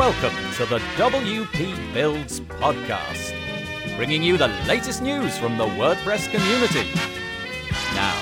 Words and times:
Welcome 0.00 0.34
to 0.54 0.64
the 0.64 0.78
WP 0.96 1.92
Builds 1.92 2.40
podcast, 2.40 3.34
bringing 3.98 4.22
you 4.22 4.38
the 4.38 4.48
latest 4.66 5.02
news 5.02 5.36
from 5.36 5.58
the 5.58 5.66
WordPress 5.66 6.30
community. 6.30 6.88
Now, 7.94 8.14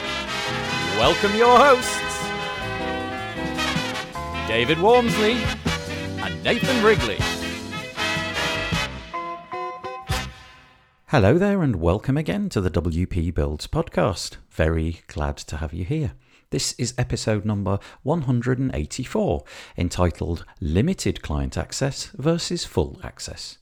welcome 0.99 1.37
your 1.37 1.57
hosts, 1.57 2.19
David 4.49 4.79
Waumsley 4.79 5.37
and 6.21 6.43
Nathan 6.43 6.85
Wrigley. 6.85 7.19
Hello 11.07 11.39
there, 11.39 11.63
and 11.63 11.77
welcome 11.77 12.17
again 12.17 12.49
to 12.49 12.61
the 12.61 12.73
WP 12.73 13.33
Builds 13.33 13.69
podcast. 13.69 14.39
Very 14.51 15.03
glad 15.07 15.37
to 15.37 15.59
have 15.59 15.73
you 15.73 15.85
here. 15.85 16.15
This 16.51 16.73
is 16.79 16.95
episode 16.97 17.45
number 17.45 17.79
184, 18.05 19.45
entitled 19.77 20.47
Limited 20.63 21.21
Client 21.21 21.59
Access 21.59 22.07
versus 22.15 22.65
Full 22.65 22.99
Access. 23.05 23.59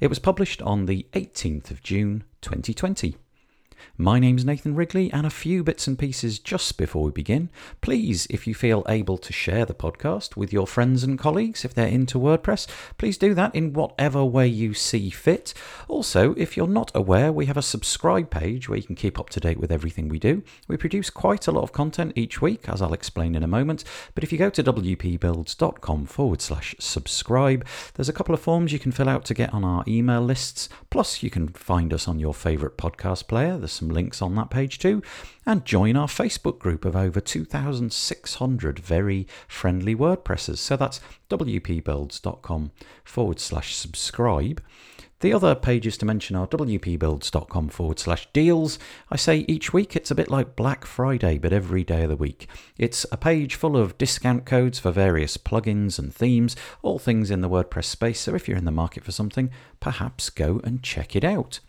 It 0.00 0.06
was 0.06 0.18
published 0.18 0.62
on 0.62 0.86
the 0.86 1.06
18th 1.12 1.70
of 1.70 1.82
June 1.82 2.24
2020. 2.40 3.16
My 3.98 4.18
name's 4.18 4.44
Nathan 4.44 4.74
Wrigley, 4.74 5.12
and 5.12 5.26
a 5.26 5.30
few 5.30 5.62
bits 5.62 5.86
and 5.86 5.98
pieces 5.98 6.38
just 6.38 6.76
before 6.76 7.04
we 7.04 7.10
begin. 7.10 7.50
Please, 7.80 8.26
if 8.30 8.46
you 8.46 8.54
feel 8.54 8.84
able 8.88 9.18
to 9.18 9.32
share 9.32 9.64
the 9.64 9.74
podcast 9.74 10.36
with 10.36 10.52
your 10.52 10.66
friends 10.66 11.04
and 11.04 11.18
colleagues, 11.18 11.64
if 11.64 11.74
they're 11.74 11.86
into 11.86 12.18
WordPress, 12.18 12.66
please 12.98 13.18
do 13.18 13.34
that 13.34 13.54
in 13.54 13.72
whatever 13.72 14.24
way 14.24 14.46
you 14.46 14.74
see 14.74 15.10
fit. 15.10 15.54
Also, 15.88 16.34
if 16.34 16.56
you're 16.56 16.66
not 16.66 16.90
aware, 16.94 17.32
we 17.32 17.46
have 17.46 17.56
a 17.56 17.62
subscribe 17.62 18.30
page 18.30 18.68
where 18.68 18.78
you 18.78 18.84
can 18.84 18.96
keep 18.96 19.18
up 19.20 19.30
to 19.30 19.40
date 19.40 19.58
with 19.58 19.70
everything 19.70 20.08
we 20.08 20.18
do. 20.18 20.42
We 20.68 20.76
produce 20.76 21.10
quite 21.10 21.46
a 21.46 21.52
lot 21.52 21.62
of 21.62 21.72
content 21.72 22.12
each 22.16 22.40
week, 22.42 22.68
as 22.68 22.82
I'll 22.82 22.94
explain 22.94 23.34
in 23.34 23.42
a 23.42 23.48
moment. 23.48 23.84
But 24.14 24.24
if 24.24 24.32
you 24.32 24.38
go 24.38 24.50
to 24.50 24.62
wpbuilds.com 24.62 26.06
forward 26.06 26.40
slash 26.40 26.74
subscribe, 26.78 27.66
there's 27.94 28.08
a 28.08 28.12
couple 28.12 28.34
of 28.34 28.40
forms 28.40 28.72
you 28.72 28.78
can 28.78 28.92
fill 28.92 29.08
out 29.08 29.24
to 29.26 29.34
get 29.34 29.52
on 29.54 29.64
our 29.64 29.84
email 29.86 30.20
lists. 30.20 30.68
Plus, 30.90 31.22
you 31.22 31.30
can 31.30 31.48
find 31.48 31.92
us 31.92 32.08
on 32.08 32.18
your 32.18 32.34
favourite 32.34 32.76
podcast 32.76 33.28
player. 33.28 33.58
There's 33.72 33.78
some 33.78 33.88
links 33.88 34.20
on 34.20 34.34
that 34.34 34.50
page 34.50 34.78
too. 34.78 35.02
And 35.46 35.64
join 35.64 35.96
our 35.96 36.06
Facebook 36.06 36.58
group 36.58 36.84
of 36.84 36.94
over 36.94 37.22
2,600 37.22 38.78
very 38.78 39.26
friendly 39.48 39.96
WordPressers. 39.96 40.58
So 40.58 40.76
that's 40.76 41.00
wpbuilds.com 41.30 42.70
forward 43.02 43.40
slash 43.40 43.74
subscribe. 43.74 44.62
The 45.20 45.32
other 45.32 45.54
pages 45.54 45.96
to 45.98 46.04
mention 46.04 46.36
are 46.36 46.46
wpbuilds.com 46.46 47.68
forward 47.70 47.98
slash 47.98 48.28
deals. 48.34 48.78
I 49.10 49.16
say 49.16 49.46
each 49.48 49.72
week 49.72 49.96
it's 49.96 50.10
a 50.10 50.16
bit 50.16 50.30
like 50.30 50.54
Black 50.54 50.84
Friday, 50.84 51.38
but 51.38 51.54
every 51.54 51.82
day 51.82 52.02
of 52.02 52.10
the 52.10 52.16
week. 52.16 52.48
It's 52.76 53.06
a 53.10 53.16
page 53.16 53.54
full 53.54 53.76
of 53.76 53.96
discount 53.96 54.44
codes 54.44 54.80
for 54.80 54.90
various 54.90 55.38
plugins 55.38 55.98
and 55.98 56.14
themes, 56.14 56.56
all 56.82 56.98
things 56.98 57.30
in 57.30 57.40
the 57.40 57.48
WordPress 57.48 57.84
space. 57.84 58.20
So 58.20 58.34
if 58.34 58.48
you're 58.48 58.58
in 58.58 58.66
the 58.66 58.70
market 58.70 59.02
for 59.02 59.12
something, 59.12 59.48
perhaps 59.80 60.28
go 60.28 60.60
and 60.62 60.82
check 60.82 61.16
it 61.16 61.24
out. 61.24 61.60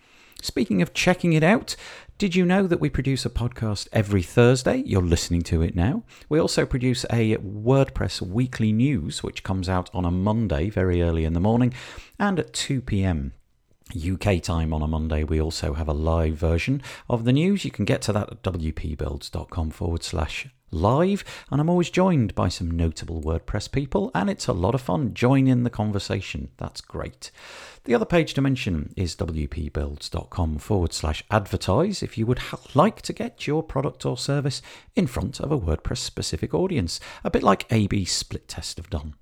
Speaking 0.43 0.81
of 0.81 0.93
checking 0.93 1.31
it 1.31 1.41
out, 1.41 1.77
did 2.17 2.35
you 2.35 2.43
know 2.45 2.67
that 2.67 2.81
we 2.81 2.89
produce 2.89 3.25
a 3.25 3.29
podcast 3.29 3.87
every 3.93 4.21
Thursday? 4.21 4.83
You're 4.85 5.01
listening 5.01 5.41
to 5.43 5.61
it 5.61 5.73
now. 5.73 6.03
We 6.27 6.37
also 6.37 6.65
produce 6.65 7.05
a 7.05 7.37
WordPress 7.37 8.21
weekly 8.21 8.73
news, 8.73 9.23
which 9.23 9.43
comes 9.43 9.69
out 9.69 9.89
on 9.93 10.03
a 10.03 10.11
Monday, 10.11 10.69
very 10.69 11.01
early 11.01 11.23
in 11.23 11.31
the 11.31 11.39
morning, 11.39 11.73
and 12.19 12.39
at 12.39 12.51
2 12.51 12.81
p.m. 12.81 13.31
UK 13.95 14.41
time 14.41 14.73
on 14.73 14.81
a 14.81 14.87
Monday, 14.87 15.23
we 15.23 15.39
also 15.39 15.75
have 15.75 15.87
a 15.87 15.93
live 15.93 16.35
version 16.35 16.81
of 17.09 17.23
the 17.23 17.33
news. 17.33 17.63
You 17.63 17.71
can 17.71 17.85
get 17.85 18.01
to 18.01 18.11
that 18.11 18.29
at 18.29 18.43
wpbuilds.com 18.43 19.71
forward 19.71 20.03
slash 20.03 20.49
live. 20.71 21.23
And 21.51 21.61
I'm 21.61 21.69
always 21.69 21.89
joined 21.89 22.35
by 22.35 22.49
some 22.49 22.69
notable 22.69 23.21
WordPress 23.21 23.71
people, 23.71 24.11
and 24.13 24.29
it's 24.29 24.47
a 24.47 24.53
lot 24.53 24.75
of 24.75 24.81
fun. 24.81 25.13
Join 25.13 25.47
in 25.47 25.63
the 25.63 25.69
conversation. 25.69 26.49
That's 26.57 26.81
great. 26.81 27.31
The 27.85 27.93
other 27.93 28.05
page 28.05 28.33
to 28.35 28.41
mention 28.41 28.93
is 28.95 29.15
wpbuilds.com 29.17 30.57
forward 30.59 30.93
slash 30.93 31.23
advertise 31.29 32.01
if 32.01 32.17
you 32.17 32.25
would 32.25 32.39
ha- 32.39 32.59
like 32.73 33.01
to 33.01 33.11
get 33.11 33.45
your 33.45 33.61
product 33.61 34.05
or 34.05 34.17
service 34.17 34.61
in 34.95 35.05
front 35.05 35.41
of 35.41 35.51
a 35.51 35.59
WordPress 35.59 35.97
specific 35.97 36.53
audience, 36.53 37.01
a 37.25 37.29
bit 37.29 37.43
like 37.43 37.71
AB 37.71 38.05
Split 38.05 38.47
Test 38.47 38.77
have 38.77 38.89
done. 38.89 39.15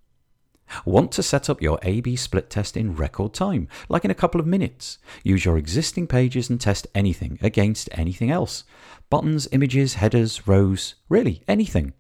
Want 0.86 1.12
to 1.14 1.24
set 1.24 1.50
up 1.50 1.62
your 1.62 1.80
A 1.82 2.02
B 2.02 2.16
split 2.16 2.50
test 2.50 2.78
in 2.78 2.96
record 2.96 3.34
time, 3.34 3.68
like 3.90 4.06
in 4.06 4.12
a 4.12 4.16
couple 4.16 4.40
of 4.40 4.48
minutes? 4.48 5.00
Use 5.24 5.44
your 5.44 5.58
existing 5.58 6.08
pages 6.08 6.50
and 6.50 6.62
test 6.62 6.88
anything 6.96 7.38
against 7.42 7.90
anything 7.92 8.32
else. 8.32 8.64
Buttons, 9.10 9.48
images, 9.52 9.96
headers, 9.96 10.48
rows, 10.48 10.96
really 11.10 11.44
anything. 11.48 11.94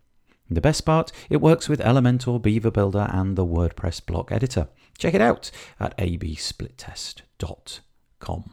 The 0.50 0.62
best 0.62 0.86
part, 0.86 1.12
it 1.30 1.42
works 1.42 1.70
with 1.70 1.80
Elementor, 1.80 2.42
Beaver 2.42 2.72
Builder, 2.72 3.10
and 3.12 3.38
the 3.38 3.46
WordPress 3.46 4.06
block 4.06 4.32
editor. 4.32 4.68
Check 5.02 5.16
it 5.16 5.22
out 5.22 5.50
at 5.80 5.98
absplittest.com. 5.98 8.52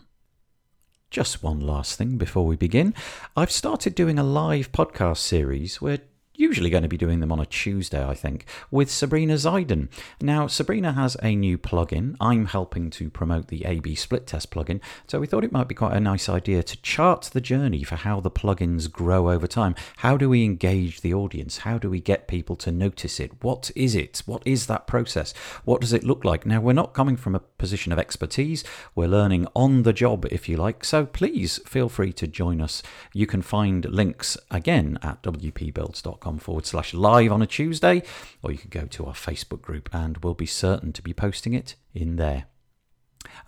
Just 1.10 1.42
one 1.42 1.60
last 1.60 1.98
thing 1.98 2.16
before 2.16 2.46
we 2.46 2.56
begin. 2.56 2.94
I've 3.36 3.50
started 3.50 3.94
doing 3.94 4.18
a 4.18 4.24
live 4.24 4.72
podcast 4.72 5.18
series 5.18 5.82
where 5.82 5.98
usually 6.38 6.70
going 6.70 6.84
to 6.84 6.88
be 6.88 6.96
doing 6.96 7.18
them 7.18 7.32
on 7.32 7.40
a 7.40 7.46
Tuesday, 7.46 8.02
I 8.02 8.14
think, 8.14 8.46
with 8.70 8.90
Sabrina 8.90 9.34
Zeidan. 9.34 9.88
Now, 10.22 10.46
Sabrina 10.46 10.92
has 10.92 11.16
a 11.20 11.34
new 11.34 11.58
plugin. 11.58 12.16
I'm 12.20 12.46
helping 12.46 12.90
to 12.90 13.10
promote 13.10 13.48
the 13.48 13.64
AB 13.64 13.96
Split 13.96 14.26
Test 14.26 14.50
plugin, 14.50 14.80
so 15.08 15.18
we 15.18 15.26
thought 15.26 15.44
it 15.44 15.52
might 15.52 15.68
be 15.68 15.74
quite 15.74 15.96
a 15.96 16.00
nice 16.00 16.28
idea 16.28 16.62
to 16.62 16.80
chart 16.80 17.30
the 17.32 17.40
journey 17.40 17.82
for 17.82 17.96
how 17.96 18.20
the 18.20 18.30
plugins 18.30 18.90
grow 18.90 19.30
over 19.30 19.48
time. 19.48 19.74
How 19.98 20.16
do 20.16 20.28
we 20.28 20.44
engage 20.44 21.00
the 21.00 21.12
audience? 21.12 21.58
How 21.58 21.76
do 21.76 21.90
we 21.90 22.00
get 22.00 22.28
people 22.28 22.54
to 22.56 22.70
notice 22.70 23.18
it? 23.18 23.42
What 23.42 23.72
is 23.74 23.96
it? 23.96 24.22
What 24.24 24.42
is 24.46 24.68
that 24.68 24.86
process? 24.86 25.34
What 25.64 25.80
does 25.80 25.92
it 25.92 26.04
look 26.04 26.24
like? 26.24 26.46
Now, 26.46 26.60
we're 26.60 26.72
not 26.72 26.94
coming 26.94 27.16
from 27.16 27.34
a 27.34 27.40
position 27.40 27.92
of 27.92 27.98
expertise, 27.98 28.62
we're 28.94 29.08
learning 29.08 29.48
on 29.56 29.82
the 29.82 29.92
job, 29.92 30.24
if 30.30 30.48
you 30.48 30.56
like, 30.56 30.84
so 30.84 31.04
please 31.04 31.58
feel 31.66 31.88
free 31.88 32.12
to 32.12 32.28
join 32.28 32.60
us. 32.60 32.80
You 33.12 33.26
can 33.26 33.42
find 33.42 33.84
links 33.86 34.38
again 34.52 34.98
at 35.02 35.20
wpbuilds.com 35.22 36.27
forward 36.36 36.66
slash 36.66 36.92
live 36.92 37.32
on 37.32 37.40
a 37.40 37.46
Tuesday, 37.46 38.02
or 38.42 38.52
you 38.52 38.58
can 38.58 38.68
go 38.68 38.84
to 38.84 39.06
our 39.06 39.14
Facebook 39.14 39.62
group 39.62 39.88
and 39.94 40.18
we'll 40.18 40.34
be 40.34 40.44
certain 40.44 40.92
to 40.92 41.00
be 41.00 41.14
posting 41.14 41.54
it 41.54 41.76
in 41.94 42.16
there. 42.16 42.44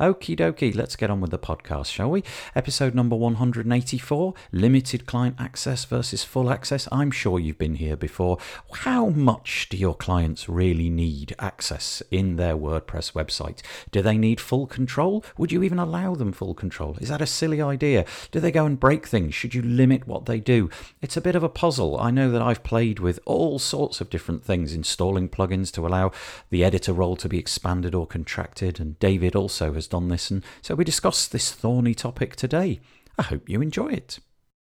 Okie 0.00 0.34
dokie, 0.34 0.74
let's 0.74 0.96
get 0.96 1.10
on 1.10 1.20
with 1.20 1.30
the 1.30 1.38
podcast, 1.38 1.92
shall 1.92 2.10
we? 2.10 2.24
Episode 2.54 2.94
number 2.94 3.14
184 3.14 4.32
Limited 4.50 5.04
Client 5.04 5.36
Access 5.38 5.84
versus 5.84 6.24
Full 6.24 6.50
Access. 6.50 6.88
I'm 6.90 7.10
sure 7.10 7.38
you've 7.38 7.58
been 7.58 7.74
here 7.74 7.96
before. 7.96 8.38
How 8.72 9.10
much 9.10 9.68
do 9.68 9.76
your 9.76 9.94
clients 9.94 10.48
really 10.48 10.88
need 10.88 11.34
access 11.38 12.02
in 12.10 12.36
their 12.36 12.56
WordPress 12.56 13.12
website? 13.12 13.60
Do 13.90 14.00
they 14.00 14.16
need 14.16 14.40
full 14.40 14.66
control? 14.66 15.22
Would 15.36 15.52
you 15.52 15.62
even 15.62 15.78
allow 15.78 16.14
them 16.14 16.32
full 16.32 16.54
control? 16.54 16.96
Is 16.98 17.10
that 17.10 17.20
a 17.20 17.26
silly 17.26 17.60
idea? 17.60 18.06
Do 18.30 18.40
they 18.40 18.50
go 18.50 18.64
and 18.64 18.80
break 18.80 19.06
things? 19.06 19.34
Should 19.34 19.54
you 19.54 19.60
limit 19.60 20.06
what 20.06 20.24
they 20.24 20.40
do? 20.40 20.70
It's 21.02 21.18
a 21.18 21.20
bit 21.20 21.36
of 21.36 21.42
a 21.42 21.50
puzzle. 21.50 22.00
I 22.00 22.10
know 22.10 22.30
that 22.30 22.40
I've 22.40 22.62
played 22.62 23.00
with 23.00 23.20
all 23.26 23.58
sorts 23.58 24.00
of 24.00 24.08
different 24.08 24.44
things, 24.44 24.72
installing 24.72 25.28
plugins 25.28 25.70
to 25.72 25.86
allow 25.86 26.10
the 26.48 26.64
editor 26.64 26.94
role 26.94 27.16
to 27.16 27.28
be 27.28 27.38
expanded 27.38 27.94
or 27.94 28.06
contracted, 28.06 28.80
and 28.80 28.98
David 28.98 29.36
also 29.36 29.59
has 29.66 29.86
done 29.86 30.08
this, 30.08 30.30
and 30.30 30.42
so 30.62 30.74
we 30.74 30.84
discuss 30.84 31.26
this 31.26 31.52
thorny 31.52 31.94
topic 31.94 32.36
today. 32.36 32.80
I 33.18 33.22
hope 33.22 33.48
you 33.48 33.60
enjoy 33.60 33.88
it. 33.88 34.18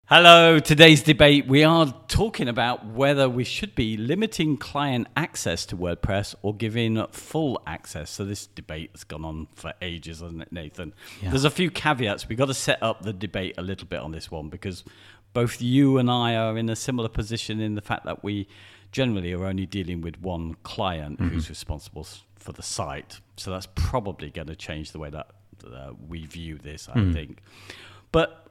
Hello, 0.09 0.61
today's 0.61 1.03
debate 1.03 1.49
we 1.49 1.65
are 1.65 1.93
talking 2.07 2.47
about 2.47 2.87
whether 2.87 3.29
we 3.29 3.43
should 3.43 3.75
be 3.75 3.97
limiting 3.97 4.57
client 4.57 5.09
access 5.17 5.67
to 5.67 5.77
WordPress 5.77 6.33
or 6.43 6.55
giving 6.55 7.05
full 7.09 7.61
access. 7.67 8.09
So 8.11 8.25
this 8.25 8.47
debate 8.47 8.91
has 8.93 9.03
gone 9.03 9.25
on 9.25 9.49
for 9.57 9.75
ages, 9.83 10.21
hasn't 10.21 10.43
it, 10.43 10.53
Nathan? 10.53 10.95
Yeah. 11.21 11.31
There's 11.31 11.45
a 11.45 11.51
few 11.51 11.73
caveats. 11.73 12.29
We've 12.29 12.39
got 12.39 12.47
to 12.47 12.55
set 12.55 12.81
up 12.85 13.03
the 13.03 13.13
debate 13.13 13.57
a 13.59 13.63
little 13.63 13.89
bit 13.89 13.99
on 13.99 14.13
this 14.13 14.31
one 14.31 14.49
because 14.49 14.85
both 15.33 15.61
you 15.61 15.99
and 15.99 16.09
I 16.09 16.37
are 16.37 16.57
in 16.57 16.69
a 16.69 16.77
similar 16.77 17.09
position 17.09 17.59
in 17.59 17.75
the 17.75 17.83
fact 17.83 18.05
that 18.05 18.23
we 18.23 18.47
generally 18.93 19.33
are 19.33 19.45
only 19.45 19.67
dealing 19.67 20.03
with 20.03 20.21
one 20.21 20.55
client 20.63 21.19
who's 21.19 21.47
mm-hmm. 21.47 21.51
responsible 21.51 22.07
for 22.36 22.53
the 22.53 22.62
site. 22.62 23.21
So 23.36 23.50
that's 23.50 23.68
probably 23.74 24.30
going 24.30 24.48
to 24.48 24.56
change 24.56 24.92
the 24.92 24.98
way 24.98 25.10
that 25.10 25.28
uh, 25.65 25.92
we 26.09 26.27
view 26.27 26.59
this, 26.59 26.88
I 26.88 27.12
think. 27.12 27.42
But 28.12 28.47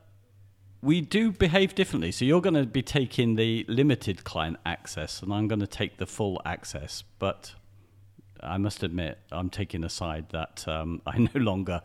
we 0.81 1.01
do 1.01 1.31
behave 1.31 1.73
differently. 1.73 2.11
So 2.11 2.25
you're 2.25 2.41
going 2.41 2.55
to 2.55 2.65
be 2.65 2.83
taking 2.83 3.35
the 3.35 3.65
limited 3.67 4.23
client 4.23 4.57
access, 4.65 5.21
and 5.21 5.33
I'm 5.33 5.47
going 5.47 5.61
to 5.61 5.67
take 5.67 5.97
the 5.97 6.05
full 6.05 6.41
access. 6.45 7.03
But 7.17 7.55
I 8.41 8.57
must 8.57 8.83
admit, 8.83 9.17
I'm 9.31 9.49
taking 9.49 9.83
a 9.83 9.89
side 9.89 10.29
that 10.29 10.65
um, 10.67 11.01
I 11.07 11.17
no 11.17 11.39
longer 11.39 11.81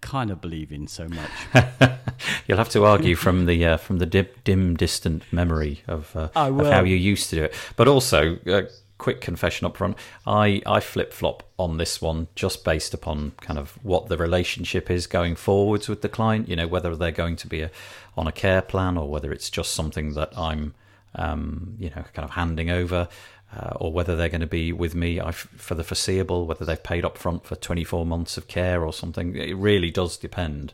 kind 0.00 0.30
of 0.30 0.40
believe 0.40 0.70
in 0.70 0.86
so 0.86 1.08
much. 1.08 1.30
You'll 2.46 2.58
have 2.58 2.68
to 2.70 2.84
argue 2.84 3.16
from 3.16 3.46
the 3.46 3.64
uh, 3.64 3.76
from 3.76 3.98
the 3.98 4.06
dim, 4.06 4.26
dim, 4.44 4.76
distant 4.76 5.22
memory 5.32 5.82
of, 5.88 6.14
uh, 6.14 6.28
of 6.34 6.66
how 6.66 6.84
you 6.84 6.96
used 6.96 7.30
to 7.30 7.36
do 7.36 7.42
it. 7.44 7.54
But 7.76 7.88
also, 7.88 8.36
uh, 8.46 8.62
quick 8.98 9.20
confession 9.20 9.66
up 9.66 9.76
front: 9.76 9.96
I 10.26 10.62
I 10.66 10.80
flip 10.80 11.12
flop 11.12 11.42
on 11.58 11.76
this 11.76 12.00
one 12.00 12.28
just 12.34 12.64
based 12.64 12.94
upon 12.94 13.32
kind 13.40 13.58
of 13.58 13.78
what 13.82 14.08
the 14.08 14.16
relationship 14.16 14.90
is 14.90 15.06
going 15.06 15.36
forwards 15.36 15.88
with 15.88 16.02
the 16.02 16.08
client. 16.08 16.48
You 16.48 16.56
know, 16.56 16.66
whether 16.66 16.94
they're 16.96 17.10
going 17.10 17.36
to 17.36 17.46
be 17.46 17.62
a, 17.62 17.70
on 18.16 18.26
a 18.26 18.32
care 18.32 18.62
plan 18.62 18.96
or 18.96 19.08
whether 19.08 19.32
it's 19.32 19.50
just 19.50 19.72
something 19.72 20.14
that 20.14 20.36
I'm, 20.36 20.74
um, 21.14 21.74
you 21.78 21.90
know, 21.90 22.04
kind 22.12 22.24
of 22.24 22.30
handing 22.30 22.70
over. 22.70 23.08
uh, 23.56 23.72
or 23.76 23.92
whether 23.92 24.16
they're 24.16 24.28
going 24.28 24.40
to 24.40 24.46
be 24.46 24.72
with 24.72 24.94
me 24.94 25.20
for 25.34 25.74
the 25.74 25.84
foreseeable, 25.84 26.46
whether 26.46 26.64
they've 26.64 26.82
paid 26.82 27.04
up 27.04 27.16
front 27.16 27.44
for 27.44 27.54
24 27.54 28.04
months 28.04 28.36
of 28.36 28.48
care 28.48 28.84
or 28.84 28.92
something. 28.92 29.36
It 29.36 29.56
really 29.56 29.90
does 29.90 30.16
depend. 30.16 30.72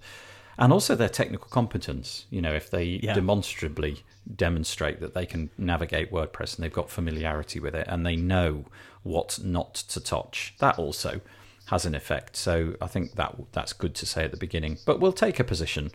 And 0.59 0.73
also 0.73 0.95
their 0.95 1.09
technical 1.09 1.49
competence. 1.49 2.27
You 2.31 2.41
know, 2.41 2.55
if 2.55 2.71
they 2.71 3.01
yeah. 3.03 3.15
demonstrably 3.15 4.03
demonstrate 4.37 5.01
that 5.01 5.15
they 5.15 5.27
can 5.27 5.51
navigate 5.59 6.13
WordPress 6.13 6.55
and 6.55 6.65
they've 6.65 6.73
got 6.73 6.91
familiarity 6.91 7.61
with 7.61 7.75
it 7.75 7.87
and 7.89 8.05
they 8.05 8.17
know 8.17 8.65
what 9.03 9.39
not 9.43 9.75
to 9.75 10.01
touch, 10.01 10.55
that 10.59 10.79
also 10.79 11.21
has 11.67 11.87
an 11.87 11.95
effect. 11.95 12.37
So 12.37 12.75
I 12.81 12.87
think 12.87 13.15
that 13.15 13.35
that's 13.53 13.73
good 13.73 13.95
to 13.97 14.07
say 14.07 14.25
at 14.25 14.31
the 14.31 14.37
beginning. 14.37 14.79
But 14.85 15.01
we'll 15.01 15.13
take 15.13 15.39
a 15.39 15.45
position, 15.45 15.91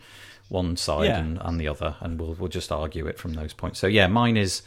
one 0.50 0.78
side 0.78 1.06
yeah. 1.06 1.20
and, 1.20 1.38
and 1.42 1.60
the 1.60 1.68
other, 1.68 1.98
and 2.00 2.20
we'll 2.20 2.34
we'll 2.34 2.50
just 2.50 2.72
argue 2.72 3.08
it 3.08 3.20
from 3.20 3.34
those 3.34 3.54
points. 3.54 3.80
So 3.80 3.88
yeah, 3.88 4.08
mine 4.08 4.38
is 4.38 4.62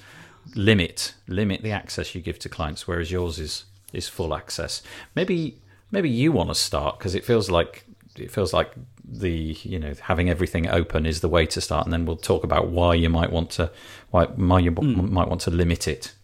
limit 0.55 1.15
limit 1.27 1.63
the 1.63 1.73
access 1.73 2.15
you 2.15 2.21
give 2.21 2.39
to 2.41 2.49
clients, 2.49 2.87
whereas 2.87 3.11
yours 3.11 3.39
is 3.39 3.65
is 3.93 4.09
full 4.09 4.35
access. 4.35 4.83
Maybe 5.15 5.59
maybe 5.91 6.11
you 6.11 6.31
want 6.31 6.51
to 6.51 6.55
start 6.55 6.99
because 6.99 7.15
it 7.15 7.25
feels 7.25 7.51
like 7.51 7.85
it 8.21 8.31
feels 8.31 8.53
like 8.53 8.73
the 9.05 9.57
you 9.63 9.79
know 9.79 9.95
having 10.03 10.29
everything 10.29 10.69
open 10.69 11.07
is 11.07 11.21
the 11.21 11.29
way 11.29 11.47
to 11.47 11.61
start, 11.61 11.87
and 11.87 11.93
then 11.93 12.05
we'll 12.05 12.17
talk 12.17 12.45
about 12.45 12.69
why 12.69 12.95
you 12.95 13.09
might 13.09 13.33
want 13.33 13.51
to 13.51 13.71
why, 14.11 14.27
why 14.27 14.59
you 14.61 14.73
mm. 14.73 15.11
might 15.11 15.29
want 15.29 15.41
to 15.43 15.51
limit 15.51 15.89
it. 15.89 16.15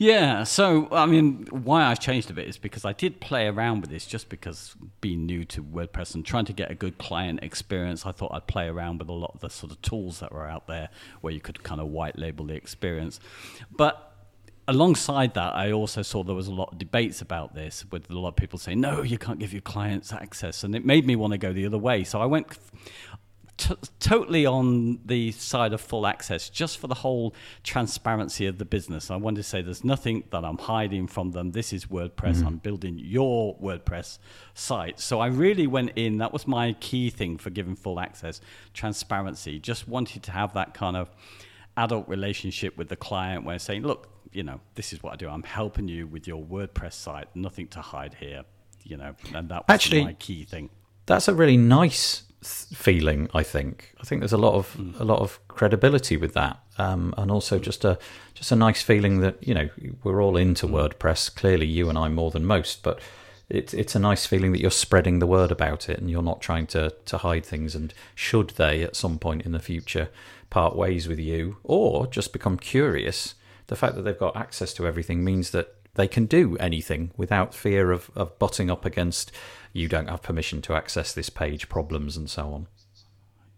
Yeah, 0.00 0.44
so 0.44 0.88
I 0.92 1.04
mean, 1.04 1.46
why 1.50 1.84
I 1.84 1.94
changed 1.94 2.30
a 2.30 2.32
bit 2.32 2.48
is 2.48 2.56
because 2.56 2.86
I 2.86 2.94
did 2.94 3.20
play 3.20 3.46
around 3.48 3.82
with 3.82 3.90
this 3.90 4.06
just 4.06 4.30
because 4.30 4.74
being 5.02 5.26
new 5.26 5.44
to 5.44 5.62
WordPress 5.62 6.14
and 6.14 6.24
trying 6.24 6.46
to 6.46 6.54
get 6.54 6.70
a 6.70 6.74
good 6.74 6.96
client 6.96 7.40
experience, 7.42 8.06
I 8.06 8.12
thought 8.12 8.32
I'd 8.32 8.46
play 8.46 8.66
around 8.66 9.00
with 9.00 9.10
a 9.10 9.12
lot 9.12 9.32
of 9.34 9.40
the 9.40 9.50
sort 9.50 9.72
of 9.72 9.82
tools 9.82 10.20
that 10.20 10.32
were 10.32 10.48
out 10.48 10.66
there 10.68 10.88
where 11.20 11.34
you 11.34 11.40
could 11.40 11.62
kind 11.62 11.82
of 11.82 11.88
white 11.88 12.18
label 12.18 12.46
the 12.46 12.54
experience. 12.54 13.20
But 13.70 14.09
alongside 14.70 15.34
that, 15.34 15.54
I 15.54 15.72
also 15.72 16.02
saw 16.02 16.22
there 16.22 16.34
was 16.34 16.46
a 16.46 16.54
lot 16.54 16.72
of 16.72 16.78
debates 16.78 17.20
about 17.20 17.54
this 17.54 17.84
with 17.90 18.08
a 18.08 18.18
lot 18.18 18.28
of 18.28 18.36
people 18.36 18.58
saying, 18.58 18.80
no, 18.80 19.02
you 19.02 19.18
can't 19.18 19.38
give 19.38 19.52
your 19.52 19.62
clients 19.62 20.12
access. 20.12 20.64
And 20.64 20.74
it 20.74 20.84
made 20.86 21.06
me 21.06 21.16
want 21.16 21.32
to 21.32 21.38
go 21.38 21.52
the 21.52 21.66
other 21.66 21.78
way. 21.78 22.04
So 22.04 22.20
I 22.20 22.26
went 22.26 22.46
t- 23.56 23.74
totally 23.98 24.46
on 24.46 25.00
the 25.04 25.32
side 25.32 25.72
of 25.72 25.80
full 25.80 26.06
access 26.06 26.48
just 26.48 26.78
for 26.78 26.86
the 26.86 26.94
whole 26.94 27.34
transparency 27.64 28.46
of 28.46 28.58
the 28.58 28.64
business. 28.64 29.10
I 29.10 29.16
wanted 29.16 29.38
to 29.38 29.42
say 29.42 29.60
there's 29.60 29.84
nothing 29.84 30.22
that 30.30 30.44
I'm 30.44 30.58
hiding 30.58 31.08
from 31.08 31.32
them. 31.32 31.50
This 31.50 31.72
is 31.72 31.86
WordPress. 31.86 32.36
Mm-hmm. 32.36 32.46
I'm 32.46 32.56
building 32.58 32.98
your 32.98 33.56
WordPress 33.58 34.18
site. 34.54 35.00
So 35.00 35.18
I 35.18 35.26
really 35.26 35.66
went 35.66 35.92
in. 35.96 36.18
That 36.18 36.32
was 36.32 36.46
my 36.46 36.74
key 36.74 37.10
thing 37.10 37.38
for 37.38 37.50
giving 37.50 37.74
full 37.74 37.98
access 37.98 38.40
transparency. 38.72 39.58
Just 39.58 39.88
wanted 39.88 40.22
to 40.22 40.30
have 40.30 40.54
that 40.54 40.74
kind 40.74 40.96
of 40.96 41.10
adult 41.76 42.08
relationship 42.08 42.76
with 42.76 42.88
the 42.88 42.96
client 42.96 43.44
where 43.44 43.58
saying, 43.58 43.82
look, 43.82 44.08
you 44.32 44.42
know, 44.42 44.60
this 44.74 44.92
is 44.92 45.02
what 45.02 45.12
I 45.12 45.16
do. 45.16 45.28
I'm 45.28 45.42
helping 45.42 45.88
you 45.88 46.06
with 46.06 46.26
your 46.26 46.42
WordPress 46.42 46.92
site. 46.92 47.34
Nothing 47.34 47.68
to 47.68 47.80
hide 47.80 48.14
here. 48.14 48.44
You 48.82 48.96
know, 48.96 49.14
and 49.34 49.48
that 49.50 49.68
was 49.68 49.74
Actually, 49.74 50.04
my 50.04 50.12
key 50.14 50.44
thing. 50.44 50.70
That's 51.06 51.28
a 51.28 51.34
really 51.34 51.56
nice 51.56 52.24
feeling. 52.42 53.28
I 53.34 53.42
think. 53.42 53.94
I 54.00 54.04
think 54.04 54.20
there's 54.20 54.32
a 54.32 54.38
lot 54.38 54.54
of 54.54 54.74
mm. 54.74 54.98
a 54.98 55.04
lot 55.04 55.20
of 55.20 55.38
credibility 55.48 56.16
with 56.16 56.32
that, 56.34 56.60
um, 56.78 57.14
and 57.18 57.30
also 57.30 57.58
mm. 57.58 57.62
just 57.62 57.84
a 57.84 57.98
just 58.34 58.52
a 58.52 58.56
nice 58.56 58.82
feeling 58.82 59.20
that 59.20 59.46
you 59.46 59.54
know 59.54 59.68
we're 60.02 60.22
all 60.22 60.36
into 60.36 60.66
mm. 60.66 60.72
WordPress. 60.72 61.34
Clearly, 61.34 61.66
you 61.66 61.88
and 61.88 61.98
I 61.98 62.08
more 62.08 62.30
than 62.30 62.44
most, 62.46 62.82
but 62.82 63.00
it's 63.50 63.74
it's 63.74 63.94
a 63.94 63.98
nice 63.98 64.24
feeling 64.24 64.52
that 64.52 64.60
you're 64.60 64.70
spreading 64.70 65.18
the 65.18 65.26
word 65.26 65.50
about 65.50 65.90
it, 65.90 65.98
and 65.98 66.10
you're 66.10 66.22
not 66.22 66.40
trying 66.40 66.66
to 66.68 66.94
to 67.04 67.18
hide 67.18 67.44
things. 67.44 67.74
And 67.74 67.92
should 68.14 68.50
they 68.50 68.82
at 68.82 68.96
some 68.96 69.18
point 69.18 69.42
in 69.42 69.52
the 69.52 69.60
future 69.60 70.08
part 70.48 70.74
ways 70.74 71.06
with 71.06 71.18
you, 71.18 71.58
or 71.64 72.06
just 72.06 72.32
become 72.32 72.56
curious, 72.56 73.34
the 73.70 73.76
fact 73.76 73.94
that 73.94 74.02
they've 74.02 74.18
got 74.18 74.36
access 74.36 74.74
to 74.74 74.84
everything 74.84 75.22
means 75.22 75.52
that 75.52 75.76
they 75.94 76.08
can 76.08 76.26
do 76.26 76.56
anything 76.56 77.12
without 77.16 77.54
fear 77.54 77.92
of, 77.92 78.10
of 78.16 78.36
butting 78.36 78.68
up 78.68 78.84
against 78.84 79.30
you 79.72 79.86
don't 79.86 80.08
have 80.08 80.22
permission 80.22 80.60
to 80.62 80.74
access 80.74 81.12
this 81.12 81.30
page 81.30 81.68
problems 81.68 82.16
and 82.16 82.28
so 82.28 82.52
on. 82.52 82.66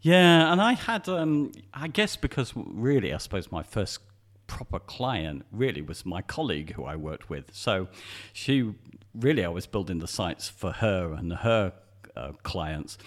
Yeah, 0.03 0.53
and 0.53 0.61
I 0.61 0.75
had, 0.75 1.09
um, 1.09 1.53
I 1.73 1.89
guess, 1.89 2.17
because 2.17 2.53
really, 2.55 3.15
I 3.15 3.17
suppose 3.17 3.51
my 3.51 3.63
first 3.63 4.01
proper 4.47 4.79
client 4.79 5.47
really 5.51 5.81
was 5.81 6.05
my 6.05 6.21
colleague 6.21 6.75
who 6.75 6.85
I 6.85 6.95
worked 6.95 7.31
with. 7.31 7.55
So 7.55 7.89
she 8.35 8.75
really, 9.15 9.47
I 9.47 9.49
was 9.49 9.67
building 9.67 10.01
the 10.01 10.09
sites 10.09 10.47
for 10.47 10.73
her 10.73 11.15
and 11.15 11.33
her 11.33 11.73
uh, 12.15 12.33
clients. 12.43 12.99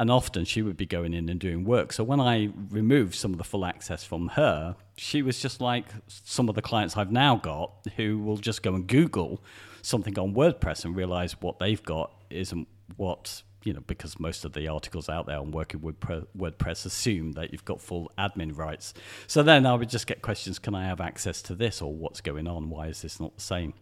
And 0.00 0.10
often 0.10 0.44
she 0.44 0.62
would 0.62 0.76
be 0.76 0.86
going 0.86 1.14
in 1.14 1.28
and 1.28 1.38
doing 1.38 1.62
work. 1.62 1.92
So 1.92 2.02
when 2.02 2.20
I 2.20 2.50
removed 2.70 3.14
some 3.14 3.32
of 3.32 3.38
the 3.38 3.44
full 3.44 3.64
access 3.64 4.02
from 4.02 4.28
her, 4.28 4.74
she 5.00 5.22
was 5.22 5.40
just 5.40 5.62
like 5.62 5.86
some 6.08 6.50
of 6.50 6.54
the 6.54 6.60
clients 6.60 6.94
I've 6.94 7.10
now 7.10 7.36
got 7.36 7.72
who 7.96 8.18
will 8.18 8.36
just 8.36 8.62
go 8.62 8.74
and 8.74 8.86
Google 8.86 9.42
something 9.80 10.18
on 10.18 10.34
WordPress 10.34 10.84
and 10.84 10.94
realize 10.94 11.40
what 11.40 11.58
they've 11.58 11.82
got 11.82 12.12
isn't 12.28 12.68
what 12.96 13.42
you 13.64 13.72
know 13.72 13.80
because 13.86 14.20
most 14.20 14.44
of 14.44 14.52
the 14.52 14.68
articles 14.68 15.08
out 15.08 15.24
there 15.24 15.38
on 15.38 15.52
working 15.52 15.80
with 15.80 15.98
WordPress 16.00 16.84
assume 16.84 17.32
that 17.32 17.50
you've 17.50 17.64
got 17.64 17.80
full 17.80 18.12
admin 18.18 18.54
rights. 18.54 18.92
So 19.26 19.42
then 19.42 19.64
I 19.64 19.74
would 19.74 19.88
just 19.88 20.06
get 20.06 20.20
questions: 20.20 20.58
Can 20.58 20.74
I 20.74 20.84
have 20.84 21.00
access 21.00 21.40
to 21.42 21.54
this, 21.54 21.80
or 21.80 21.94
what's 21.94 22.20
going 22.20 22.46
on? 22.46 22.68
Why 22.68 22.88
is 22.88 23.00
this 23.00 23.18
not 23.18 23.34
the 23.36 23.40
same? 23.42 23.72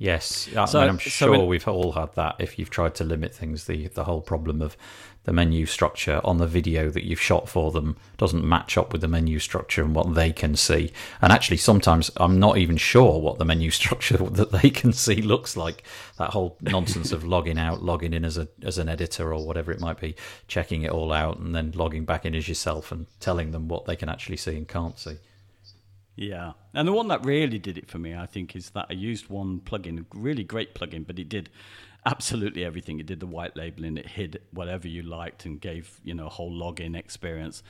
Yes, 0.00 0.48
I 0.56 0.64
so, 0.66 0.80
am 0.80 0.98
sure 0.98 1.34
so 1.34 1.44
we've 1.44 1.66
all 1.66 1.90
had 1.90 2.14
that. 2.14 2.36
If 2.38 2.56
you've 2.56 2.70
tried 2.70 2.94
to 2.96 3.04
limit 3.04 3.34
things, 3.34 3.64
the 3.64 3.88
the 3.88 4.04
whole 4.04 4.20
problem 4.20 4.62
of 4.62 4.76
the 5.24 5.32
menu 5.32 5.66
structure 5.66 6.20
on 6.22 6.38
the 6.38 6.46
video 6.46 6.88
that 6.88 7.04
you've 7.04 7.20
shot 7.20 7.48
for 7.48 7.72
them 7.72 7.96
doesn't 8.16 8.44
match 8.44 8.78
up 8.78 8.92
with 8.92 9.00
the 9.00 9.08
menu 9.08 9.40
structure 9.40 9.82
and 9.82 9.96
what 9.96 10.14
they 10.14 10.32
can 10.32 10.54
see. 10.54 10.92
And 11.20 11.32
actually, 11.32 11.56
sometimes 11.56 12.12
I'm 12.16 12.38
not 12.38 12.58
even 12.58 12.76
sure 12.76 13.20
what 13.20 13.38
the 13.38 13.44
menu 13.44 13.70
structure 13.72 14.18
that 14.18 14.52
they 14.52 14.70
can 14.70 14.92
see 14.92 15.20
looks 15.20 15.56
like. 15.56 15.82
That 16.16 16.30
whole 16.30 16.56
nonsense 16.60 17.10
of 17.10 17.24
logging 17.24 17.58
out, 17.58 17.82
logging 17.82 18.14
in 18.14 18.24
as 18.24 18.38
a 18.38 18.46
as 18.62 18.78
an 18.78 18.88
editor 18.88 19.34
or 19.34 19.44
whatever 19.44 19.72
it 19.72 19.80
might 19.80 20.00
be, 20.00 20.14
checking 20.46 20.82
it 20.82 20.92
all 20.92 21.12
out, 21.12 21.40
and 21.40 21.56
then 21.56 21.72
logging 21.74 22.04
back 22.04 22.24
in 22.24 22.36
as 22.36 22.46
yourself 22.46 22.92
and 22.92 23.06
telling 23.18 23.50
them 23.50 23.66
what 23.66 23.86
they 23.86 23.96
can 23.96 24.08
actually 24.08 24.36
see 24.36 24.56
and 24.56 24.68
can't 24.68 24.96
see. 24.96 25.16
Yeah. 26.18 26.54
And 26.74 26.88
the 26.88 26.92
one 26.92 27.06
that 27.08 27.24
really 27.24 27.60
did 27.60 27.78
it 27.78 27.88
for 27.88 28.00
me, 28.00 28.12
I 28.12 28.26
think, 28.26 28.56
is 28.56 28.70
that 28.70 28.86
I 28.90 28.94
used 28.94 29.28
one 29.28 29.60
plugin, 29.60 30.00
a 30.00 30.18
really 30.18 30.42
great 30.42 30.74
plugin, 30.74 31.06
but 31.06 31.16
it 31.20 31.28
did 31.28 31.48
absolutely 32.04 32.64
everything. 32.64 32.98
It 32.98 33.06
did 33.06 33.20
the 33.20 33.26
white 33.26 33.56
labeling, 33.56 33.96
it 33.96 34.08
hid 34.08 34.40
whatever 34.50 34.88
you 34.88 35.02
liked 35.02 35.44
and 35.44 35.60
gave, 35.60 36.00
you 36.02 36.14
know, 36.14 36.26
a 36.26 36.30
whole 36.30 36.50
login 36.50 36.96
experience. 36.96 37.62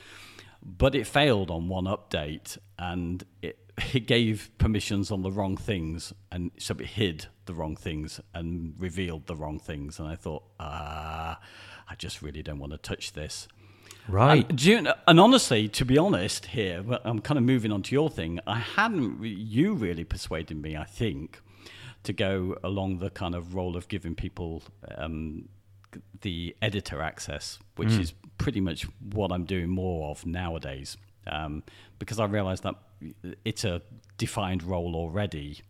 But 0.63 0.95
it 0.95 1.07
failed 1.07 1.51
on 1.51 1.69
one 1.69 1.85
update 1.85 2.57
and 2.79 3.23
it 3.43 3.59
it 3.95 4.07
gave 4.07 4.51
permissions 4.57 5.11
on 5.11 5.21
the 5.21 5.31
wrong 5.31 5.59
things 5.59 6.15
and 6.33 6.51
so 6.59 6.75
it 6.81 6.87
hid 6.87 7.27
the 7.45 7.53
wrong 7.53 7.77
things 7.77 8.19
and 8.35 8.75
revealed 8.79 9.27
the 9.27 9.37
wrong 9.37 9.59
things 9.61 9.99
and 9.99 10.09
I 10.09 10.17
thought, 10.17 10.43
ah, 10.59 11.39
I 11.87 11.95
just 11.97 12.23
really 12.23 12.43
don't 12.43 12.59
want 12.59 12.73
to 12.73 12.79
touch 12.79 13.13
this. 13.13 13.47
Right. 14.09 14.49
And, 14.49 14.65
you, 14.65 14.89
and, 15.07 15.21
honestly, 15.21 15.69
to 15.69 15.85
be 15.85 15.99
honest, 15.99 16.47
here 16.47 16.83
I'm 17.05 17.21
kind 17.21 17.37
of 17.37 17.45
moving 17.45 17.71
on 17.73 17.83
to 17.83 17.95
your 17.95 18.09
thing. 18.09 18.41
I 18.47 18.59
hadn't 18.59 19.23
you 19.23 19.75
really 19.75 20.05
persuaded 20.05 20.61
me. 20.61 20.77
I 20.77 20.85
think 20.85 21.41
to 22.05 22.13
go 22.13 22.57
along 22.65 22.99
the 22.99 23.11
kind 23.11 23.35
of 23.35 23.55
role 23.55 23.77
of 23.77 23.89
giving 23.89 24.15
people 24.15 24.63
um, 24.97 25.49
the 26.23 26.57
editor 26.63 27.03
access, 27.03 27.59
which 27.77 27.91
mm. 27.91 28.01
is 28.01 28.15
pretty 28.39 28.61
much 28.61 28.87
what 29.13 29.31
I'm 29.31 29.45
doing 29.45 29.69
more 29.69 30.11
of 30.11 30.25
nowadays, 30.25 30.97
um, 31.27 31.63
because 31.99 32.19
I 32.19 32.25
realise 32.25 32.61
that 32.61 32.77
it's 33.45 33.65
a 33.65 33.83
defined 34.17 34.63
role 34.63 34.95
already. 34.97 35.61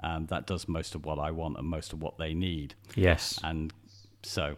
and 0.00 0.28
that 0.28 0.46
does 0.46 0.68
most 0.68 0.94
of 0.94 1.04
what 1.04 1.18
I 1.18 1.30
want 1.30 1.58
and 1.58 1.66
most 1.66 1.92
of 1.92 2.00
what 2.00 2.18
they 2.18 2.34
need. 2.34 2.74
Yes. 2.94 3.40
And 3.42 3.72
so 4.22 4.56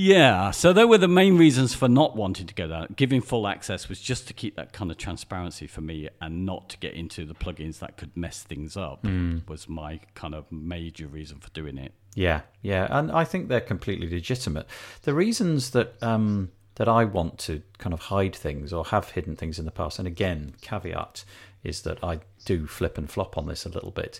yeah, 0.00 0.50
so 0.50 0.72
there 0.72 0.88
were 0.88 0.96
the 0.96 1.08
main 1.08 1.36
reasons 1.36 1.74
for 1.74 1.86
not 1.86 2.16
wanting 2.16 2.46
to 2.46 2.54
go 2.54 2.66
that. 2.68 2.96
Giving 2.96 3.20
full 3.20 3.46
access 3.46 3.86
was 3.86 4.00
just 4.00 4.26
to 4.28 4.32
keep 4.32 4.56
that 4.56 4.72
kind 4.72 4.90
of 4.90 4.96
transparency 4.96 5.66
for 5.66 5.82
me 5.82 6.08
and 6.22 6.46
not 6.46 6.70
to 6.70 6.78
get 6.78 6.94
into 6.94 7.26
the 7.26 7.34
plugins 7.34 7.80
that 7.80 7.98
could 7.98 8.16
mess 8.16 8.42
things 8.42 8.78
up. 8.78 9.02
Mm. 9.02 9.46
Was 9.46 9.68
my 9.68 10.00
kind 10.14 10.34
of 10.34 10.50
major 10.50 11.06
reason 11.06 11.38
for 11.38 11.50
doing 11.50 11.76
it. 11.76 11.92
Yeah, 12.14 12.40
yeah, 12.62 12.86
and 12.88 13.12
I 13.12 13.24
think 13.24 13.48
they're 13.48 13.60
completely 13.60 14.08
legitimate. 14.08 14.66
The 15.02 15.12
reasons 15.12 15.72
that 15.72 16.02
um, 16.02 16.50
that 16.76 16.88
I 16.88 17.04
want 17.04 17.36
to 17.40 17.62
kind 17.76 17.92
of 17.92 18.00
hide 18.00 18.34
things 18.34 18.72
or 18.72 18.86
have 18.86 19.10
hidden 19.10 19.36
things 19.36 19.58
in 19.58 19.66
the 19.66 19.70
past, 19.70 19.98
and 19.98 20.08
again, 20.08 20.54
caveat 20.62 21.24
is 21.62 21.82
that 21.82 22.02
I 22.02 22.20
do 22.46 22.66
flip 22.66 22.96
and 22.96 23.10
flop 23.10 23.36
on 23.36 23.48
this 23.48 23.66
a 23.66 23.68
little 23.68 23.90
bit, 23.90 24.18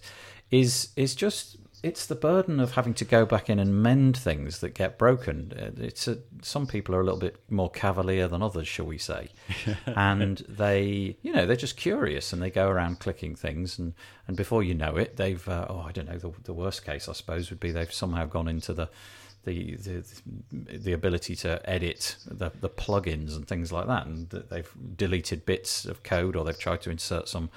is 0.51 0.91
is 0.95 1.15
just 1.15 1.57
it's 1.83 2.07
the 2.07 2.15
burden 2.15 2.61
of 2.61 2.73
having 2.73 2.95
to 2.95 3.05
go 3.05 3.25
back 3.25 3.49
in 3.49 3.59
and 3.59 3.83
mend 3.83 4.17
things 4.17 4.59
that 4.59 4.75
get 4.75 4.99
broken. 4.99 5.53
Uh, 5.59 5.71
it's 5.83 6.07
a, 6.07 6.19
some 6.43 6.67
people 6.67 6.95
are 6.95 7.01
a 7.01 7.05
little 7.05 7.19
bit 7.19 7.37
more 7.49 7.71
cavalier 7.71 8.29
than 8.29 8.43
others, 8.43 8.69
shall 8.69 8.87
we 8.87 8.99
say? 8.99 9.29
and 9.87 10.39
they, 10.49 11.17
you 11.23 11.33
know, 11.33 11.47
they're 11.47 11.57
just 11.57 11.77
curious 11.77 12.33
and 12.33 12.43
they 12.43 12.51
go 12.51 12.69
around 12.69 13.01
clicking 13.01 13.35
things, 13.35 13.79
and, 13.79 13.95
and 14.29 14.37
before 14.37 14.63
you 14.63 14.75
know 14.75 14.97
it, 14.97 15.17
they've 15.17 15.47
uh, 15.49 15.67
oh, 15.71 15.81
I 15.81 15.93
don't 15.93 16.09
know. 16.09 16.19
The, 16.19 16.33
the 16.45 16.55
worst 16.55 16.85
case, 16.85 17.09
I 17.09 17.13
suppose, 17.13 17.51
would 17.51 17.61
be 17.61 17.71
they've 17.71 17.93
somehow 17.93 18.27
gone 18.27 18.49
into 18.49 18.75
the 18.75 18.89
the, 19.45 19.77
the 19.77 20.05
the 20.53 20.93
ability 20.93 21.35
to 21.35 21.61
edit 21.69 22.17
the, 22.27 22.53
the 22.61 22.69
plugins 22.69 23.35
and 23.35 23.49
things 23.49 23.73
like 23.73 23.87
that, 23.87 24.07
and 24.07 24.29
they've 24.29 24.71
deleted 24.97 25.47
bits 25.47 25.87
of 25.87 26.03
code 26.03 26.37
or 26.37 26.45
they've 26.45 26.59
tried 26.59 26.83
to 26.83 26.91
insert 26.91 27.29
some 27.29 27.49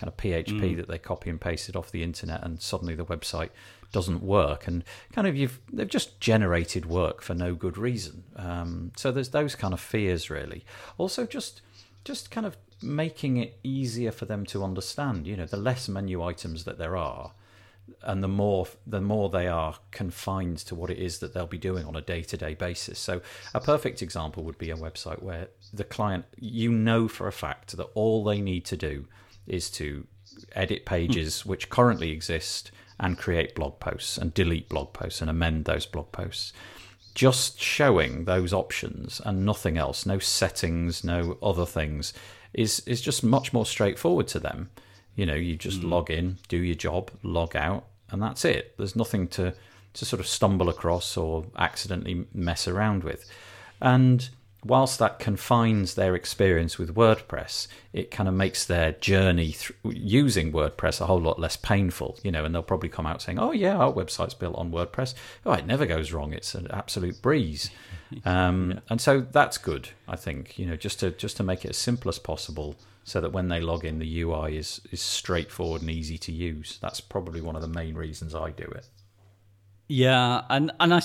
kind 0.00 0.08
of 0.08 0.16
PHP 0.16 0.60
Mm. 0.72 0.76
that 0.78 0.88
they 0.88 0.98
copy 0.98 1.30
and 1.30 1.40
pasted 1.40 1.76
off 1.76 1.90
the 1.92 2.02
internet, 2.02 2.42
and 2.42 2.60
suddenly 2.60 2.94
the 2.94 3.04
website 3.04 3.50
doesn't 3.92 4.22
work, 4.22 4.66
and 4.66 4.82
kind 5.12 5.26
of 5.26 5.36
you've 5.36 5.60
they've 5.72 5.88
just 5.88 6.18
generated 6.20 6.86
work 6.86 7.22
for 7.22 7.34
no 7.34 7.54
good 7.54 7.76
reason. 7.76 8.24
Um, 8.36 8.92
so 8.96 9.12
there's 9.12 9.30
those 9.30 9.54
kind 9.54 9.74
of 9.74 9.80
fears 9.80 10.30
really. 10.30 10.64
Also, 10.98 11.26
just 11.26 11.60
just 12.04 12.30
kind 12.30 12.46
of 12.46 12.56
making 12.82 13.36
it 13.36 13.58
easier 13.62 14.10
for 14.10 14.24
them 14.24 14.46
to 14.46 14.64
understand. 14.64 15.26
You 15.26 15.36
know, 15.36 15.46
the 15.46 15.58
less 15.58 15.88
menu 15.88 16.22
items 16.22 16.64
that 16.64 16.78
there 16.78 16.96
are, 16.96 17.32
and 18.02 18.22
the 18.22 18.28
more 18.28 18.66
the 18.86 19.00
more 19.00 19.28
they 19.28 19.48
are 19.48 19.74
confined 19.90 20.58
to 20.58 20.74
what 20.74 20.90
it 20.90 20.98
is 20.98 21.18
that 21.18 21.34
they'll 21.34 21.46
be 21.46 21.58
doing 21.58 21.84
on 21.84 21.96
a 21.96 22.00
day-to-day 22.00 22.54
basis 22.54 22.98
so 22.98 23.20
a 23.52 23.60
perfect 23.60 24.00
example 24.00 24.44
would 24.44 24.58
be 24.58 24.70
a 24.70 24.76
website 24.76 25.20
where 25.20 25.48
the 25.72 25.82
client 25.82 26.24
you 26.38 26.70
know 26.70 27.08
for 27.08 27.26
a 27.26 27.32
fact 27.32 27.76
that 27.76 27.88
all 27.94 28.22
they 28.22 28.40
need 28.40 28.64
to 28.64 28.76
do 28.76 29.06
is 29.50 29.70
to 29.70 30.06
edit 30.52 30.80
hmm. 30.80 30.94
pages 30.94 31.44
which 31.44 31.70
currently 31.70 32.10
exist 32.10 32.70
and 32.98 33.18
create 33.18 33.54
blog 33.54 33.78
posts 33.80 34.18
and 34.18 34.34
delete 34.34 34.68
blog 34.68 34.92
posts 34.92 35.20
and 35.20 35.30
amend 35.30 35.64
those 35.64 35.86
blog 35.86 36.10
posts 36.12 36.52
just 37.14 37.60
showing 37.60 38.24
those 38.24 38.52
options 38.52 39.20
and 39.24 39.44
nothing 39.44 39.76
else 39.76 40.06
no 40.06 40.18
settings 40.18 41.02
no 41.02 41.36
other 41.42 41.66
things 41.66 42.12
is 42.54 42.80
is 42.80 43.00
just 43.00 43.24
much 43.24 43.52
more 43.52 43.66
straightforward 43.66 44.28
to 44.28 44.38
them 44.38 44.70
you 45.20 45.26
know, 45.26 45.34
you 45.34 45.56
just 45.56 45.82
hmm. 45.82 45.90
log 45.90 46.10
in, 46.10 46.38
do 46.48 46.56
your 46.56 46.74
job, 46.74 47.10
log 47.22 47.56
out, 47.56 47.84
and 48.10 48.22
that's 48.22 48.44
it. 48.44 48.74
There's 48.78 48.96
nothing 48.96 49.28
to 49.28 49.54
to 49.92 50.04
sort 50.04 50.20
of 50.20 50.26
stumble 50.26 50.68
across 50.68 51.16
or 51.16 51.44
accidentally 51.58 52.26
mess 52.32 52.68
around 52.68 53.02
with. 53.02 53.28
And 53.82 54.28
whilst 54.64 54.98
that 54.98 55.18
confines 55.18 55.94
their 55.94 56.14
experience 56.14 56.78
with 56.78 56.94
WordPress, 56.94 57.66
it 57.92 58.10
kind 58.10 58.28
of 58.28 58.34
makes 58.34 58.64
their 58.64 58.92
journey 58.92 59.52
through 59.52 59.76
using 59.92 60.52
WordPress 60.52 61.00
a 61.00 61.06
whole 61.06 61.20
lot 61.20 61.38
less 61.38 61.56
painful, 61.56 62.18
you 62.22 62.30
know, 62.30 62.44
and 62.44 62.54
they'll 62.54 62.62
probably 62.62 62.88
come 62.88 63.06
out 63.06 63.22
saying, 63.22 63.38
"Oh 63.38 63.52
yeah, 63.52 63.76
our 63.76 63.92
website's 63.92 64.34
built 64.34 64.56
on 64.56 64.70
WordPress. 64.70 65.14
Oh, 65.46 65.52
it 65.52 65.66
never 65.66 65.86
goes 65.86 66.12
wrong. 66.12 66.32
It's 66.32 66.54
an 66.54 66.66
absolute 66.70 67.20
breeze." 67.22 67.70
Um, 68.24 68.80
And 68.90 69.00
so 69.00 69.20
that's 69.20 69.56
good, 69.56 69.90
I 70.08 70.16
think, 70.16 70.58
you 70.58 70.66
know, 70.66 70.74
just 70.74 70.98
to 70.98 71.12
just 71.12 71.36
to 71.36 71.44
make 71.44 71.64
it 71.64 71.68
as 71.70 71.76
simple 71.76 72.08
as 72.08 72.18
possible 72.18 72.74
so 73.04 73.20
that 73.20 73.30
when 73.30 73.46
they 73.46 73.60
log 73.60 73.84
in, 73.84 74.00
the 74.00 74.22
UI 74.22 74.56
is 74.56 74.80
is 74.90 75.00
straightforward 75.00 75.82
and 75.82 75.90
easy 75.90 76.18
to 76.18 76.32
use. 76.32 76.78
That's 76.82 77.00
probably 77.00 77.40
one 77.40 77.54
of 77.54 77.62
the 77.62 77.68
main 77.68 77.94
reasons 77.94 78.34
I 78.34 78.50
do 78.50 78.64
it. 78.64 78.88
Yeah, 79.86 80.42
and 80.48 80.72
and 80.80 80.92
I, 80.94 81.02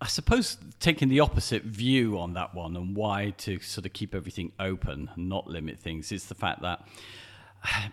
I 0.00 0.06
suppose 0.06 0.58
taking 0.80 1.08
the 1.08 1.20
opposite 1.20 1.62
view 1.62 2.18
on 2.18 2.34
that 2.34 2.54
one 2.54 2.76
and 2.76 2.96
why 2.96 3.34
to 3.38 3.58
sort 3.60 3.86
of 3.86 3.92
keep 3.92 4.14
everything 4.14 4.52
open 4.60 5.10
and 5.14 5.28
not 5.28 5.46
limit 5.46 5.78
things 5.78 6.12
is 6.12 6.26
the 6.26 6.34
fact 6.34 6.62
that. 6.62 6.86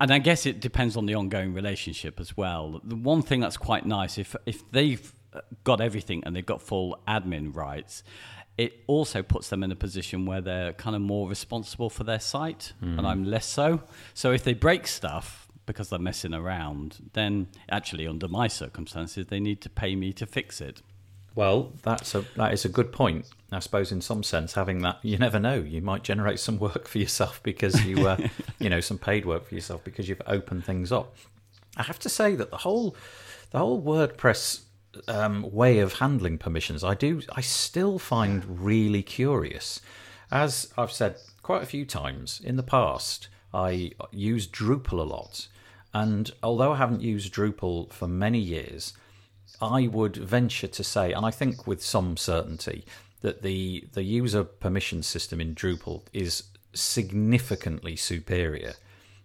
And 0.00 0.12
I 0.12 0.20
guess 0.20 0.46
it 0.46 0.60
depends 0.60 0.96
on 0.96 1.06
the 1.06 1.16
ongoing 1.16 1.52
relationship 1.52 2.20
as 2.20 2.36
well. 2.36 2.80
The 2.84 2.94
one 2.94 3.20
thing 3.20 3.40
that's 3.40 3.56
quite 3.56 3.84
nice, 3.84 4.16
if 4.16 4.36
if 4.46 4.62
they've 4.70 5.12
got 5.64 5.80
everything 5.80 6.22
and 6.24 6.36
they've 6.36 6.46
got 6.46 6.62
full 6.62 7.00
admin 7.08 7.52
rights, 7.52 8.04
it 8.56 8.82
also 8.86 9.22
puts 9.22 9.48
them 9.48 9.62
in 9.62 9.70
a 9.70 9.76
position 9.76 10.26
where 10.26 10.40
they're 10.40 10.72
kind 10.72 10.96
of 10.96 11.02
more 11.02 11.28
responsible 11.28 11.90
for 11.90 12.04
their 12.04 12.18
site, 12.18 12.72
and 12.80 13.00
hmm. 13.00 13.06
I'm 13.06 13.24
less 13.24 13.46
so. 13.46 13.82
So 14.14 14.32
if 14.32 14.42
they 14.42 14.54
break 14.54 14.86
stuff 14.86 15.48
because 15.64 15.90
they're 15.90 15.98
messing 15.98 16.34
around, 16.34 17.10
then 17.12 17.46
actually, 17.68 18.06
under 18.06 18.26
my 18.26 18.48
circumstances, 18.48 19.26
they 19.26 19.38
need 19.38 19.60
to 19.60 19.70
pay 19.70 19.94
me 19.94 20.12
to 20.14 20.26
fix 20.26 20.60
it. 20.60 20.82
Well, 21.38 21.72
that's 21.84 22.16
a 22.16 22.24
that 22.34 22.52
is 22.52 22.64
a 22.64 22.68
good 22.68 22.90
point. 22.90 23.24
I 23.52 23.60
suppose 23.60 23.92
in 23.92 24.00
some 24.00 24.24
sense, 24.24 24.54
having 24.54 24.80
that, 24.80 24.98
you 25.02 25.18
never 25.18 25.38
know. 25.38 25.54
You 25.54 25.80
might 25.80 26.02
generate 26.02 26.40
some 26.40 26.58
work 26.58 26.88
for 26.88 26.98
yourself 26.98 27.40
because 27.44 27.84
you, 27.84 28.08
uh, 28.08 28.16
you 28.58 28.68
know, 28.68 28.80
some 28.80 28.98
paid 28.98 29.24
work 29.24 29.46
for 29.46 29.54
yourself 29.54 29.84
because 29.84 30.08
you've 30.08 30.20
opened 30.26 30.64
things 30.64 30.90
up. 30.90 31.14
I 31.76 31.84
have 31.84 32.00
to 32.00 32.08
say 32.08 32.34
that 32.34 32.50
the 32.50 32.56
whole, 32.56 32.96
the 33.52 33.58
whole 33.58 33.80
WordPress 33.80 34.62
um, 35.06 35.48
way 35.52 35.78
of 35.78 35.92
handling 36.00 36.38
permissions, 36.38 36.82
I 36.82 36.94
do, 36.94 37.22
I 37.30 37.40
still 37.40 38.00
find 38.00 38.64
really 38.64 39.04
curious. 39.04 39.80
As 40.32 40.72
I've 40.76 40.90
said 40.90 41.18
quite 41.42 41.62
a 41.62 41.66
few 41.66 41.84
times 41.86 42.40
in 42.42 42.56
the 42.56 42.64
past, 42.64 43.28
I 43.54 43.92
use 44.10 44.48
Drupal 44.48 44.98
a 44.98 45.02
lot, 45.02 45.46
and 45.94 46.32
although 46.42 46.72
I 46.72 46.78
haven't 46.78 47.02
used 47.02 47.32
Drupal 47.32 47.92
for 47.92 48.08
many 48.08 48.40
years, 48.40 48.92
I 49.60 49.88
would 49.88 50.16
venture 50.16 50.68
to 50.68 50.84
say, 50.84 51.12
and 51.12 51.26
I 51.26 51.30
think 51.30 51.66
with 51.66 51.82
some 51.82 52.16
certainty, 52.16 52.84
that 53.20 53.42
the 53.42 53.84
the 53.92 54.02
user 54.02 54.44
permission 54.44 55.02
system 55.02 55.40
in 55.40 55.54
Drupal 55.54 56.02
is 56.12 56.44
significantly 56.72 57.96
superior 57.96 58.74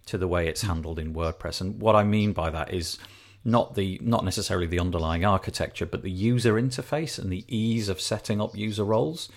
to 0.06 0.18
the 0.18 0.28
way 0.28 0.48
it's 0.48 0.62
handled 0.62 0.98
in 0.98 1.14
WordPress. 1.14 1.60
And 1.60 1.80
what 1.80 1.96
I 1.96 2.04
mean 2.04 2.32
by 2.32 2.50
that 2.50 2.72
is 2.72 2.98
not 3.44 3.74
the 3.74 4.00
not 4.02 4.24
necessarily 4.24 4.66
the 4.66 4.80
underlying 4.80 5.24
architecture, 5.24 5.86
but 5.86 6.02
the 6.02 6.10
user 6.10 6.54
interface 6.54 7.18
and 7.18 7.30
the 7.30 7.44
ease 7.48 7.88
of 7.88 8.00
setting 8.00 8.40
up 8.40 8.56
user 8.56 8.84
roles. 8.84 9.30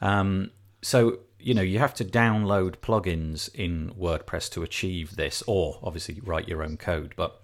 Um, 0.00 0.50
so 0.82 1.20
you 1.40 1.54
know 1.54 1.62
you 1.62 1.78
have 1.78 1.94
to 1.94 2.04
download 2.04 2.76
plugins 2.76 3.52
in 3.54 3.92
WordPress 3.98 4.50
to 4.52 4.62
achieve 4.62 5.16
this, 5.16 5.42
or 5.46 5.78
obviously 5.82 6.20
write 6.22 6.48
your 6.48 6.62
own 6.62 6.76
code, 6.76 7.14
but 7.16 7.42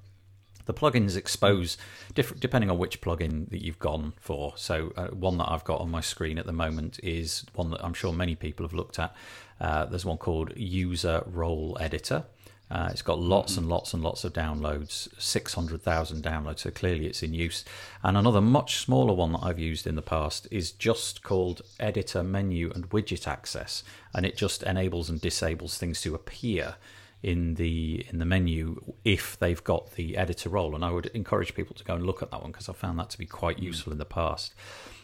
the 0.66 0.75
plugins 0.75 1.16
expose 1.16 1.76
different 2.14 2.40
depending 2.40 2.71
on 2.71 2.78
which 2.78 3.00
plugin 3.00 3.49
that 3.50 3.62
you've 3.62 3.78
gone 3.78 4.12
for. 4.21 4.52
So 4.56 4.92
uh, 4.97 5.09
one 5.09 5.38
that 5.38 5.50
I've 5.50 5.64
got 5.64 5.80
on 5.80 5.90
my 5.90 6.00
screen 6.00 6.38
at 6.38 6.47
the 6.47 6.52
moment 6.52 6.99
is 7.02 7.44
one 7.54 7.71
that 7.71 7.85
I'm 7.85 7.94
sure 7.94 8.12
many 8.12 8.35
people 8.35 8.64
have 8.64 8.75
looked 8.75 8.99
at. 8.99 9.14
Uh, 9.61 9.85
there's 9.87 10.04
one 10.04 10.18
called 10.18 10.52
User 10.56 11.23
Role 11.26 11.76
Editor. 11.80 12.25
Uh, 12.71 12.88
it's 12.90 13.02
got 13.02 13.21
lots 13.21 13.56
and 13.59 13.68
lots 13.68 13.92
and 13.92 14.02
lots 14.02 14.25
of 14.25 14.33
downloads, 14.33 15.09
600,000 15.21 16.25
downloads, 16.25 16.61
so 16.61 16.71
clearly 16.71 17.06
it's 17.06 17.23
in 17.23 17.35
use. 17.35 17.62
And 18.02 18.16
another 18.16 18.40
much 18.40 18.78
smaller 18.78 19.12
one 19.12 19.33
that 19.33 19.44
I've 19.44 19.59
used 19.59 19.87
in 19.87 19.97
the 19.97 20.02
past 20.02 20.49
is 20.50 20.73
just 20.73 21.23
called 21.23 21.61
Editor 21.78 22.23
Menu 22.23 22.73
and 22.75 22.88
Widget 22.88 23.28
Access, 23.28 23.85
and 24.14 24.25
it 24.25 24.37
just 24.37 24.62
enables 24.62 25.11
and 25.11 25.21
disables 25.21 25.76
things 25.76 26.00
to 26.02 26.14
appear 26.14 26.76
in 27.25 27.54
the 27.54 28.04
in 28.11 28.19
the 28.19 28.25
menu 28.26 28.95
if 29.02 29.38
they've 29.38 29.64
got 29.64 29.93
the 29.93 30.16
editor 30.16 30.50
role. 30.50 30.75
And 30.75 30.85
I 30.85 30.90
would 30.90 31.07
encourage 31.07 31.54
people 31.54 31.75
to 31.75 31.85
go 31.85 31.95
and 31.95 32.07
look 32.07 32.23
at 32.23 32.31
that 32.31 32.43
one 32.43 32.52
because 32.52 32.69
I 32.69 32.75
found 32.75 32.99
that 32.99 33.11
to 33.11 33.19
be 33.19 33.26
quite 33.26 33.59
hmm. 33.59 33.64
useful 33.64 33.93
in 33.93 33.99
the 33.99 34.04
past. 34.04 34.54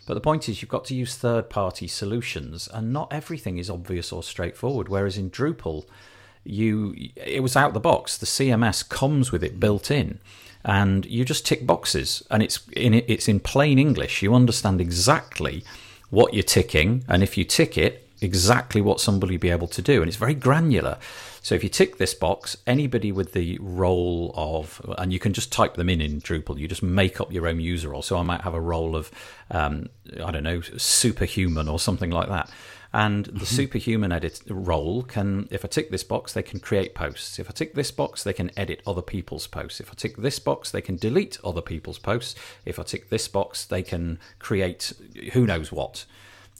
But 0.06 0.14
the 0.14 0.20
point 0.20 0.48
is 0.48 0.60
you've 0.60 0.70
got 0.70 0.84
to 0.86 0.94
use 0.94 1.16
third 1.16 1.48
party 1.48 1.86
solutions 1.86 2.68
and 2.72 2.92
not 2.92 3.12
everything 3.12 3.58
is 3.58 3.70
obvious 3.70 4.12
or 4.12 4.22
straightforward 4.22 4.88
whereas 4.88 5.16
in 5.16 5.30
Drupal 5.30 5.86
you 6.44 6.94
it 7.16 7.42
was 7.42 7.56
out 7.56 7.72
the 7.72 7.80
box. 7.80 8.18
The 8.18 8.26
CMS 8.26 8.86
comes 8.86 9.32
with 9.32 9.42
it 9.42 9.58
built 9.58 9.90
in 9.90 10.18
and 10.62 11.06
you 11.06 11.24
just 11.24 11.46
tick 11.46 11.66
boxes 11.66 12.22
and 12.30 12.42
it's 12.42 12.60
in 12.72 12.92
it's 12.94 13.28
in 13.28 13.40
plain 13.40 13.78
English. 13.78 14.22
You 14.22 14.34
understand 14.34 14.80
exactly 14.80 15.64
what 16.10 16.34
you're 16.34 16.42
ticking 16.42 17.04
and 17.08 17.22
if 17.22 17.38
you 17.38 17.44
tick 17.44 17.78
it 17.78 18.06
exactly 18.20 18.82
what 18.82 19.00
somebody 19.00 19.36
will 19.36 19.40
be 19.40 19.50
able 19.50 19.68
to 19.68 19.80
do. 19.80 20.02
And 20.02 20.08
it's 20.08 20.18
very 20.18 20.34
granular 20.34 20.98
so 21.42 21.54
if 21.54 21.62
you 21.62 21.70
tick 21.70 21.98
this 21.98 22.14
box 22.14 22.56
anybody 22.66 23.12
with 23.12 23.32
the 23.32 23.58
role 23.60 24.32
of 24.34 24.80
and 24.98 25.12
you 25.12 25.18
can 25.18 25.32
just 25.32 25.52
type 25.52 25.74
them 25.74 25.88
in 25.88 26.00
in 26.00 26.20
drupal 26.20 26.58
you 26.58 26.68
just 26.68 26.82
make 26.82 27.20
up 27.20 27.32
your 27.32 27.46
own 27.46 27.60
user 27.60 27.90
role. 27.90 28.02
So 28.02 28.18
i 28.18 28.22
might 28.22 28.42
have 28.42 28.54
a 28.54 28.60
role 28.60 28.96
of 28.96 29.10
um, 29.50 29.88
i 30.24 30.30
don't 30.30 30.44
know 30.44 30.60
superhuman 30.60 31.68
or 31.68 31.78
something 31.78 32.10
like 32.10 32.28
that. 32.28 32.50
And 32.92 33.26
the 33.26 33.46
superhuman 33.46 34.10
edit 34.10 34.42
role 34.48 35.02
can 35.02 35.46
if 35.50 35.64
i 35.64 35.68
tick 35.68 35.90
this 35.90 36.04
box 36.04 36.32
they 36.32 36.42
can 36.42 36.60
create 36.60 36.94
posts. 36.94 37.38
If 37.38 37.48
i 37.48 37.52
tick 37.52 37.74
this 37.74 37.90
box 37.90 38.24
they 38.24 38.32
can 38.32 38.50
edit 38.56 38.82
other 38.86 39.02
people's 39.02 39.46
posts. 39.46 39.80
If 39.80 39.90
i 39.90 39.94
tick 39.94 40.16
this 40.16 40.38
box 40.38 40.70
they 40.70 40.82
can 40.82 40.96
delete 40.96 41.38
other 41.44 41.62
people's 41.62 41.98
posts. 41.98 42.34
If 42.64 42.78
i 42.78 42.82
tick 42.82 43.08
this 43.08 43.28
box 43.28 43.64
they 43.64 43.82
can 43.82 44.18
create 44.38 44.92
who 45.32 45.46
knows 45.46 45.70
what. 45.72 46.04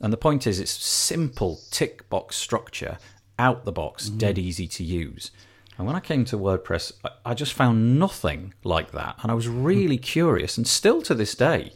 And 0.00 0.12
the 0.12 0.16
point 0.16 0.46
is, 0.46 0.58
it's 0.58 0.70
simple 0.70 1.60
tick 1.70 2.08
box 2.08 2.36
structure, 2.36 2.98
out 3.46 3.64
the 3.64 3.72
box, 3.82 4.08
dead 4.08 4.38
easy 4.38 4.68
to 4.68 4.84
use. 4.84 5.30
And 5.76 5.86
when 5.86 5.96
I 5.96 6.00
came 6.00 6.24
to 6.26 6.36
WordPress, 6.36 6.92
I- 7.04 7.30
I 7.30 7.34
just 7.34 7.54
found 7.54 7.98
nothing 7.98 8.52
like 8.64 8.90
that. 8.92 9.16
And 9.22 9.30
I 9.32 9.34
was 9.34 9.48
really 9.48 9.98
curious. 9.98 10.58
And 10.58 10.66
still 10.66 11.00
to 11.02 11.14
this 11.14 11.34
day, 11.34 11.72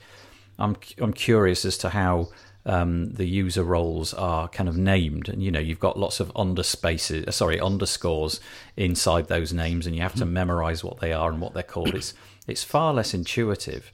I'm, 0.59 0.76
I'm 0.99 1.14
curious 1.14 1.64
as 1.64 1.78
to 1.78 1.88
how 1.88 2.28
um, 2.66 3.12
the 3.21 3.26
user 3.26 3.64
roles 3.64 4.12
are 4.14 4.49
kind 4.49 4.68
of 4.68 4.76
named. 4.76 5.28
And, 5.30 5.42
you 5.42 5.50
know, 5.50 5.61
you've 5.68 5.87
got 5.88 5.99
lots 5.99 6.21
of 6.21 6.33
underspaces, 6.35 7.26
uh, 7.26 7.30
sorry, 7.30 7.59
underscores 7.61 8.40
inside 8.76 9.28
those 9.28 9.52
names, 9.52 9.87
and 9.87 9.97
you 9.97 10.02
have 10.02 10.14
to 10.16 10.26
memorize 10.26 10.85
what 10.85 11.00
they 11.00 11.12
are 11.12 11.30
and 11.30 11.40
what 11.40 11.54
they're 11.54 11.73
called. 11.75 11.94
It's, 11.94 12.12
it's 12.47 12.64
far 12.64 12.92
less 12.94 13.14
intuitive. 13.14 13.90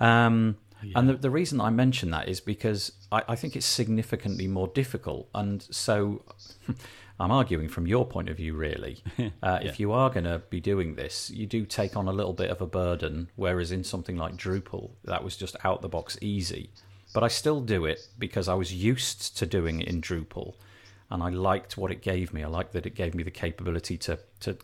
Um, 0.00 0.56
And 0.94 1.08
the, 1.08 1.14
the 1.14 1.30
reason 1.30 1.60
I 1.60 1.70
mention 1.70 2.10
that 2.10 2.28
is 2.28 2.40
because 2.40 2.92
I, 3.10 3.22
I 3.28 3.36
think 3.36 3.56
it's 3.56 3.66
significantly 3.66 4.46
more 4.46 4.68
difficult. 4.68 5.28
And 5.34 5.62
so 5.70 6.22
I'm 7.20 7.30
arguing 7.30 7.68
from 7.68 7.86
your 7.86 8.06
point 8.06 8.28
of 8.28 8.36
view, 8.36 8.54
really. 8.54 9.02
Uh, 9.42 9.60
If 9.62 9.80
you 9.80 9.92
are 9.92 10.10
going 10.10 10.24
to 10.24 10.42
be 10.50 10.60
doing 10.60 10.94
this, 10.94 11.30
you 11.30 11.46
do 11.46 11.64
take 11.66 11.96
on 11.96 12.08
a 12.08 12.12
little 12.12 12.32
bit 12.32 12.50
of 12.50 12.60
a 12.60 12.66
burden, 12.66 13.30
whereas 13.36 13.70
in 13.72 13.84
something 13.84 14.16
like 14.16 14.36
Drupal, 14.36 14.90
that 15.04 15.22
was 15.22 15.36
just 15.36 15.56
out 15.64 15.82
the 15.82 15.88
box 15.88 16.18
easy. 16.20 16.70
But 17.14 17.22
I 17.22 17.28
still 17.28 17.60
do 17.60 17.84
it 17.84 18.08
because 18.18 18.48
I 18.48 18.54
was 18.54 18.72
used 18.74 19.36
to 19.38 19.46
doing 19.46 19.80
it 19.80 19.88
in 19.88 20.00
Drupal 20.00 20.54
and 21.10 21.22
I 21.22 21.28
liked 21.30 21.76
what 21.78 21.90
it 21.90 22.02
gave 22.02 22.32
me. 22.32 22.42
I 22.42 22.48
liked 22.48 22.72
that 22.72 22.86
it 22.86 22.94
gave 22.94 23.14
me 23.14 23.22
the 23.22 23.30
capability 23.30 23.96
to 23.98 24.18
to 24.40 24.56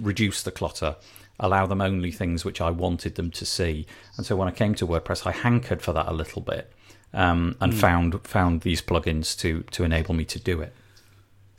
reduce 0.00 0.42
the 0.42 0.50
clutter, 0.50 0.96
allow 1.40 1.66
them 1.66 1.80
only 1.80 2.10
things 2.12 2.44
which 2.44 2.60
I 2.60 2.70
wanted 2.70 3.14
them 3.14 3.30
to 3.32 3.44
see. 3.44 3.86
And 4.16 4.26
so 4.26 4.36
when 4.36 4.48
I 4.48 4.52
came 4.52 4.74
to 4.76 4.86
WordPress, 4.86 5.26
I 5.26 5.32
hankered 5.32 5.82
for 5.82 5.92
that 5.92 6.08
a 6.08 6.12
little 6.12 6.42
bit, 6.42 6.72
um, 7.14 7.56
and 7.60 7.74
found 7.74 8.20
found 8.26 8.62
these 8.62 8.82
plugins 8.82 9.38
to 9.40 9.62
to 9.70 9.84
enable 9.84 10.14
me 10.14 10.24
to 10.26 10.38
do 10.38 10.60
it. 10.60 10.72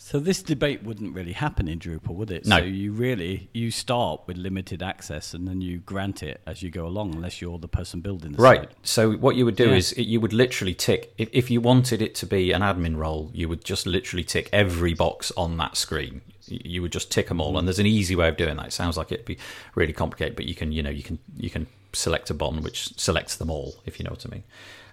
So 0.01 0.17
this 0.19 0.41
debate 0.41 0.81
wouldn't 0.81 1.13
really 1.13 1.33
happen 1.33 1.67
in 1.67 1.77
Drupal, 1.77 2.15
would 2.15 2.31
it? 2.31 2.45
No. 2.45 2.57
So 2.59 2.63
you 2.63 2.93
really 2.93 3.49
you 3.53 3.69
start 3.69 4.21
with 4.27 4.37
limited 4.37 4.81
access 4.81 5.33
and 5.33 5.45
then 5.47 5.59
you 5.61 5.79
grant 5.79 6.23
it 6.23 6.41
as 6.47 6.63
you 6.63 6.71
go 6.71 6.87
along, 6.87 7.15
unless 7.15 7.41
you're 7.41 7.59
the 7.59 7.67
person 7.67 7.99
building 7.99 8.31
the 8.31 8.41
Right. 8.41 8.61
site. 8.61 8.71
So 8.81 9.11
what 9.13 9.35
you 9.35 9.43
would 9.45 9.57
do 9.57 9.69
Yeah. 9.69 9.75
is 9.75 9.91
it, 9.91 10.03
you 10.03 10.21
would 10.21 10.33
literally 10.33 10.73
tick 10.73 11.13
if, 11.17 11.29
if 11.33 11.51
you 11.51 11.59
wanted 11.59 12.01
it 12.01 12.15
to 12.15 12.25
be 12.25 12.53
an 12.53 12.61
admin 12.61 12.95
role, 12.95 13.29
you 13.33 13.49
would 13.49 13.63
just 13.65 13.85
literally 13.85 14.23
tick 14.23 14.49
every 14.53 14.93
box 14.93 15.31
on 15.35 15.57
that 15.57 15.75
screen. 15.75 16.21
You 16.49 16.81
would 16.81 16.91
just 16.91 17.11
tick 17.11 17.27
them 17.27 17.41
all, 17.41 17.57
and 17.57 17.67
there's 17.67 17.79
an 17.79 17.85
easy 17.85 18.15
way 18.15 18.27
of 18.27 18.37
doing 18.37 18.57
that. 18.57 18.67
It 18.67 18.73
sounds 18.73 18.97
like 18.97 19.11
it'd 19.11 19.25
be 19.25 19.37
really 19.75 19.93
complicated, 19.93 20.35
but 20.35 20.45
you 20.45 20.55
can 20.55 20.71
you 20.71 20.83
know 20.83 20.89
you 20.89 21.03
can 21.03 21.19
you 21.37 21.49
can 21.49 21.67
select 21.93 22.29
a 22.29 22.33
button 22.33 22.61
which 22.61 22.97
selects 22.99 23.35
them 23.35 23.49
all, 23.49 23.75
if 23.85 23.99
you 23.99 24.03
know 24.03 24.11
what 24.11 24.25
I 24.25 24.29
mean, 24.29 24.43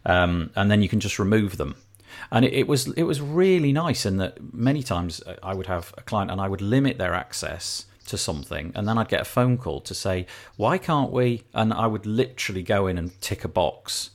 um, 0.04 0.50
and 0.54 0.70
then 0.70 0.82
you 0.82 0.88
can 0.88 1.00
just 1.00 1.18
remove 1.18 1.56
them. 1.56 1.76
And 2.30 2.44
it, 2.44 2.52
it 2.52 2.68
was 2.68 2.88
it 2.92 3.04
was 3.04 3.20
really 3.20 3.72
nice 3.72 4.06
in 4.06 4.16
that 4.18 4.38
many 4.54 4.82
times 4.82 5.22
uh, 5.22 5.36
I 5.42 5.54
would 5.54 5.66
have 5.66 5.92
a 5.98 6.02
client 6.02 6.30
and 6.30 6.40
I 6.40 6.48
would 6.48 6.62
limit 6.62 6.98
their 6.98 7.14
access 7.14 7.86
to 8.06 8.16
something, 8.16 8.72
and 8.74 8.86
then 8.88 8.98
I'd 8.98 9.08
get 9.08 9.20
a 9.20 9.24
phone 9.24 9.58
call 9.58 9.80
to 9.80 9.94
say, 9.94 10.26
"Why 10.56 10.78
can't 10.78 11.10
we?" 11.10 11.42
And 11.52 11.72
I 11.72 11.86
would 11.86 12.06
literally 12.06 12.62
go 12.62 12.86
in 12.86 12.98
and 12.98 13.20
tick 13.20 13.44
a 13.44 13.48
box, 13.48 14.10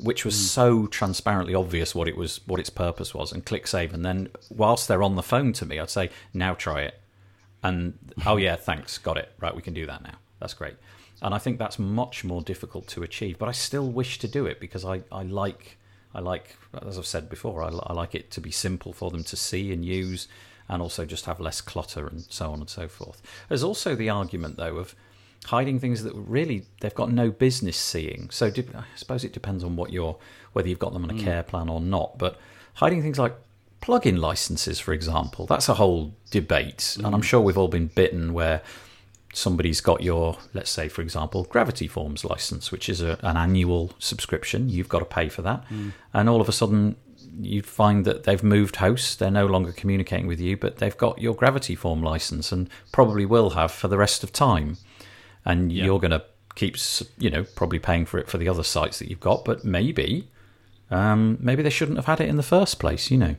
which 0.00 0.24
was 0.24 0.34
mm. 0.34 0.38
so 0.38 0.86
transparently 0.86 1.54
obvious 1.54 1.94
what 1.94 2.08
it 2.08 2.16
was, 2.16 2.40
what 2.46 2.60
its 2.60 2.70
purpose 2.70 3.14
was, 3.14 3.32
and 3.32 3.44
click 3.44 3.66
save. 3.66 3.94
And 3.94 4.04
then 4.04 4.28
whilst 4.50 4.88
they're 4.88 5.02
on 5.02 5.16
the 5.16 5.22
phone 5.22 5.52
to 5.54 5.66
me, 5.66 5.78
I'd 5.78 5.90
say, 5.90 6.10
"Now 6.32 6.54
try 6.54 6.82
it." 6.82 7.00
And 7.62 7.98
oh 8.26 8.36
yeah, 8.36 8.56
thanks, 8.56 8.98
got 8.98 9.16
it. 9.16 9.32
Right, 9.40 9.54
we 9.54 9.62
can 9.62 9.74
do 9.74 9.86
that 9.86 10.02
now. 10.02 10.16
That's 10.40 10.54
great. 10.54 10.74
And 11.22 11.34
I 11.34 11.38
think 11.38 11.58
that's 11.58 11.78
much 11.78 12.24
more 12.24 12.42
difficult 12.42 12.86
to 12.88 13.02
achieve, 13.02 13.38
but 13.38 13.48
I 13.48 13.52
still 13.52 13.88
wish 13.88 14.18
to 14.18 14.28
do 14.28 14.46
it 14.46 14.60
because 14.60 14.84
I, 14.84 15.02
I 15.10 15.22
like 15.22 15.78
I 16.14 16.20
like 16.20 16.56
as 16.86 16.98
I've 16.98 17.06
said 17.06 17.28
before 17.28 17.62
I, 17.62 17.68
I 17.68 17.92
like 17.92 18.14
it 18.14 18.30
to 18.32 18.40
be 18.40 18.50
simple 18.50 18.92
for 18.92 19.10
them 19.10 19.24
to 19.24 19.36
see 19.36 19.72
and 19.72 19.84
use, 19.84 20.28
and 20.68 20.82
also 20.82 21.04
just 21.04 21.26
have 21.26 21.40
less 21.40 21.60
clutter 21.60 22.06
and 22.06 22.22
so 22.22 22.52
on 22.52 22.60
and 22.60 22.68
so 22.68 22.88
forth. 22.88 23.22
There's 23.48 23.62
also 23.62 23.94
the 23.94 24.10
argument 24.10 24.56
though 24.56 24.76
of 24.76 24.94
hiding 25.44 25.78
things 25.78 26.02
that 26.02 26.14
really 26.14 26.64
they've 26.80 26.94
got 26.94 27.12
no 27.12 27.30
business 27.30 27.76
seeing. 27.76 28.28
So 28.30 28.46
I 28.46 28.84
suppose 28.96 29.24
it 29.24 29.32
depends 29.32 29.64
on 29.64 29.76
what 29.76 29.92
you're 29.92 30.16
whether 30.52 30.68
you've 30.68 30.78
got 30.78 30.92
them 30.92 31.04
on 31.04 31.10
a 31.10 31.14
hmm. 31.14 31.20
care 31.20 31.42
plan 31.42 31.68
or 31.68 31.80
not, 31.80 32.18
but 32.18 32.38
hiding 32.74 33.02
things 33.02 33.18
like 33.18 33.34
plugin 33.80 34.18
licenses, 34.18 34.80
for 34.80 34.92
example, 34.92 35.46
that's 35.46 35.68
a 35.68 35.74
whole 35.74 36.14
debate, 36.30 36.96
and 36.98 37.06
I'm 37.06 37.14
hmm. 37.14 37.20
sure 37.20 37.40
we've 37.40 37.58
all 37.58 37.68
been 37.68 37.88
bitten 37.88 38.32
where 38.32 38.62
somebody's 39.32 39.80
got 39.80 40.00
your, 40.00 40.38
let's 40.54 40.70
say, 40.70 40.88
for 40.88 41.02
example, 41.02 41.44
Gravity 41.44 41.88
Forms 41.88 42.24
license, 42.24 42.70
which 42.70 42.88
is 42.88 43.02
a, 43.02 43.18
an 43.22 43.36
annual 43.36 43.92
subscription. 43.98 44.68
You've 44.68 44.88
got 44.88 45.00
to 45.00 45.04
pay 45.04 45.28
for 45.28 45.42
that, 45.42 45.64
hmm. 45.64 45.90
and 46.12 46.28
all 46.28 46.40
of 46.40 46.48
a 46.48 46.52
sudden 46.52 46.96
you 47.40 47.62
find 47.62 48.04
that 48.04 48.24
they've 48.24 48.42
moved 48.42 48.76
hosts. 48.76 49.16
They're 49.16 49.30
no 49.30 49.46
longer 49.46 49.72
communicating 49.72 50.26
with 50.26 50.40
you, 50.40 50.56
but 50.56 50.78
they've 50.78 50.96
got 50.96 51.20
your 51.20 51.34
Gravity 51.34 51.74
Form 51.74 52.02
license 52.02 52.52
and 52.52 52.68
probably 52.92 53.26
will 53.26 53.50
have 53.50 53.72
for 53.72 53.88
the 53.88 53.98
rest 53.98 54.22
of 54.22 54.32
time. 54.32 54.76
And 55.44 55.72
you're 55.72 56.00
going 56.00 56.10
to 56.10 56.24
keep, 56.54 56.76
you 57.18 57.30
know, 57.30 57.44
probably 57.54 57.78
paying 57.78 58.06
for 58.06 58.18
it 58.18 58.28
for 58.28 58.38
the 58.38 58.48
other 58.48 58.62
sites 58.62 58.98
that 58.98 59.08
you've 59.08 59.20
got, 59.20 59.44
but 59.44 59.64
maybe, 59.64 60.28
um, 60.90 61.38
maybe 61.40 61.62
they 61.62 61.70
shouldn't 61.70 61.98
have 61.98 62.06
had 62.06 62.20
it 62.20 62.28
in 62.28 62.36
the 62.36 62.42
first 62.42 62.78
place. 62.78 63.10
You 63.10 63.18
know. 63.18 63.36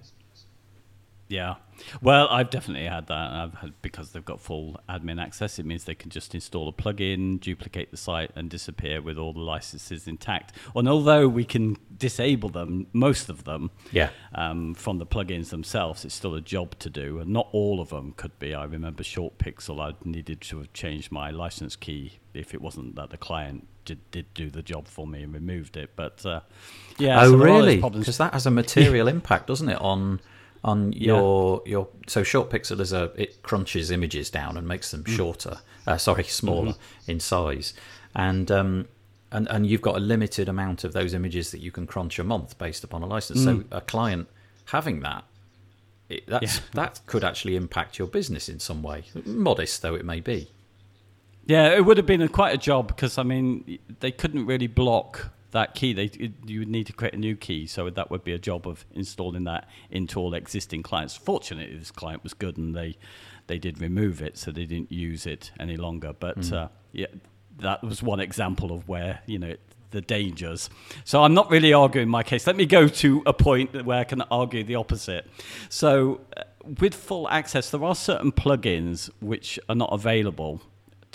Yeah. 1.27 1.55
Well, 2.01 2.27
I've 2.29 2.49
definitely 2.49 2.87
had 2.87 3.07
that. 3.07 3.31
I've 3.31 3.53
had 3.55 3.73
because 3.81 4.11
they've 4.11 4.23
got 4.25 4.39
full 4.41 4.79
admin 4.89 5.21
access. 5.21 5.59
It 5.59 5.65
means 5.65 5.83
they 5.85 5.95
can 5.95 6.09
just 6.09 6.33
install 6.35 6.67
a 6.69 6.73
plugin, 6.73 7.39
duplicate 7.39 7.91
the 7.91 7.97
site, 7.97 8.31
and 8.35 8.49
disappear 8.49 9.01
with 9.01 9.17
all 9.17 9.33
the 9.33 9.39
licenses 9.39 10.07
intact. 10.07 10.53
And 10.75 10.87
although 10.87 11.27
we 11.27 11.43
can 11.45 11.77
disable 11.97 12.49
them, 12.49 12.87
most 12.93 13.29
of 13.29 13.43
them, 13.43 13.71
Yeah. 13.91 14.09
um, 14.33 14.73
from 14.73 14.97
the 14.97 15.05
plugins 15.05 15.49
themselves, 15.49 16.05
it's 16.05 16.15
still 16.15 16.35
a 16.35 16.41
job 16.41 16.77
to 16.79 16.89
do, 16.89 17.19
and 17.19 17.29
not 17.31 17.47
all 17.51 17.79
of 17.79 17.89
them 17.89 18.13
could 18.17 18.37
be. 18.39 18.53
I 18.53 18.63
remember 18.65 19.03
Short 19.03 19.37
Pixel. 19.37 19.79
I 19.81 19.95
needed 20.03 20.41
to 20.41 20.57
have 20.59 20.73
changed 20.73 21.11
my 21.11 21.29
license 21.31 21.75
key 21.75 22.19
if 22.33 22.53
it 22.53 22.61
wasn't 22.61 22.95
that 22.95 23.09
the 23.11 23.17
client 23.17 23.67
did, 23.85 23.99
did 24.11 24.33
do 24.33 24.49
the 24.49 24.61
job 24.61 24.87
for 24.87 25.05
me 25.07 25.23
and 25.23 25.33
removed 25.33 25.77
it. 25.77 25.91
But 25.95 26.25
uh, 26.25 26.41
yeah, 26.97 27.21
oh 27.21 27.31
so 27.31 27.37
there 27.37 27.47
are 27.49 27.61
those 27.61 27.77
really? 27.77 27.99
Because 27.99 28.17
that 28.17 28.33
has 28.33 28.45
a 28.45 28.51
material 28.51 29.07
impact, 29.07 29.47
doesn't 29.47 29.69
it, 29.69 29.79
on 29.79 30.19
on 30.63 30.93
your 30.93 31.61
your 31.65 31.87
so 32.07 32.23
short 32.23 32.49
pixel 32.49 32.79
is 32.79 32.91
a 32.93 33.11
it 33.15 33.41
crunches 33.43 33.91
images 33.91 34.29
down 34.29 34.57
and 34.57 34.67
makes 34.67 34.91
them 34.91 35.03
Mm. 35.03 35.15
shorter. 35.15 35.57
Uh, 35.87 35.97
sorry, 35.97 36.23
smaller 36.23 36.71
Mm-hmm. 36.71 37.11
in 37.11 37.19
size, 37.19 37.73
and 38.15 38.49
um 38.51 38.87
and 39.31 39.47
and 39.49 39.67
you've 39.67 39.81
got 39.81 39.95
a 39.95 39.99
limited 39.99 40.47
amount 40.49 40.83
of 40.83 40.93
those 40.93 41.13
images 41.13 41.51
that 41.51 41.59
you 41.61 41.71
can 41.71 41.85
crunch 41.85 42.17
a 42.19 42.23
month 42.23 42.57
based 42.57 42.83
upon 42.83 43.01
a 43.03 43.05
license. 43.05 43.43
So 43.43 43.57
Mm. 43.57 43.65
a 43.71 43.81
client 43.81 44.27
having 44.65 45.01
that. 45.01 45.23
It, 46.09 46.25
that's, 46.27 46.55
Yeah. 46.57 46.61
That 46.73 47.01
could 47.07 47.23
actually 47.23 47.55
impact 47.55 47.97
your 47.99 48.07
business 48.07 48.47
in 48.49 48.59
some 48.59 48.81
way, 48.83 49.05
modest 49.25 49.81
though 49.81 49.95
it 49.95 50.05
may 50.05 50.19
be. 50.19 50.49
Yeah, 51.47 51.69
it 51.75 51.85
would 51.85 51.97
have 51.97 52.05
been 52.07 52.21
a, 52.21 52.27
quite 52.27 52.53
a 52.55 52.57
job 52.57 52.87
because 52.87 53.17
I 53.19 53.23
mean 53.23 53.77
they 53.99 54.11
couldn't 54.11 54.45
really 54.47 54.67
block 54.67 55.31
that 55.55 55.73
key. 55.73 55.93
They 55.93 56.05
it, 56.05 56.33
you 56.45 56.59
would 56.59 56.69
need 56.69 56.85
to 56.87 56.93
create 56.93 57.13
a 57.13 57.17
new 57.17 57.35
key, 57.35 57.65
so 57.65 57.89
that 57.89 58.11
would 58.11 58.23
be 58.23 58.33
a 58.33 58.37
job 58.37 58.67
of 58.67 58.85
installing 58.93 59.45
that 59.45 59.67
into 59.89 60.19
all 60.19 60.33
existing 60.33 60.83
clients. 60.83 61.15
Fortunately, 61.15 61.75
this 61.77 61.91
client 61.91 62.23
was 62.23 62.33
good 62.33 62.57
and 62.57 62.75
they 62.75 62.97
they 63.47 63.57
did 63.57 63.81
remove 63.81 64.21
it, 64.21 64.37
so 64.37 64.51
they 64.51 64.65
didn't 64.65 64.91
use 64.91 65.25
it 65.25 65.51
any 65.59 65.77
longer. 65.77 66.13
But 66.13 66.51
uh, 66.51 66.67
yeah, 66.91 67.07
that 67.59 67.83
was 67.83 68.03
one 68.03 68.19
example 68.19 68.71
of 68.71 68.87
where 68.87 69.21
you 69.25 69.39
know. 69.39 69.55
The 69.91 70.01
dangers. 70.01 70.69
So 71.05 71.23
I'm 71.23 71.33
not 71.33 71.49
really 71.49 71.71
arguing 71.71 72.09
my 72.09 72.21
case. 72.21 72.45
Let 72.45 72.57
me 72.57 72.65
go 72.65 72.89
to 72.89 73.23
a 73.25 73.31
point 73.31 73.85
where 73.85 73.99
I 73.99 74.03
can 74.03 74.23
argue 74.23 74.61
the 74.61 74.75
opposite. 74.75 75.25
So, 75.69 76.19
uh, 76.35 76.43
with 76.81 76.93
full 76.93 77.29
access, 77.29 77.69
there 77.69 77.81
are 77.81 77.95
certain 77.95 78.33
plugins 78.33 79.09
which 79.21 79.57
are 79.69 79.75
not 79.75 79.93
available 79.93 80.61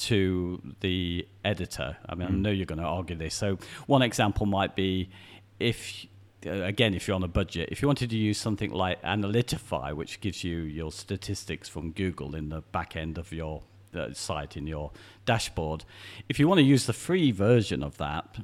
to 0.01 0.61
the 0.81 1.27
editor. 1.45 1.97
I 2.09 2.15
mean, 2.15 2.29
I 2.29 2.31
know 2.31 2.51
you're 2.51 2.67
going 2.67 2.81
to 2.81 2.85
argue 2.85 3.17
this. 3.17 3.35
So, 3.35 3.59
one 3.87 4.03
example 4.03 4.47
might 4.47 4.75
be 4.75 5.11
if, 5.59 6.07
uh, 6.47 6.51
again, 6.51 6.95
if 6.95 7.07
you're 7.07 7.15
on 7.15 7.23
a 7.23 7.29
budget, 7.29 7.69
if 7.71 7.83
you 7.83 7.89
wanted 7.89 8.11
to 8.11 8.17
use 8.17 8.39
something 8.39 8.71
like 8.71 9.01
Analytify, 9.03 9.95
which 9.95 10.21
gives 10.21 10.43
you 10.43 10.59
your 10.61 10.91
statistics 10.91 11.69
from 11.69 11.93
Google 11.93 12.35
in 12.35 12.49
the 12.49 12.63
back 12.73 12.97
end 12.97 13.19
of 13.19 13.31
your 13.33 13.63
uh, 13.95 14.13
site 14.13 14.57
in 14.57 14.67
your 14.67 14.91
dashboard, 15.27 15.85
if 16.29 16.39
you 16.39 16.49
want 16.49 16.59
to 16.59 16.65
use 16.65 16.87
the 16.87 16.95
free 16.95 17.31
version 17.31 17.83
of 17.83 17.99
that, 17.99 18.39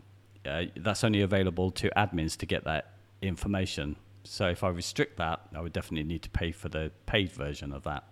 uh, 0.44 0.64
that's 0.76 1.02
only 1.02 1.22
available 1.22 1.70
to 1.70 1.90
admins 1.96 2.36
to 2.36 2.46
get 2.46 2.64
that 2.64 2.92
information. 3.22 3.96
So, 4.24 4.48
if 4.48 4.62
I 4.62 4.68
restrict 4.68 5.16
that, 5.16 5.40
I 5.54 5.60
would 5.62 5.72
definitely 5.72 6.04
need 6.04 6.22
to 6.22 6.30
pay 6.30 6.52
for 6.52 6.68
the 6.68 6.92
paid 7.06 7.32
version 7.32 7.72
of 7.72 7.84
that. 7.84 8.04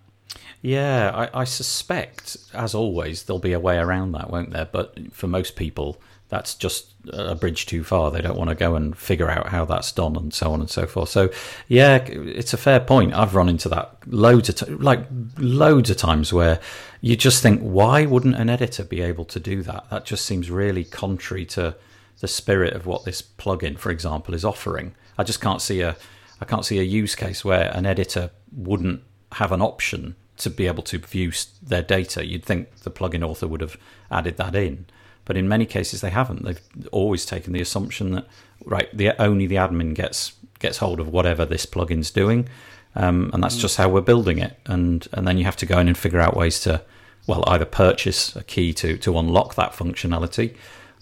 Yeah, 0.63 1.11
I, 1.15 1.41
I 1.41 1.45
suspect, 1.45 2.37
as 2.55 2.75
always, 2.75 3.25
there'll 3.25 3.39
be 3.39 3.53
a 3.53 3.61
way 3.61 3.77
around 3.77 4.13
that, 4.13 4.31
won't 4.31 4.51
there? 4.51 4.65
But 4.65 5.13
for 5.13 5.27
most 5.27 5.57
people, 5.57 6.01
that's 6.31 6.55
just 6.55 6.95
a 7.13 7.35
bridge 7.35 7.67
too 7.67 7.85
far. 7.85 8.11
They 8.11 8.23
don't 8.23 8.39
want 8.39 8.49
to 8.49 8.57
go 8.57 8.75
and 8.75 8.97
figure 8.97 9.31
out 9.31 9.49
how 9.49 9.67
that's 9.67 9.93
done 9.93 10.17
and 10.17 10.33
so 10.33 10.53
on 10.53 10.61
and 10.61 10.71
so 10.71 10.87
forth. 10.87 11.11
So, 11.11 11.29
yeah, 11.69 11.97
it's 11.97 12.55
a 12.55 12.57
fair 12.57 12.81
point. 12.81 13.13
I've 13.13 13.35
run 13.35 13.49
into 13.49 13.69
that 13.69 13.99
loads 14.07 14.49
of 14.49 14.57
t- 14.57 14.67
like 14.67 15.07
loads 15.39 15.91
of 15.91 15.99
times 15.99 16.33
where 16.33 16.61
you 17.03 17.15
just 17.15 17.43
think, 17.43 17.61
why 17.61 18.07
wouldn't 18.07 18.37
an 18.37 18.49
editor 18.49 18.85
be 18.85 19.03
able 19.03 19.27
to 19.27 19.39
do 19.39 19.63
that? 19.65 19.91
That 19.91 20.07
just 20.07 20.25
seems 20.25 20.51
really 20.51 20.85
contrary 20.85 21.45
to 21.47 21.77
the 22.21 22.29
spirit 22.29 22.73
of 22.73 22.87
what 22.87 23.05
this 23.05 23.21
plugin, 23.21 23.79
for 23.79 23.91
example, 23.91 24.35
is 24.35 24.45
offering. 24.45 24.95
I 25.19 25.25
just 25.25 25.41
can't 25.43 25.61
see 25.61 25.83
a 25.83 25.95
I 26.41 26.47
can't 26.47 26.65
see 26.65 26.79
a 26.79 26.83
use 26.83 27.15
case 27.15 27.45
where 27.45 27.71
an 27.77 27.87
editor 27.87 28.31
wouldn't 28.51 29.03
have 29.35 29.53
an 29.53 29.63
option 29.63 30.17
to 30.37 30.51
be 30.51 30.67
able 30.67 30.83
to 30.83 30.99
view 30.99 31.33
their 31.63 31.83
data. 31.83 32.27
You'd 32.27 32.45
think 32.45 32.75
the 32.83 32.91
plugin 32.91 33.27
author 33.27 33.47
would 33.47 33.61
have 33.61 33.77
added 34.11 34.37
that 34.37 34.55
in, 34.55 34.87
but 35.25 35.37
in 35.37 35.49
many 35.49 35.67
cases 35.67 36.01
they 36.01 36.11
haven't. 36.11 36.45
They've 36.45 36.89
always 36.93 37.25
taken 37.25 37.53
the 37.53 37.61
assumption 37.61 38.13
that 38.13 38.27
right, 38.65 38.89
the 38.97 39.21
only 39.21 39.47
the 39.47 39.57
admin 39.57 39.95
gets 39.95 40.35
gets 40.59 40.79
hold 40.79 41.01
of 41.01 41.09
whatever 41.09 41.45
this 41.45 41.67
plugin's 41.67 42.11
doing, 42.11 42.49
um, 42.95 43.31
and 43.33 43.43
that's 43.43 43.57
just 43.57 43.77
how 43.77 43.89
we're 43.89 44.01
building 44.01 44.39
it. 44.39 44.59
And 44.67 45.07
and 45.13 45.27
then 45.27 45.39
you 45.39 45.45
have 45.45 45.57
to 45.59 45.67
go 45.67 45.79
in 45.79 45.89
and 45.89 45.97
figure 45.97 46.21
out 46.21 46.37
ways 46.37 46.61
to 46.61 46.83
well 47.27 47.45
either 47.47 47.65
purchase 47.65 48.35
a 48.37 48.43
key 48.43 48.73
to 48.75 48.97
to 48.99 49.19
unlock 49.19 49.55
that 49.55 49.73
functionality, 49.73 50.57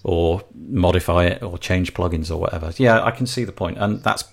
or 0.04 0.42
modify 0.54 1.26
it 1.26 1.42
or 1.42 1.58
change 1.58 1.94
plugins 1.94 2.30
or 2.30 2.36
whatever. 2.36 2.72
Yeah, 2.76 3.02
I 3.02 3.10
can 3.10 3.26
see 3.26 3.44
the 3.44 3.52
point, 3.52 3.78
and 3.78 4.02
that's 4.02 4.24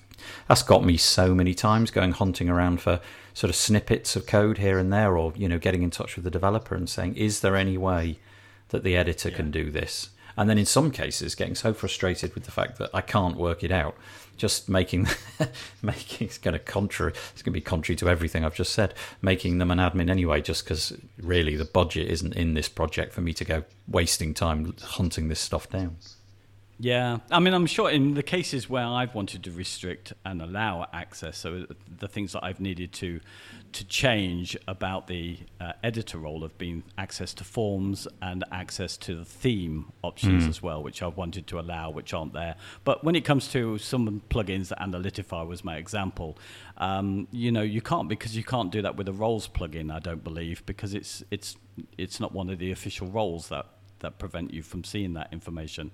that's 0.48 0.64
got 0.64 0.84
me 0.84 0.98
so 0.98 1.34
many 1.34 1.54
times 1.54 1.92
going 1.92 2.12
hunting 2.12 2.50
around 2.50 2.82
for 2.82 3.00
sort 3.34 3.50
of 3.50 3.56
snippets 3.56 4.16
of 4.16 4.26
code 4.26 4.58
here 4.58 4.78
and 4.78 4.92
there, 4.92 5.18
or 5.18 5.34
you 5.36 5.48
know, 5.48 5.60
getting 5.60 5.84
in 5.84 5.90
touch 5.90 6.16
with 6.16 6.24
the 6.24 6.32
developer 6.32 6.76
and 6.76 6.90
saying, 6.90 7.16
"Is 7.16 7.42
there 7.42 7.56
any 7.56 7.78
way 7.78 8.20
that 8.70 8.84
the 8.84 8.96
editor 8.96 9.30
yeah. 9.30 9.36
can 9.36 9.52
do 9.52 9.72
this?" 9.72 10.10
And 10.38 10.50
then 10.50 10.58
in 10.58 10.66
some 10.66 10.92
cases, 10.92 11.36
getting 11.36 11.56
so 11.56 11.74
frustrated 11.74 12.34
with 12.34 12.46
the 12.46 12.52
fact 12.52 12.78
that 12.78 12.90
I 12.94 13.02
can't 13.02 13.36
work 13.36 13.62
it 13.62 13.72
out, 13.72 13.96
just 14.38 14.70
making 14.70 15.08
making 15.82 16.28
it's 16.28 16.38
going 16.38 16.54
to 16.54 16.60
contrary 16.60 17.14
it's 17.34 17.42
going 17.42 17.52
to 17.52 17.60
be 17.60 17.62
contrary 17.62 17.98
to 17.98 18.10
everything 18.10 18.46
I've 18.46 18.56
just 18.56 18.74
said. 18.74 18.94
Making 19.22 19.58
them 19.58 19.70
an 19.70 19.80
admin 19.80 20.10
anyway, 20.10 20.42
just 20.42 20.64
because 20.64 20.98
really 21.22 21.56
the 21.56 21.66
budget 21.66 22.10
isn't 22.10 22.36
in 22.36 22.54
this 22.54 22.70
project 22.70 23.14
for 23.14 23.22
me 23.22 23.34
to 23.34 23.44
go 23.44 23.64
wasting 23.88 24.34
time 24.34 24.74
hunting 24.82 25.28
this 25.28 25.40
stuff 25.40 25.70
down. 25.70 25.98
Yeah, 26.82 27.18
I 27.30 27.40
mean, 27.40 27.54
I'm 27.54 27.66
sure 27.66 27.90
in 27.90 28.14
the 28.14 28.24
cases 28.24 28.70
where 28.70 28.86
I've 28.86 29.14
wanted 29.14 29.44
to 29.44 29.52
restrict 29.52 30.14
and 30.24 30.42
allow 30.42 30.88
access, 30.94 31.38
so 31.38 31.66
the 31.98 32.08
things 32.08 32.32
that 32.32 32.44
I've 32.44 32.62
needed 32.62 32.94
to 32.94 33.20
to 33.72 33.86
change 33.86 34.58
about 34.68 35.06
the 35.08 35.38
uh, 35.62 35.74
editor 35.84 36.18
role 36.18 36.42
have 36.42 36.58
been 36.58 36.82
access 36.98 37.36
to 37.36 37.44
forms 37.44 38.08
and 38.22 38.44
access 38.52 38.98
to 38.98 39.14
the 39.14 39.26
theme 39.26 39.92
options 40.04 40.46
mm. 40.46 40.50
as 40.50 40.64
well, 40.64 40.82
which 40.82 41.04
I've 41.04 41.18
wanted 41.18 41.46
to 41.48 41.60
allow, 41.60 41.92
which 41.92 42.14
aren't 42.14 42.34
there. 42.34 42.56
But 42.84 43.04
when 43.04 43.16
it 43.16 43.26
comes 43.26 43.50
to 43.50 43.78
some 43.78 44.24
plugins, 44.30 44.74
Analytify 44.80 45.46
was 45.46 45.64
my 45.64 45.76
example. 45.76 46.38
Um, 46.78 47.28
you 47.32 47.52
know, 47.52 47.62
you 47.62 47.82
can't 47.82 48.08
because 48.08 48.38
you 48.38 48.44
can't 48.44 48.72
do 48.72 48.82
that 48.82 48.96
with 48.96 49.08
a 49.10 49.14
roles 49.14 49.50
plugin. 49.50 49.94
I 49.94 50.00
don't 50.00 50.24
believe 50.24 50.66
because 50.66 50.94
it's 50.94 51.24
it's 51.30 51.58
it's 51.98 52.22
not 52.22 52.32
one 52.32 52.50
of 52.50 52.58
the 52.58 52.72
official 52.72 53.08
roles 53.08 53.50
that 53.50 53.66
that 54.00 54.18
prevent 54.18 54.54
you 54.54 54.64
from 54.64 54.86
seeing 54.86 55.14
that 55.16 55.28
information. 55.34 55.92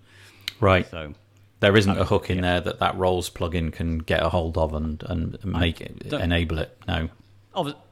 Right. 0.60 0.90
So 0.90 1.14
there 1.60 1.76
isn't 1.76 1.98
uh, 1.98 2.02
a 2.02 2.06
hook 2.06 2.30
in 2.30 2.42
there 2.42 2.62
that 2.62 2.80
that 2.80 2.98
Roles 2.98 3.30
plugin 3.30 3.72
can 3.72 4.00
get 4.00 4.22
a 4.24 4.30
hold 4.30 4.58
of 4.58 4.74
and 4.74 5.04
and 5.04 5.44
make 5.46 5.82
it 5.82 6.14
enable 6.14 6.60
it. 6.60 6.78
No. 6.88 7.10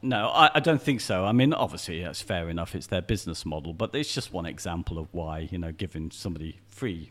No, 0.02 0.28
I, 0.28 0.50
I, 0.56 0.60
don't 0.60 0.82
think 0.82 1.00
so. 1.00 1.24
I 1.24 1.32
mean, 1.32 1.54
obviously, 1.54 2.02
that's 2.02 2.20
fair 2.20 2.50
enough. 2.50 2.74
It's 2.74 2.88
their 2.88 3.00
business 3.00 3.46
model, 3.46 3.72
but 3.72 3.94
it's 3.94 4.12
just 4.12 4.30
one 4.30 4.44
example 4.44 4.98
of 4.98 5.08
why, 5.12 5.48
you 5.50 5.56
know, 5.56 5.72
giving 5.72 6.10
somebody 6.10 6.60
free 6.68 7.10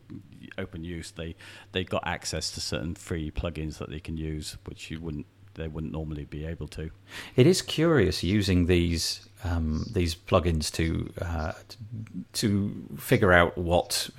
open 0.58 0.84
use, 0.84 1.12
they 1.12 1.36
they 1.72 1.84
got 1.84 2.04
access 2.06 2.52
to 2.52 2.62
certain 2.62 2.96
free 2.96 3.32
plugins 3.32 3.78
that 3.80 3.90
they 3.90 4.00
can 4.00 4.18
use, 4.18 4.58
which 4.66 4.92
you 4.92 5.00
wouldn't 5.00 5.26
they 5.56 5.68
wouldn't 5.68 5.94
normally 5.94 6.26
be 6.26 6.46
able 6.46 6.68
to. 6.68 6.90
It 7.36 7.48
is 7.48 7.62
curious 7.62 8.24
using 8.24 8.66
these 8.66 9.30
um, 9.44 9.86
these 9.92 10.16
plugins 10.16 10.72
to 10.74 11.12
uh, 11.22 11.54
to 12.34 12.88
figure 12.98 13.34
out 13.34 13.58
what 13.58 14.10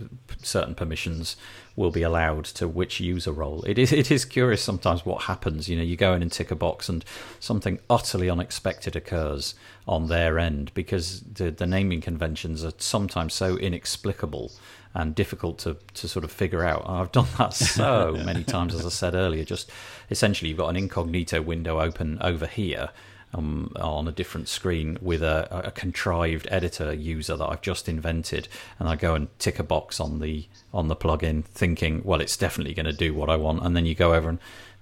certain 0.43 0.75
permissions 0.75 1.37
will 1.77 1.91
be 1.91 2.03
allowed 2.03 2.45
to 2.45 2.69
which 2.69 3.01
user 3.01 3.33
role. 3.33 3.63
It 3.65 3.79
is 3.79 3.93
it 3.93 4.11
is 4.11 4.25
curious 4.25 4.63
sometimes 4.63 5.05
what 5.05 5.23
happens. 5.23 5.69
You 5.69 5.77
know, 5.77 5.83
you 5.83 5.97
go 5.97 6.15
in 6.15 6.23
and 6.23 6.31
tick 6.31 6.51
a 6.51 6.55
box, 6.55 6.89
and 6.89 7.05
something 7.41 7.81
utterly 7.89 8.29
unexpected 8.29 8.97
occurs 8.97 9.55
on 9.87 10.09
their 10.09 10.39
end 10.39 10.73
because 10.75 11.21
the 11.21 11.51
the 11.51 11.67
naming 11.67 12.01
conventions 12.01 12.65
are 12.65 12.73
sometimes 12.79 13.35
so 13.35 13.57
inexplicable 13.57 14.53
and 14.95 15.15
difficult 15.15 15.59
to, 15.59 15.77
to 15.95 16.07
sort 16.07 16.25
of 16.25 16.31
figure 16.31 16.65
out. 16.65 16.89
I've 16.89 17.11
done 17.11 17.27
that 17.39 17.53
so 17.55 18.13
many 18.25 18.45
times, 18.45 18.75
as 18.75 18.87
I 18.87 18.91
said 18.91 19.15
earlier. 19.15 19.45
Just 19.45 19.71
essentially, 20.11 20.49
you've 20.49 20.59
got 20.59 20.69
an 20.69 20.77
incognito 20.77 21.43
window 21.43 21.81
open 21.81 22.19
over 22.21 22.47
here, 22.47 22.91
um, 23.35 23.73
on 23.77 24.09
a 24.09 24.13
different 24.13 24.49
screen 24.49 24.97
with 25.01 25.23
a, 25.23 25.67
a, 25.67 25.71
contrived 25.71 26.47
editor 26.51 26.93
user 26.93 27.37
that 27.37 27.45
I've 27.45 27.61
just 27.61 27.89
invented, 27.89 28.49
and 28.79 28.89
I 28.89 28.97
go 28.97 29.15
and 29.15 29.29
tick 29.39 29.59
a 29.59 29.65
box 29.65 30.01
on 30.01 30.21
the 30.21 30.47
on 30.73 30.89
the 30.89 30.97
plugin, 30.97 31.45
thinking, 31.45 32.03
well, 32.05 32.21
it's 32.21 32.37
definitely 32.37 32.75
going 32.75 32.87
to 32.87 32.93
do 32.93 33.13
what 33.13 33.29
I 33.29 33.37
want, 33.37 33.65
and 33.65 33.77
then 33.77 33.87
you 33.87 33.95
go 33.95 34.15
over 34.15 34.29
and 34.29 34.39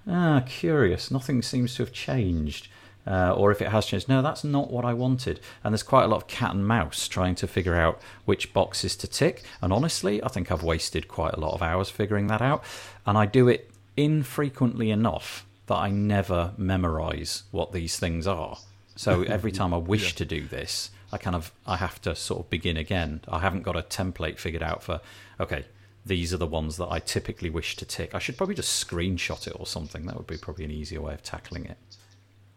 ah, 0.07 0.43
curious, 0.45 1.11
nothing 1.11 1.41
seems 1.41 1.75
to 1.75 1.83
have 1.83 1.91
changed. 1.91 2.67
Uh, 3.05 3.33
or 3.33 3.51
if 3.51 3.61
it 3.61 3.67
has 3.67 3.85
changed, 3.85 4.07
no, 4.07 4.21
that's 4.21 4.45
not 4.45 4.71
what 4.71 4.85
I 4.85 4.93
wanted. 4.93 5.41
And 5.61 5.73
there's 5.73 5.83
quite 5.83 6.05
a 6.05 6.07
lot 6.07 6.21
of 6.21 6.27
cat 6.27 6.53
and 6.53 6.65
mouse 6.65 7.09
trying 7.09 7.35
to 7.35 7.47
figure 7.47 7.75
out 7.75 8.01
which 8.23 8.53
boxes 8.53 8.95
to 8.95 9.07
tick. 9.07 9.43
And 9.61 9.73
honestly, 9.73 10.23
I 10.23 10.29
think 10.29 10.49
I've 10.49 10.63
wasted 10.63 11.09
quite 11.09 11.33
a 11.33 11.39
lot 11.39 11.53
of 11.53 11.61
hours 11.61 11.89
figuring 11.89 12.27
that 12.27 12.41
out. 12.41 12.63
And 13.05 13.17
I 13.17 13.25
do 13.25 13.49
it 13.49 13.71
infrequently 13.97 14.89
enough 14.89 15.45
that 15.67 15.75
I 15.75 15.89
never 15.89 16.53
memorize 16.57 17.43
what 17.51 17.71
these 17.71 17.97
things 17.97 18.27
are. 18.27 18.57
So 18.95 19.21
every 19.27 19.51
time 19.51 19.73
I 19.73 19.77
wish 19.77 20.11
yeah. 20.13 20.17
to 20.17 20.25
do 20.25 20.47
this, 20.47 20.91
I 21.11 21.17
kind 21.17 21.35
of 21.35 21.51
I 21.65 21.77
have 21.77 22.01
to 22.01 22.15
sort 22.15 22.41
of 22.41 22.49
begin 22.49 22.77
again. 22.77 23.21
I 23.27 23.39
haven't 23.39 23.63
got 23.63 23.77
a 23.77 23.81
template 23.81 24.39
figured 24.39 24.63
out 24.63 24.83
for 24.83 25.01
okay, 25.39 25.65
these 26.05 26.33
are 26.33 26.37
the 26.37 26.47
ones 26.47 26.77
that 26.77 26.87
I 26.89 26.99
typically 26.99 27.49
wish 27.49 27.75
to 27.77 27.85
tick. 27.85 28.13
I 28.13 28.19
should 28.19 28.37
probably 28.37 28.55
just 28.55 28.85
screenshot 28.85 29.47
it 29.47 29.55
or 29.57 29.65
something. 29.65 30.05
That 30.05 30.17
would 30.17 30.27
be 30.27 30.37
probably 30.37 30.65
an 30.65 30.71
easier 30.71 31.01
way 31.01 31.13
of 31.13 31.23
tackling 31.23 31.65
it. 31.65 31.77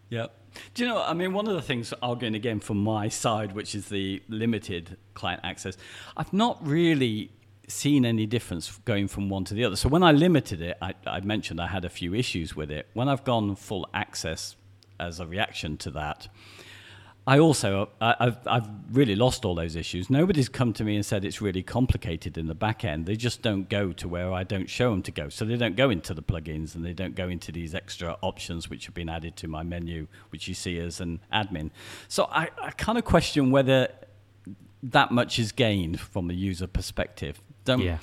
Yeah. 0.09 0.27
Do 0.75 0.85
you 0.85 0.89
know, 0.89 1.03
I 1.03 1.13
mean, 1.13 1.33
one 1.33 1.47
of 1.47 1.55
the 1.55 1.63
things, 1.63 1.93
arguing 2.01 2.35
again 2.35 2.61
from 2.61 2.79
my 2.83 3.09
side, 3.09 3.53
which 3.53 3.75
is 3.75 3.89
the 3.89 4.23
limited 4.29 4.97
client 5.15 5.41
access, 5.45 5.77
I've 6.17 6.33
not 6.33 6.65
really 6.67 7.31
seen 7.69 8.05
any 8.05 8.27
difference 8.27 8.79
going 8.85 9.09
from 9.09 9.29
one 9.29 9.45
to 9.45 9.55
the 9.55 9.65
other. 9.65 9.77
So 9.77 9.89
when 9.89 10.03
I 10.03 10.13
limited 10.13 10.61
it, 10.61 10.79
I, 10.81 10.95
I, 11.07 11.21
mentioned 11.21 11.61
I 11.61 11.67
had 11.67 11.85
a 11.85 11.89
few 11.89 12.15
issues 12.15 12.55
with 12.55 12.71
it. 12.71 12.89
When 12.95 13.09
I've 13.09 13.25
gone 13.25 13.57
full 13.57 13.89
access 13.93 14.57
as 15.01 15.21
a 15.21 15.27
reaction 15.27 15.77
to 15.79 15.91
that, 15.93 16.29
I 17.29 17.41
also 17.41 17.89
I, 18.01 18.15
have 18.21 18.39
I've 18.47 18.69
really 18.93 19.17
lost 19.17 19.45
all 19.45 19.57
those 19.57 19.75
issues. 19.75 20.09
Nobody's 20.09 20.49
come 20.49 20.73
to 20.75 20.85
me 20.85 20.95
and 20.95 21.05
said 21.05 21.25
it's 21.25 21.41
really 21.41 21.63
complicated 21.65 22.39
in 22.39 22.47
the 22.47 22.55
back 22.55 22.85
end. 22.85 23.07
They 23.07 23.17
just 23.17 23.43
don't 23.43 23.69
go 23.69 23.93
to 23.95 24.07
where 24.07 24.33
I 24.33 24.45
don't 24.45 24.71
show 24.71 24.91
them 24.91 25.03
to 25.03 25.11
go. 25.11 25.29
So 25.29 25.45
they 25.45 25.57
don't 25.57 25.75
go 25.75 25.91
into 25.91 26.15
the 26.15 26.23
plugins 26.23 26.77
and 26.77 26.85
they 26.85 26.93
don't 26.93 27.17
go 27.17 27.29
into 27.29 27.51
these 27.51 27.75
extra 27.75 28.17
options 28.23 28.71
which 28.71 28.87
have 28.87 28.95
been 28.95 29.09
added 29.09 29.35
to 29.39 29.49
my 29.49 29.65
menu, 29.65 30.07
which 30.31 30.47
you 30.47 30.55
see 30.55 30.79
as 30.79 31.01
an 31.01 31.19
admin. 31.33 31.71
So 32.07 32.29
I, 32.31 32.49
I 32.63 32.71
kind 32.71 32.97
of 32.97 33.05
question 33.05 33.51
whether 33.51 33.89
that 34.85 35.11
much 35.11 35.41
is 35.41 35.51
gained 35.51 35.99
from 35.99 36.29
the 36.29 36.35
user 36.35 36.69
perspective. 36.69 37.41
Don't 37.67 37.81
yeah. 37.81 37.99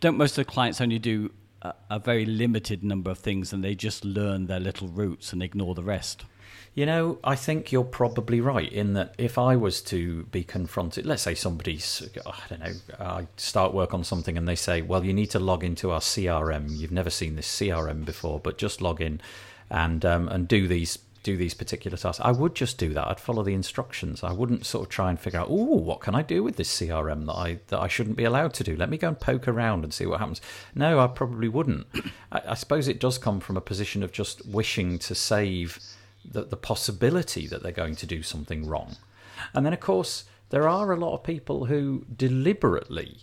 don't 0.00 0.16
most 0.16 0.38
of 0.38 0.46
the 0.46 0.50
clients 0.50 0.80
only 0.80 0.98
do 0.98 1.30
a, 1.60 1.74
a 1.90 1.98
very 1.98 2.24
limited 2.24 2.82
number 2.82 3.10
of 3.10 3.18
things 3.18 3.52
and 3.52 3.62
they 3.62 3.74
just 3.74 4.04
learn 4.04 4.46
their 4.46 4.60
little 4.60 4.88
routes 4.88 5.32
and 5.32 5.42
ignore 5.42 5.74
the 5.74 5.84
rest? 5.84 6.24
You 6.72 6.86
know, 6.86 7.18
I 7.24 7.34
think 7.34 7.72
you're 7.72 7.82
probably 7.82 8.40
right 8.40 8.72
in 8.72 8.94
that 8.94 9.14
if 9.18 9.38
I 9.38 9.56
was 9.56 9.82
to 9.82 10.22
be 10.26 10.44
confronted, 10.44 11.04
let's 11.04 11.22
say 11.22 11.34
somebody's, 11.34 12.08
I 12.24 12.32
don't 12.48 12.60
know, 12.60 12.72
I 12.98 13.26
start 13.36 13.74
work 13.74 13.92
on 13.92 14.04
something 14.04 14.38
and 14.38 14.46
they 14.46 14.54
say, 14.54 14.80
well, 14.80 15.04
you 15.04 15.12
need 15.12 15.30
to 15.30 15.40
log 15.40 15.64
into 15.64 15.90
our 15.90 16.00
CRM. 16.00 16.78
You've 16.78 16.92
never 16.92 17.10
seen 17.10 17.34
this 17.34 17.48
CRM 17.48 18.04
before, 18.04 18.38
but 18.38 18.56
just 18.56 18.80
log 18.80 19.00
in 19.00 19.20
and 19.68 20.04
um, 20.04 20.28
and 20.28 20.46
do 20.46 20.68
these 20.68 20.98
do 21.22 21.36
these 21.36 21.54
particular 21.54 21.96
tasks. 21.96 22.20
I 22.24 22.30
would 22.30 22.54
just 22.54 22.78
do 22.78 22.94
that. 22.94 23.06
I'd 23.06 23.20
follow 23.20 23.42
the 23.42 23.54
instructions. 23.54 24.24
I 24.24 24.32
wouldn't 24.32 24.64
sort 24.64 24.84
of 24.84 24.88
try 24.88 25.10
and 25.10 25.20
figure 25.20 25.40
out, 25.40 25.48
oh, 25.50 25.76
what 25.76 26.00
can 26.00 26.14
I 26.14 26.22
do 26.22 26.42
with 26.42 26.56
this 26.56 26.74
CRM 26.74 27.26
that 27.26 27.34
I 27.34 27.58
that 27.68 27.80
I 27.80 27.88
shouldn't 27.88 28.16
be 28.16 28.24
allowed 28.24 28.54
to 28.54 28.64
do? 28.64 28.76
Let 28.76 28.90
me 28.90 28.96
go 28.96 29.08
and 29.08 29.20
poke 29.20 29.46
around 29.46 29.84
and 29.84 29.92
see 29.92 30.06
what 30.06 30.20
happens. 30.20 30.40
No, 30.74 30.98
I 31.00 31.06
probably 31.06 31.48
wouldn't. 31.48 31.86
I, 32.32 32.42
I 32.48 32.54
suppose 32.54 32.88
it 32.88 33.00
does 33.00 33.18
come 33.18 33.40
from 33.40 33.56
a 33.56 33.60
position 33.60 34.02
of 34.02 34.12
just 34.12 34.46
wishing 34.46 34.98
to 35.00 35.14
save 35.14 35.78
the, 36.24 36.44
the 36.44 36.56
possibility 36.56 37.46
that 37.46 37.62
they're 37.62 37.72
going 37.72 37.96
to 37.96 38.06
do 38.06 38.22
something 38.22 38.66
wrong. 38.66 38.96
And 39.54 39.64
then, 39.64 39.72
of 39.72 39.80
course, 39.80 40.24
there 40.50 40.68
are 40.68 40.92
a 40.92 40.96
lot 40.96 41.14
of 41.14 41.22
people 41.22 41.66
who 41.66 42.04
deliberately 42.14 43.18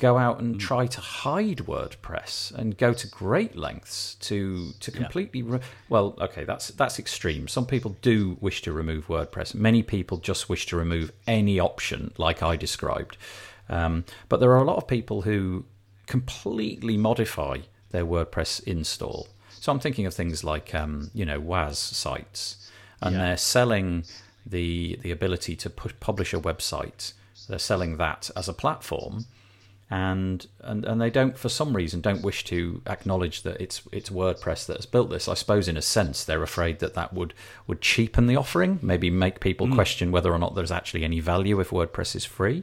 go 0.00 0.18
out 0.18 0.40
and 0.40 0.56
mm. 0.56 0.58
try 0.58 0.86
to 0.86 1.00
hide 1.00 1.58
WordPress 1.58 2.52
and 2.52 2.76
go 2.76 2.92
to 2.92 3.06
great 3.06 3.54
lengths 3.54 4.14
to 4.16 4.72
to 4.80 4.90
completely 4.90 5.42
re- 5.42 5.60
well 5.88 6.16
okay 6.20 6.44
that's 6.44 6.68
that's 6.68 6.98
extreme. 6.98 7.46
Some 7.46 7.66
people 7.66 7.96
do 8.02 8.36
wish 8.40 8.62
to 8.62 8.72
remove 8.72 9.06
WordPress. 9.06 9.54
Many 9.54 9.82
people 9.82 10.16
just 10.18 10.48
wish 10.48 10.66
to 10.66 10.76
remove 10.76 11.12
any 11.28 11.60
option 11.60 12.12
like 12.16 12.42
I 12.42 12.56
described. 12.56 13.16
Um, 13.68 14.04
but 14.28 14.40
there 14.40 14.50
are 14.50 14.62
a 14.62 14.64
lot 14.64 14.78
of 14.78 14.88
people 14.88 15.22
who 15.22 15.64
completely 16.06 16.96
modify 16.96 17.58
their 17.90 18.04
WordPress 18.04 18.64
install. 18.64 19.28
So 19.50 19.70
I'm 19.70 19.78
thinking 19.78 20.06
of 20.06 20.14
things 20.14 20.42
like 20.42 20.74
um, 20.74 21.10
you 21.14 21.24
know 21.24 21.40
WaaS 21.40 21.76
sites. 21.76 22.56
And 23.02 23.14
yeah. 23.14 23.22
they're 23.22 23.36
selling 23.36 24.04
the 24.46 24.98
the 25.02 25.10
ability 25.10 25.56
to 25.56 25.70
publish 25.70 26.32
a 26.32 26.40
website. 26.40 27.12
They're 27.48 27.58
selling 27.58 27.96
that 27.98 28.30
as 28.34 28.48
a 28.48 28.52
platform 28.52 29.26
and, 29.90 30.46
and 30.60 30.84
and 30.84 31.00
they 31.00 31.10
don't 31.10 31.36
for 31.36 31.48
some 31.48 31.74
reason 31.74 32.00
don't 32.00 32.22
wish 32.22 32.44
to 32.44 32.80
acknowledge 32.86 33.42
that 33.42 33.60
it's 33.60 33.82
it's 33.90 34.08
WordPress 34.08 34.66
that 34.66 34.76
has 34.76 34.86
built 34.86 35.10
this. 35.10 35.26
I 35.26 35.34
suppose 35.34 35.66
in 35.66 35.76
a 35.76 35.82
sense 35.82 36.24
they're 36.24 36.44
afraid 36.44 36.78
that 36.78 36.94
that 36.94 37.12
would 37.12 37.34
would 37.66 37.80
cheapen 37.80 38.26
the 38.28 38.36
offering, 38.36 38.78
maybe 38.82 39.10
make 39.10 39.40
people 39.40 39.66
mm. 39.66 39.74
question 39.74 40.12
whether 40.12 40.32
or 40.32 40.38
not 40.38 40.54
there's 40.54 40.70
actually 40.70 41.02
any 41.02 41.18
value 41.18 41.58
if 41.58 41.70
WordPress 41.70 42.14
is 42.14 42.24
free. 42.24 42.62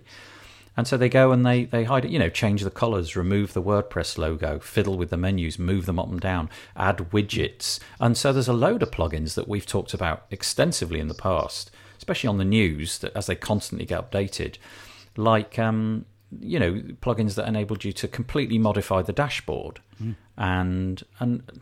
And 0.78 0.88
so 0.88 0.96
they 0.96 1.10
go 1.10 1.32
and 1.32 1.44
they, 1.44 1.66
they 1.66 1.86
hide 1.86 2.06
it, 2.06 2.12
you 2.12 2.20
know, 2.20 2.30
change 2.30 2.64
the 2.64 2.70
colors, 2.70 3.16
remove 3.16 3.54
the 3.54 3.64
WordPress 3.64 4.20
logo, 4.20 4.60
fiddle 4.60 4.96
with 4.96 5.10
the 5.10 5.18
menus, 5.18 5.58
move 5.58 5.88
them 5.88 5.98
up 5.98 6.08
and 6.08 6.22
down, 6.22 6.52
add 6.76 6.98
widgets. 7.10 7.80
And 8.00 8.16
so 8.16 8.32
there's 8.32 8.48
a 8.48 8.54
load 8.54 8.84
of 8.84 8.92
plugins 8.92 9.34
that 9.34 9.48
we've 9.48 9.66
talked 9.66 9.96
about 9.96 10.28
extensively 10.30 11.00
in 11.00 11.08
the 11.08 11.16
past, 11.16 11.72
especially 11.98 12.28
on 12.28 12.38
the 12.38 12.46
news, 12.46 13.00
that 13.00 13.12
as 13.18 13.26
they 13.26 13.36
constantly 13.36 13.88
get 13.88 14.12
updated, 14.12 14.58
like 15.16 15.58
um, 15.58 16.06
you 16.40 16.60
know 16.60 16.74
plugins 17.02 17.36
that 17.36 17.48
enabled 17.48 17.84
you 17.84 17.94
to 17.94 18.08
completely 18.08 18.58
modify 18.58 19.02
the 19.02 19.14
dashboard, 19.14 19.80
mm. 20.02 20.16
and 20.38 21.04
and 21.20 21.62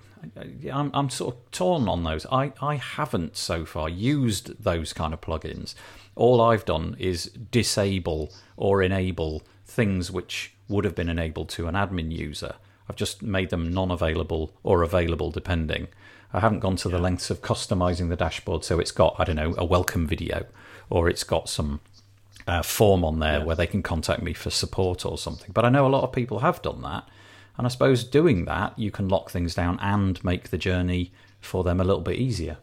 I'm 0.71 0.91
I'm 0.93 1.09
sort 1.09 1.35
of 1.35 1.51
torn 1.51 1.87
on 1.87 2.03
those. 2.03 2.25
I 2.31 2.53
I 2.61 2.75
haven't 2.75 3.37
so 3.37 3.65
far 3.65 3.89
used 3.89 4.63
those 4.63 4.93
kind 4.93 5.13
of 5.13 5.21
plugins. 5.21 5.75
All 6.15 6.41
I've 6.41 6.65
done 6.65 6.95
is 6.97 7.25
disable 7.51 8.31
or 8.57 8.81
enable 8.81 9.43
things 9.65 10.11
which 10.11 10.53
would 10.67 10.85
have 10.85 10.95
been 10.95 11.09
enabled 11.09 11.49
to 11.49 11.67
an 11.67 11.75
admin 11.75 12.11
user. 12.11 12.55
I've 12.89 12.95
just 12.95 13.21
made 13.21 13.49
them 13.49 13.71
non-available 13.71 14.53
or 14.63 14.83
available 14.83 15.31
depending. 15.31 15.87
I 16.33 16.39
haven't 16.39 16.59
gone 16.59 16.75
to 16.77 16.89
the 16.89 16.99
lengths 16.99 17.29
of 17.29 17.41
customizing 17.41 18.09
the 18.09 18.15
dashboard 18.15 18.63
so 18.63 18.79
it's 18.79 18.91
got 18.91 19.15
I 19.19 19.23
don't 19.25 19.35
know 19.35 19.55
a 19.57 19.65
welcome 19.65 20.07
video 20.07 20.45
or 20.89 21.09
it's 21.09 21.23
got 21.23 21.49
some 21.49 21.81
uh, 22.47 22.61
form 22.61 23.03
on 23.03 23.19
there 23.19 23.39
yes. 23.39 23.45
where 23.45 23.55
they 23.55 23.67
can 23.67 23.81
contact 23.81 24.21
me 24.21 24.33
for 24.33 24.49
support 24.49 25.05
or 25.05 25.17
something. 25.17 25.51
But 25.53 25.65
I 25.65 25.69
know 25.69 25.85
a 25.85 25.89
lot 25.89 26.03
of 26.03 26.11
people 26.11 26.39
have 26.39 26.61
done 26.61 26.81
that, 26.81 27.07
and 27.57 27.65
I 27.65 27.69
suppose 27.69 28.03
doing 28.03 28.45
that 28.45 28.77
you 28.77 28.91
can 28.91 29.07
lock 29.07 29.31
things 29.31 29.55
down 29.55 29.79
and 29.81 30.23
make 30.23 30.49
the 30.49 30.57
journey 30.57 31.11
for 31.39 31.63
them 31.63 31.79
a 31.79 31.83
little 31.83 32.01
bit 32.01 32.17
easier. 32.17 32.57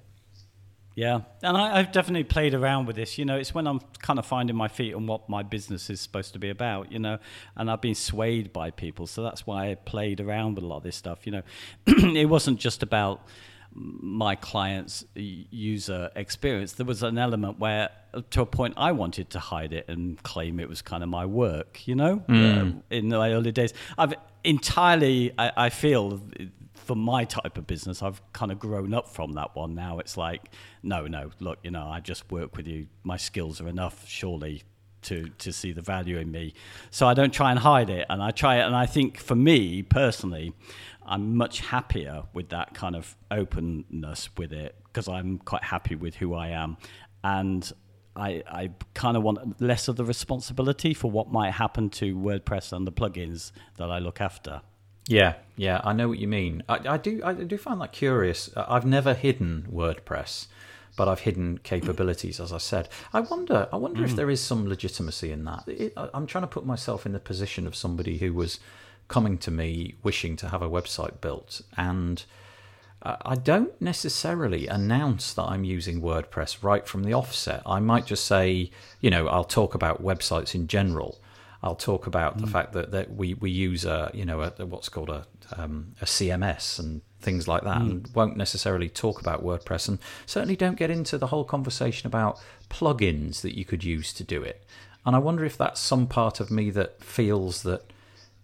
Yeah, 0.95 1.23
and 1.43 1.57
I, 1.57 1.79
have 1.79 1.91
definitely 1.91 2.25
played 2.25 2.53
around 2.53 2.85
with 2.85 2.97
this. 2.97 3.17
You 3.17 3.25
know, 3.25 3.39
it's 3.39 3.55
when 3.55 3.67
I'm 3.67 3.81
kind 4.01 4.19
of 4.19 4.27
finding 4.27 4.57
my 4.57 4.69
feet 4.69 4.95
on 4.95 5.07
what 5.07 5.27
my 5.27 5.43
business 5.43 5.89
is 5.89 6.03
supposed 6.03 6.35
to 6.35 6.39
be 6.39 6.51
about. 6.51 6.93
You 6.93 6.99
know, 6.99 7.19
and 7.57 7.71
I've 7.71 7.81
been 7.81 7.95
swayed 7.95 8.53
by 8.53 8.71
people, 8.71 9.07
so 9.07 9.23
that's 9.23 9.47
why 9.47 9.71
I 9.71 9.75
played 9.75 10.21
around 10.21 10.57
with 10.57 10.65
a 10.65 10.67
lot 10.67 10.79
of 10.79 10.83
this 10.83 10.97
stuff. 10.97 11.21
You 11.25 11.33
know, 11.33 11.43
it 11.87 12.29
wasn't 12.29 12.61
just 12.61 12.83
about 12.83 13.27
my 13.75 14.35
client's 14.35 15.05
user 15.15 16.11
experience, 16.15 16.73
there 16.73 16.87
was 16.87 17.03
an 17.03 17.19
element 17.19 17.59
where, 17.59 17.91
to 18.31 18.43
a 18.43 18.47
point, 18.47 18.75
I 18.77 18.93
wanted 18.93 19.31
to 19.31 19.39
hide 19.39 19.73
it 19.73 19.89
and 19.89 20.23
claim 20.23 20.61
it 20.61 20.69
was 20.69 20.83
kind 20.83 21.03
of 21.03 21.09
my 21.09 21.27
work. 21.27 21.87
You 21.87 21.95
know, 21.95 22.23
mm. 22.29 22.79
uh, 22.79 22.83
in 22.91 23.09
my 23.09 23.33
early 23.33 23.53
days, 23.53 23.73
I've 23.97 24.15
entirely, 24.45 25.33
I, 25.39 25.53
I, 25.57 25.71
feel, 25.71 26.21
for 26.75 26.97
my 26.97 27.25
type 27.25 27.57
of 27.57 27.67
business, 27.67 28.03
I've 28.03 28.21
kind 28.33 28.53
of 28.53 28.59
grown 28.59 28.93
up 28.93 29.09
from 29.09 29.33
that 29.33 29.55
one. 29.57 29.75
Now 29.75 29.99
it's 29.99 30.17
like, 30.17 30.51
no, 30.83 31.07
no, 31.07 31.31
look, 31.41 31.59
you 31.63 31.71
know, 31.71 31.87
I 31.87 32.01
just 32.01 32.31
work 32.31 32.57
with 32.57 32.67
you. 32.67 32.87
My 33.05 33.17
skills 33.17 33.61
are 33.61 33.69
enough, 33.69 34.07
surely. 34.07 34.63
To, 35.07 35.29
to 35.39 35.53
see 35.53 35.73
the 35.73 35.83
value 35.83 36.19
in 36.19 36.31
me, 36.31 36.55
so 36.93 37.09
I 37.09 37.15
don't 37.15 37.33
try 37.33 37.51
and 37.51 37.59
hide 37.59 37.91
it, 37.91 38.07
and 38.09 38.23
I 38.23 38.31
try 38.31 38.59
it. 38.59 38.61
And 38.61 38.77
I 38.77 38.87
think 38.87 39.19
for 39.19 39.35
me 39.35 39.83
personally, 39.83 40.55
I'm 41.07 41.37
much 41.37 41.61
happier 41.61 42.25
with 42.33 42.51
that 42.51 42.75
kind 42.75 42.97
of 42.97 43.17
openness 43.31 44.31
with 44.37 44.53
it 44.53 44.77
because 44.85 45.09
I'm 45.09 45.39
quite 45.39 45.65
happy 45.65 45.95
with 45.95 46.17
who 46.17 46.35
I 46.35 46.49
am. 46.49 46.77
And 47.25 47.71
I, 48.15 48.43
I 48.47 48.71
kind 48.95 49.17
of 49.17 49.23
want 49.23 49.61
less 49.61 49.89
of 49.89 49.97
the 49.97 50.05
responsibility 50.05 50.95
for 50.95 51.11
what 51.11 51.33
might 51.33 51.53
happen 51.53 51.91
to 51.91 52.15
WordPress 52.15 52.73
and 52.73 52.87
the 52.87 52.93
plugins 52.93 53.53
that 53.79 53.91
I 53.91 53.99
look 53.99 54.21
after. 54.21 54.63
Yeah, 55.09 55.35
yeah, 55.57 55.81
I 55.83 55.93
know 55.93 56.09
what 56.09 56.19
you 56.19 56.29
mean. 56.29 56.63
I, 56.69 56.81
I 56.87 56.97
do, 56.97 57.21
I 57.25 57.33
do 57.33 57.59
find 57.59 57.81
that 57.81 57.93
curious. 57.93 58.51
I've 58.57 58.87
never 58.87 59.15
hidden 59.15 59.67
WordPress, 59.73 60.47
but 60.97 61.09
I've 61.09 61.21
hidden 61.21 61.59
capabilities, 61.59 62.39
as 62.39 62.53
I 62.53 62.59
said. 62.59 62.89
I 63.13 63.21
wonder, 63.21 63.69
I 63.73 63.77
wonder 63.77 64.03
mm. 64.03 64.05
if 64.05 64.15
there 64.15 64.31
is 64.31 64.41
some 64.41 64.69
legitimacy 64.69 65.33
in 65.33 65.45
that. 65.45 65.65
It, 65.67 65.93
I'm 65.97 66.27
trying 66.27 66.43
to 66.43 66.49
put 66.49 66.65
myself 66.65 67.05
in 67.05 67.13
the 67.13 67.19
position 67.19 67.67
of 67.67 67.75
somebody 67.75 68.19
who 68.19 68.33
was 68.33 68.61
coming 69.13 69.37
to 69.37 69.51
me 69.51 69.95
wishing 70.03 70.37
to 70.37 70.49
have 70.49 70.63
a 70.63 70.71
website 70.71 71.21
built. 71.21 71.61
And 71.77 72.25
I 73.03 73.35
don't 73.35 73.79
necessarily 73.79 74.67
announce 74.69 75.35
that 75.35 75.43
I'm 75.43 75.65
using 75.65 76.01
WordPress 76.01 76.63
right 76.63 76.87
from 76.87 77.03
the 77.03 77.13
offset. 77.13 77.63
I 77.67 77.79
might 77.79 78.07
just 78.07 78.25
say, 78.25 78.71
you 79.03 79.11
know, 79.11 79.29
I'll 79.29 79.45
talk 79.45 79.75
about 79.75 80.03
websites 80.03 80.55
in 80.55 80.67
general. 80.67 81.21
I'll 81.63 81.75
talk 81.75 82.07
about 82.07 82.39
mm. 82.39 82.41
the 82.41 82.47
fact 82.47 82.73
that, 82.73 82.91
that 82.93 83.15
we, 83.15 83.35
we 83.35 83.51
use 83.51 83.85
a 83.85 84.11
you 84.15 84.25
know 84.25 84.41
a, 84.41 84.65
what's 84.65 84.89
called 84.89 85.11
a 85.11 85.27
um, 85.57 85.95
a 86.01 86.07
CMS 86.07 86.79
and 86.79 87.03
things 87.21 87.47
like 87.47 87.65
that, 87.65 87.79
mm. 87.79 87.91
and 87.91 88.09
won't 88.15 88.37
necessarily 88.37 88.89
talk 88.89 89.21
about 89.21 89.45
WordPress, 89.45 89.89
and 89.89 89.99
certainly 90.25 90.57
don't 90.57 90.79
get 90.79 90.91
into 90.91 91.19
the 91.19 91.29
whole 91.29 91.45
conversation 91.45 92.07
about 92.07 92.41
plugins 92.71 93.43
that 93.43 93.57
you 93.59 93.65
could 93.65 93.85
use 93.85 94.13
to 94.15 94.25
do 94.25 94.43
it. 94.43 94.65
And 95.05 95.15
I 95.15 95.19
wonder 95.19 95.45
if 95.45 95.59
that's 95.59 95.81
some 95.81 96.07
part 96.07 96.41
of 96.41 96.51
me 96.51 96.71
that 96.71 97.03
feels 97.03 97.63
that 97.65 97.93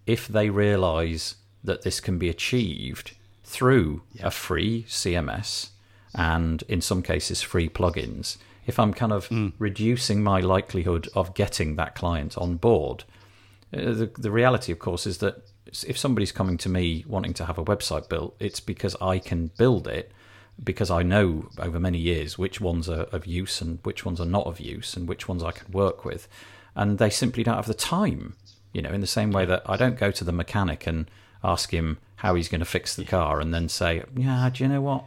if 0.09 0.27
they 0.27 0.49
realize 0.49 1.37
that 1.62 1.83
this 1.83 2.01
can 2.01 2.18
be 2.18 2.31
achieved 2.31 3.14
through 3.44 4.03
yeah. 4.12 4.27
a 4.27 4.31
free 4.31 4.85
CMS 4.88 5.68
and 6.14 6.64
in 6.66 6.81
some 6.81 7.03
cases 7.03 7.42
free 7.42 7.68
plugins, 7.68 8.38
if 8.66 8.79
I'm 8.79 8.94
kind 8.94 9.12
of 9.12 9.29
mm. 9.29 9.53
reducing 9.59 10.23
my 10.23 10.40
likelihood 10.40 11.09
of 11.14 11.35
getting 11.35 11.77
that 11.77 11.94
client 11.94 12.38
on 12.38 12.57
board, 12.57 13.05
uh, 13.73 13.92
the, 13.92 14.11
the 14.16 14.31
reality, 14.31 14.73
of 14.73 14.79
course, 14.79 15.07
is 15.07 15.18
that 15.18 15.42
if 15.87 15.99
somebody's 15.99 16.33
coming 16.33 16.57
to 16.59 16.71
me 16.71 17.05
wanting 17.07 17.35
to 17.35 17.44
have 17.44 17.59
a 17.59 17.64
website 17.64 18.09
built, 18.09 18.35
it's 18.40 18.61
because 18.61 18.97
I 19.03 19.18
can 19.18 19.51
build 19.59 19.87
it 19.87 20.11
because 20.64 20.90
I 20.90 21.03
know 21.03 21.51
over 21.59 21.79
many 21.79 21.99
years 21.99 22.38
which 22.38 22.62
ones 22.62 22.88
are 22.88 23.03
of 23.12 23.27
use 23.27 23.61
and 23.61 23.79
which 23.83 24.07
ones 24.07 24.21
are 24.21 24.27
not 24.27 24.47
of 24.47 24.59
use 24.59 24.97
and 24.97 25.07
which 25.07 25.29
ones 25.29 25.42
I 25.42 25.53
can 25.53 25.71
work 25.71 26.07
with. 26.07 26.27
And 26.75 26.99
they 26.99 27.11
simply 27.11 27.42
don't 27.42 27.57
have 27.57 27.66
the 27.66 27.75
time 27.75 28.37
you 28.73 28.83
know, 28.83 28.91
in 28.91 29.01
the 29.01 29.07
same 29.07 29.31
way 29.31 29.45
that 29.45 29.63
I 29.67 29.77
don't 29.77 29.99
go 29.99 30.11
to 30.11 30.25
the 30.25 30.33
mechanic 30.33 30.87
and 30.87 31.11
ask 31.43 31.73
him 31.73 31.99
how 32.17 32.35
he's 32.35 32.49
going 32.49 32.61
to 32.61 32.67
fix 32.67 32.97
the 32.97 33.05
car 33.05 33.41
and 33.41 33.55
then 33.55 33.69
say, 33.69 34.03
yeah, 34.17 34.51
do 34.53 34.65
you 34.65 34.69
know 34.69 34.81
what? 34.81 35.05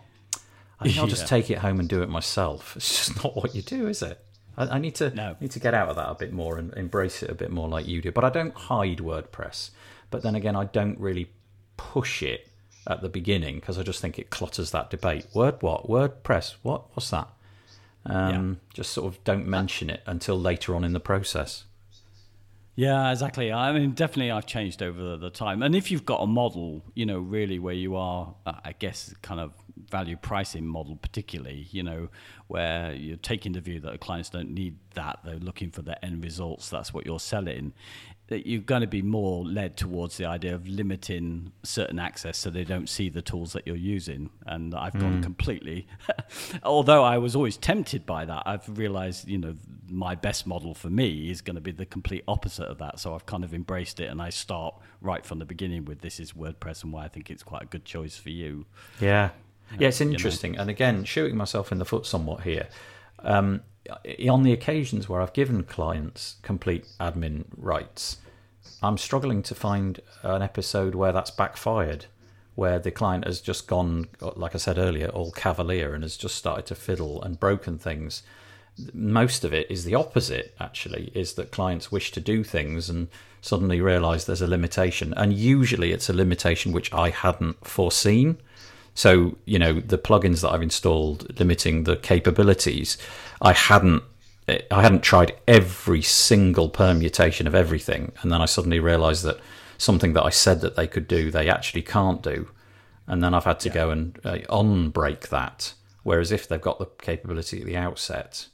I 0.80 0.86
think 0.86 0.97
I'll 0.97 1.08
just 1.08 1.24
yeah. 1.24 1.28
take 1.28 1.52
it 1.52 1.60
home 1.60 1.80
and 1.80 1.88
do 1.88 2.02
it 2.02 2.10
myself. 2.10 2.76
It's 2.76 3.08
just 3.08 3.24
not 3.24 3.36
what 3.36 3.54
you 3.54 3.62
do, 3.62 3.88
is 3.88 4.02
it? 4.02 4.24
I, 4.58 4.76
I 4.76 4.78
need 4.80 4.95
to 4.95 5.10
no. 5.12 5.36
need 5.39 5.52
to 5.52 5.60
get 5.60 5.74
out 5.74 5.89
of 5.89 5.95
that 5.95 6.10
a 6.10 6.15
bit 6.15 6.34
more 6.34 6.58
and 6.58 6.74
embrace 6.74 7.24
it 7.24 7.30
a 7.30 7.36
bit 7.36 7.52
more 7.52 7.67
like 7.67 7.88
you 7.88 8.02
do. 8.02 8.12
But 8.12 8.24
I 8.24 8.30
don't 8.30 8.54
hide 8.54 8.97
WordPress. 8.97 9.71
But 10.10 10.24
then 10.24 10.36
again, 10.36 10.56
I 10.56 10.65
don't 10.65 11.00
really 11.00 11.30
push 11.78 12.21
it 12.21 12.47
at 12.88 13.02
the 13.02 13.10
beginning 13.10 13.56
because 13.56 13.78
I 13.78 13.84
just 13.84 14.02
think 14.02 14.17
it 14.17 14.30
clutters 14.30 14.71
that 14.71 14.89
debate. 14.89 15.28
Word 15.34 15.62
what? 15.62 15.88
WordPress? 15.88 16.56
What? 16.63 16.86
What's 16.95 17.10
that? 17.12 17.28
Um, 18.06 18.60
yeah. 18.69 18.74
Just 18.74 18.91
sort 18.91 19.13
of 19.13 19.24
don't 19.24 19.45
mention 19.45 19.89
it 19.89 20.02
until 20.06 20.39
later 20.39 20.76
on 20.76 20.84
in 20.84 20.93
the 20.93 21.00
process. 21.00 21.65
Yeah, 22.75 23.12
exactly. 23.12 23.51
I 23.51 23.73
mean, 23.73 23.91
definitely, 23.91 24.31
I've 24.31 24.45
changed 24.45 24.81
over 24.81 25.17
the 25.17 25.29
time. 25.29 25.62
And 25.62 25.75
if 25.75 25.91
you've 25.91 26.05
got 26.05 26.21
a 26.21 26.27
model, 26.27 26.81
you 26.95 27.05
know, 27.05 27.19
really 27.19 27.60
where 27.60 27.73
you 27.73 27.95
are, 27.95 28.34
uh, 28.45 28.53
I 28.63 28.71
guess, 28.73 29.13
kind 29.21 29.39
of 29.41 29.51
value 29.89 30.15
pricing 30.15 30.65
model, 30.65 30.95
particularly, 30.95 31.67
you 31.71 31.84
know, 31.84 32.07
where 32.47 32.93
you're 32.93 33.17
taking 33.17 33.51
the 33.51 33.62
view 33.62 33.79
that 33.81 33.91
the 33.91 33.97
clients 33.97 34.29
don't 34.29 34.51
need 34.51 34.77
that, 34.95 35.19
they're 35.25 35.36
looking 35.36 35.69
for 35.69 35.81
the 35.81 36.03
end 36.03 36.23
results, 36.23 36.69
that's 36.69 36.93
what 36.93 37.05
you're 37.05 37.19
selling 37.19 37.73
that 38.31 38.47
you're 38.47 38.61
going 38.61 38.79
to 38.79 38.87
be 38.87 39.01
more 39.01 39.43
led 39.43 39.75
towards 39.75 40.15
the 40.15 40.23
idea 40.23 40.55
of 40.55 40.65
limiting 40.65 41.51
certain 41.63 41.99
access 41.99 42.37
so 42.37 42.49
they 42.49 42.63
don't 42.63 42.87
see 42.87 43.09
the 43.09 43.21
tools 43.21 43.51
that 43.51 43.67
you're 43.67 43.75
using. 43.75 44.29
And 44.45 44.73
I've 44.73 44.97
gone 44.97 45.19
mm. 45.19 45.23
completely, 45.23 45.85
although 46.63 47.03
I 47.03 47.17
was 47.17 47.35
always 47.35 47.57
tempted 47.57 48.05
by 48.05 48.23
that, 48.23 48.43
I've 48.45 48.63
realized, 48.77 49.27
you 49.27 49.37
know, 49.37 49.57
my 49.89 50.15
best 50.15 50.47
model 50.47 50.73
for 50.73 50.89
me 50.89 51.29
is 51.29 51.41
going 51.41 51.55
to 51.55 51.61
be 51.61 51.73
the 51.73 51.85
complete 51.85 52.23
opposite 52.25 52.69
of 52.69 52.77
that. 52.77 53.01
So 53.01 53.13
I've 53.13 53.25
kind 53.25 53.43
of 53.43 53.53
embraced 53.53 53.99
it 53.99 54.09
and 54.09 54.21
I 54.21 54.29
start 54.29 54.75
right 55.01 55.25
from 55.25 55.39
the 55.39 55.45
beginning 55.45 55.83
with 55.83 55.99
this 55.99 56.17
is 56.17 56.31
WordPress 56.31 56.85
and 56.85 56.93
why 56.93 57.03
I 57.03 57.09
think 57.09 57.29
it's 57.31 57.43
quite 57.43 57.63
a 57.63 57.65
good 57.67 57.83
choice 57.83 58.15
for 58.15 58.29
you. 58.29 58.65
Yeah. 59.01 59.31
Yeah, 59.77 59.89
it's 59.89 59.99
interesting. 59.99 60.53
You 60.53 60.57
know? 60.57 60.61
And 60.61 60.69
again, 60.69 61.03
shooting 61.03 61.35
myself 61.35 61.73
in 61.73 61.79
the 61.79 61.85
foot 61.85 62.05
somewhat 62.05 62.43
here. 62.43 62.69
Um, 63.23 63.62
on 64.29 64.43
the 64.43 64.53
occasions 64.53 65.10
where 65.10 65.21
I've 65.21 65.34
given 65.34 65.63
clients 65.63 66.36
complete 66.41 66.86
admin 66.99 67.45
rights, 67.57 68.17
I'm 68.81 68.97
struggling 68.97 69.43
to 69.43 69.55
find 69.55 69.99
an 70.23 70.41
episode 70.41 70.95
where 70.95 71.12
that's 71.12 71.31
backfired, 71.31 72.05
where 72.55 72.79
the 72.79 72.91
client 72.91 73.25
has 73.25 73.41
just 73.41 73.67
gone, 73.67 74.07
like 74.36 74.55
I 74.55 74.60
said 74.60 74.77
earlier, 74.77 75.07
all 75.07 75.31
cavalier 75.31 75.93
and 75.93 76.03
has 76.03 76.17
just 76.17 76.36
started 76.36 76.65
to 76.67 76.75
fiddle 76.75 77.21
and 77.21 77.39
broken 77.39 77.77
things. 77.77 78.23
Most 78.93 79.43
of 79.43 79.53
it 79.53 79.69
is 79.69 79.84
the 79.84 79.95
opposite, 79.95 80.55
actually, 80.60 81.12
is 81.13 81.34
that 81.34 81.51
clients 81.51 81.91
wish 81.91 82.12
to 82.13 82.21
do 82.21 82.43
things 82.43 82.89
and 82.89 83.07
suddenly 83.41 83.81
realize 83.81 84.25
there's 84.25 84.41
a 84.41 84.47
limitation. 84.47 85.13
And 85.17 85.34
usually 85.34 85.91
it's 85.91 86.10
a 86.10 86.13
limitation 86.13 86.71
which 86.71 86.93
I 86.93 87.10
hadn't 87.10 87.65
foreseen. 87.67 88.38
So, 88.93 89.38
you 89.45 89.58
know, 89.58 89.80
the 89.80 89.97
plugins 89.97 90.41
that 90.41 90.49
I've 90.49 90.62
installed 90.62 91.39
limiting 91.39 91.86
the 91.86 91.95
capabilities, 91.95 92.97
I 93.41 93.54
hadn't 93.54 94.04
I 94.47 94.82
hadn't 94.82 95.04
tried 95.04 95.36
every 95.47 96.01
single 96.01 96.69
permutation 96.69 97.47
of 97.47 97.56
everything, 97.56 98.12
and 98.21 98.32
then 98.32 98.41
I 98.41 98.45
suddenly 98.45 98.80
realised 98.80 99.23
that 99.23 99.39
something 99.77 100.13
that 100.13 100.23
I 100.25 100.30
said 100.30 100.62
that 100.62 100.75
they 100.75 100.88
could 100.88 101.08
do, 101.08 101.32
they 101.32 101.49
actually 101.49 101.84
can't 101.84 102.21
do, 102.21 102.49
and 103.08 103.23
then 103.23 103.34
I've 103.34 103.45
had 103.45 103.60
to 103.62 103.69
yeah. 103.69 103.75
go 103.75 103.89
and 103.91 104.19
uh, 104.23 104.38
unbreak 104.49 105.30
that. 105.30 105.73
Whereas 106.04 106.32
if 106.32 106.47
they've 106.47 106.60
got 106.60 106.80
the 106.80 106.88
capability 107.01 107.62
at 107.62 107.65
the 107.65 107.77
outset, 107.77 108.47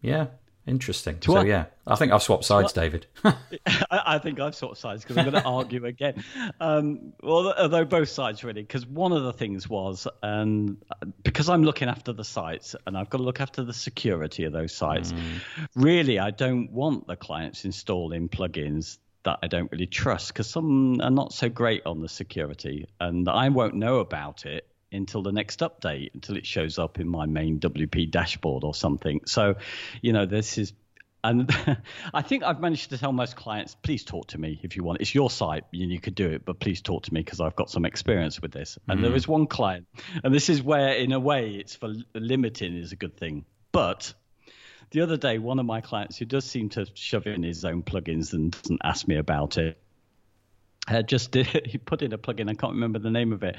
yeah, 0.00 0.28
Interesting. 0.66 1.18
So, 1.20 1.42
yeah, 1.42 1.66
I 1.86 1.94
think 1.94 2.10
I've 2.10 2.24
swapped 2.24 2.44
sides, 2.44 2.72
David. 2.72 3.06
I 3.90 4.18
think 4.18 4.40
I've 4.40 4.54
swapped 4.54 4.78
sides 4.78 5.02
because 5.02 5.16
I'm 5.16 5.30
going 5.30 5.42
to 5.42 5.48
argue 5.48 5.86
again. 5.86 6.24
Um, 6.58 7.12
well, 7.22 7.54
although 7.56 7.84
both 7.84 8.08
sides 8.08 8.42
really, 8.42 8.62
because 8.62 8.84
one 8.84 9.12
of 9.12 9.22
the 9.22 9.32
things 9.32 9.68
was, 9.68 10.08
um, 10.24 10.78
because 11.22 11.48
I'm 11.48 11.62
looking 11.62 11.88
after 11.88 12.12
the 12.12 12.24
sites 12.24 12.74
and 12.86 12.98
I've 12.98 13.08
got 13.08 13.18
to 13.18 13.24
look 13.24 13.40
after 13.40 13.62
the 13.62 13.72
security 13.72 14.42
of 14.42 14.52
those 14.52 14.74
sites. 14.74 15.12
Mm. 15.12 15.40
Really, 15.76 16.18
I 16.18 16.32
don't 16.32 16.72
want 16.72 17.06
the 17.06 17.16
clients 17.16 17.64
installing 17.64 18.28
plugins 18.28 18.98
that 19.22 19.38
I 19.42 19.46
don't 19.46 19.70
really 19.70 19.86
trust 19.86 20.28
because 20.28 20.48
some 20.48 21.00
are 21.00 21.10
not 21.10 21.32
so 21.32 21.48
great 21.48 21.82
on 21.86 22.00
the 22.00 22.08
security, 22.08 22.88
and 22.98 23.28
I 23.28 23.50
won't 23.50 23.74
know 23.74 23.98
about 23.98 24.46
it 24.46 24.66
until 24.92 25.22
the 25.22 25.32
next 25.32 25.60
update, 25.60 26.14
until 26.14 26.36
it 26.36 26.46
shows 26.46 26.78
up 26.78 27.00
in 27.00 27.08
my 27.08 27.26
main 27.26 27.58
WP 27.58 28.10
dashboard 28.10 28.64
or 28.64 28.74
something. 28.74 29.20
So, 29.26 29.56
you 30.00 30.12
know, 30.12 30.26
this 30.26 30.58
is 30.58 30.72
and 31.26 31.50
I 32.14 32.22
think 32.22 32.44
I've 32.44 32.60
managed 32.60 32.90
to 32.90 32.98
tell 32.98 33.12
most 33.12 33.36
clients, 33.36 33.74
please 33.74 34.04
talk 34.04 34.28
to 34.28 34.38
me 34.38 34.60
if 34.62 34.76
you 34.76 34.84
want. 34.84 35.00
It's 35.00 35.14
your 35.14 35.28
site 35.28 35.64
and 35.72 35.90
you 35.90 36.00
could 36.00 36.14
do 36.14 36.28
it, 36.28 36.44
but 36.44 36.60
please 36.60 36.80
talk 36.80 37.04
to 37.04 37.14
me 37.14 37.20
because 37.20 37.40
I've 37.40 37.56
got 37.56 37.68
some 37.68 37.84
experience 37.84 38.40
with 38.40 38.52
this. 38.52 38.78
And 38.88 39.00
mm. 39.00 39.02
there 39.02 39.14
is 39.14 39.26
one 39.26 39.46
client, 39.46 39.86
and 40.22 40.32
this 40.32 40.48
is 40.48 40.62
where, 40.62 40.94
in 40.94 41.12
a 41.12 41.20
way, 41.20 41.56
it's 41.56 41.74
for 41.74 41.92
limiting 42.14 42.76
is 42.76 42.92
a 42.92 42.96
good 42.96 43.16
thing. 43.16 43.44
But 43.72 44.14
the 44.90 45.00
other 45.00 45.16
day, 45.16 45.38
one 45.38 45.58
of 45.58 45.66
my 45.66 45.80
clients 45.80 46.16
who 46.16 46.24
does 46.24 46.44
seem 46.44 46.68
to 46.70 46.86
shove 46.94 47.26
in 47.26 47.42
his 47.42 47.64
own 47.64 47.82
plugins 47.82 48.32
and 48.32 48.52
doesn't 48.52 48.80
ask 48.84 49.08
me 49.08 49.16
about 49.16 49.58
it 49.58 49.80
uh, 50.88 51.02
just 51.02 51.30
did 51.30 51.46
he 51.66 51.78
put 51.78 52.02
in 52.02 52.12
a 52.12 52.18
plugin 52.18 52.50
i 52.50 52.54
can't 52.54 52.72
remember 52.72 52.98
the 52.98 53.10
name 53.10 53.32
of 53.32 53.42
it. 53.42 53.56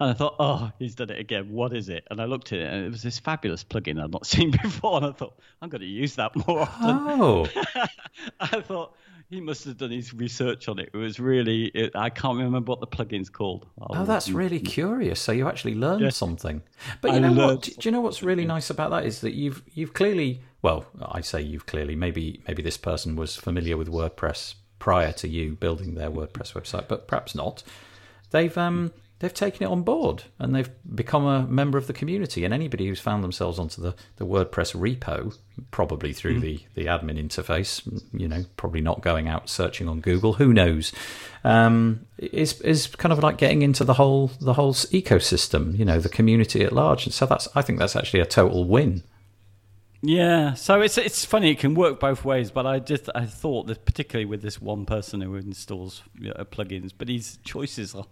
And 0.00 0.10
i 0.10 0.12
thought 0.12 0.36
oh 0.38 0.70
he's 0.78 0.94
done 0.94 1.10
it 1.10 1.18
again 1.18 1.50
what 1.50 1.72
is 1.72 1.88
it? 1.88 2.06
And 2.10 2.20
i 2.20 2.24
looked 2.24 2.52
at 2.52 2.60
it 2.60 2.72
and 2.72 2.86
it 2.86 2.90
was 2.90 3.02
this 3.02 3.18
fabulous 3.18 3.64
plugin 3.64 4.02
i'd 4.02 4.10
not 4.10 4.26
seen 4.34 4.50
before. 4.50 4.98
And 4.98 5.06
i 5.06 5.12
thought 5.12 5.38
i'm 5.62 5.68
going 5.68 5.80
to 5.80 5.86
use 5.86 6.16
that 6.16 6.34
more 6.46 6.60
often. 6.60 7.20
Oh. 7.20 7.48
I 8.40 8.60
thought 8.60 8.94
he 9.30 9.40
must 9.42 9.64
have 9.64 9.76
done 9.76 9.90
his 9.90 10.14
research 10.14 10.68
on 10.68 10.78
it. 10.78 10.88
It 10.94 10.96
was 10.96 11.20
really 11.20 11.66
it, 11.66 11.94
i 11.94 12.10
can't 12.10 12.38
remember 12.38 12.70
what 12.70 12.80
the 12.80 12.86
plugin's 12.86 13.28
called. 13.28 13.66
I'll, 13.80 14.02
oh 14.02 14.04
that's 14.04 14.30
really 14.30 14.60
curious. 14.60 15.20
So 15.20 15.32
you 15.32 15.48
actually 15.48 15.74
learned 15.74 16.02
yeah. 16.02 16.10
something. 16.10 16.62
But 17.00 17.10
you 17.10 17.16
I 17.16 17.20
know 17.20 17.46
what? 17.48 17.62
do 17.62 17.72
you 17.80 17.90
know 17.90 18.00
what's 18.00 18.22
really 18.22 18.44
nice 18.44 18.70
about 18.70 18.90
that 18.90 19.04
is 19.04 19.20
that 19.20 19.34
you've 19.34 19.62
you've 19.74 19.92
clearly 19.94 20.42
well 20.62 20.86
i 21.02 21.20
say 21.20 21.40
you've 21.40 21.66
clearly 21.66 21.94
maybe 21.94 22.42
maybe 22.48 22.62
this 22.62 22.76
person 22.76 23.14
was 23.14 23.36
familiar 23.36 23.76
with 23.76 23.88
wordpress 23.88 24.54
prior 24.78 25.12
to 25.12 25.28
you 25.28 25.54
building 25.54 25.94
their 25.94 26.10
WordPress 26.10 26.52
website, 26.52 26.88
but 26.88 27.06
perhaps 27.06 27.34
not. 27.34 27.62
They've 28.30 28.56
um, 28.58 28.92
they've 29.20 29.34
taken 29.34 29.64
it 29.66 29.70
on 29.70 29.82
board 29.82 30.24
and 30.38 30.54
they've 30.54 30.70
become 30.94 31.26
a 31.26 31.42
member 31.46 31.76
of 31.78 31.86
the 31.86 31.92
community. 31.92 32.44
And 32.44 32.54
anybody 32.54 32.86
who's 32.86 33.00
found 33.00 33.24
themselves 33.24 33.58
onto 33.58 33.82
the, 33.82 33.94
the 34.16 34.26
WordPress 34.26 34.76
repo, 34.76 35.36
probably 35.70 36.12
through 36.12 36.38
mm. 36.38 36.40
the, 36.40 36.60
the 36.74 36.86
admin 36.86 37.22
interface, 37.22 37.82
you 38.12 38.28
know, 38.28 38.44
probably 38.56 38.80
not 38.80 39.00
going 39.02 39.28
out 39.28 39.48
searching 39.48 39.88
on 39.88 40.00
Google, 40.00 40.34
who 40.34 40.52
knows, 40.52 40.92
um, 41.44 42.06
is 42.18 42.60
is 42.60 42.86
kind 42.86 43.12
of 43.12 43.22
like 43.22 43.38
getting 43.38 43.62
into 43.62 43.84
the 43.84 43.94
whole 43.94 44.28
the 44.40 44.54
whole 44.54 44.74
ecosystem, 44.74 45.76
you 45.76 45.84
know, 45.84 45.98
the 45.98 46.08
community 46.08 46.62
at 46.62 46.72
large. 46.72 47.04
And 47.04 47.14
so 47.14 47.26
that's 47.26 47.48
I 47.54 47.62
think 47.62 47.78
that's 47.78 47.96
actually 47.96 48.20
a 48.20 48.26
total 48.26 48.64
win. 48.64 49.02
Yeah, 50.00 50.54
so 50.54 50.80
it's 50.80 50.96
it's 50.96 51.24
funny. 51.24 51.50
It 51.50 51.58
can 51.58 51.74
work 51.74 51.98
both 51.98 52.24
ways, 52.24 52.52
but 52.52 52.66
I 52.66 52.78
just 52.78 53.08
I 53.16 53.26
thought 53.26 53.66
that 53.66 53.84
particularly 53.84 54.26
with 54.26 54.42
this 54.42 54.60
one 54.60 54.86
person 54.86 55.20
who 55.20 55.34
installs 55.34 56.02
you 56.16 56.28
know, 56.28 56.44
plugins, 56.44 56.92
but 56.96 57.08
his 57.08 57.38
choices 57.42 57.96
are 57.96 58.06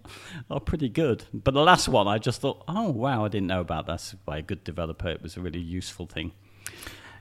are 0.50 0.58
pretty 0.58 0.88
good. 0.88 1.24
But 1.32 1.54
the 1.54 1.62
last 1.62 1.88
one, 1.88 2.08
I 2.08 2.18
just 2.18 2.40
thought, 2.40 2.64
oh 2.66 2.90
wow, 2.90 3.24
I 3.24 3.28
didn't 3.28 3.46
know 3.46 3.60
about 3.60 3.86
that. 3.86 4.14
By 4.24 4.38
a 4.38 4.42
good 4.42 4.64
developer, 4.64 5.08
it 5.08 5.22
was 5.22 5.36
a 5.36 5.40
really 5.40 5.60
useful 5.60 6.06
thing. 6.06 6.32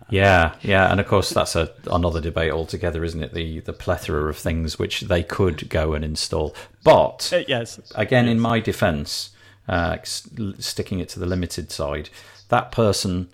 Yeah, 0.09 0.55
yeah, 0.61 0.91
and 0.91 0.99
of 0.99 1.07
course 1.07 1.29
that's 1.29 1.55
a 1.55 1.71
another 1.91 2.19
debate 2.19 2.51
altogether, 2.51 3.03
isn't 3.03 3.21
it? 3.23 3.33
The 3.35 3.59
the 3.59 3.73
plethora 3.73 4.29
of 4.29 4.37
things 4.37 4.79
which 4.79 5.01
they 5.01 5.21
could 5.21 5.69
go 5.69 5.93
and 5.93 6.03
install, 6.03 6.55
but 6.83 7.31
uh, 7.31 7.43
yes, 7.47 7.79
again, 7.93 8.25
yes. 8.25 8.31
in 8.31 8.39
my 8.39 8.59
defence, 8.59 9.29
uh, 9.67 9.97
sticking 10.03 10.99
it 10.99 11.09
to 11.09 11.19
the 11.19 11.27
limited 11.27 11.71
side, 11.71 12.09
that 12.49 12.71
person 12.71 13.29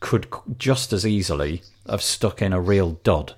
could 0.00 0.26
just 0.58 0.92
as 0.92 1.06
easily 1.06 1.62
have 1.88 2.02
stuck 2.02 2.42
in 2.42 2.52
a 2.52 2.60
real 2.60 2.92
dud 3.04 3.34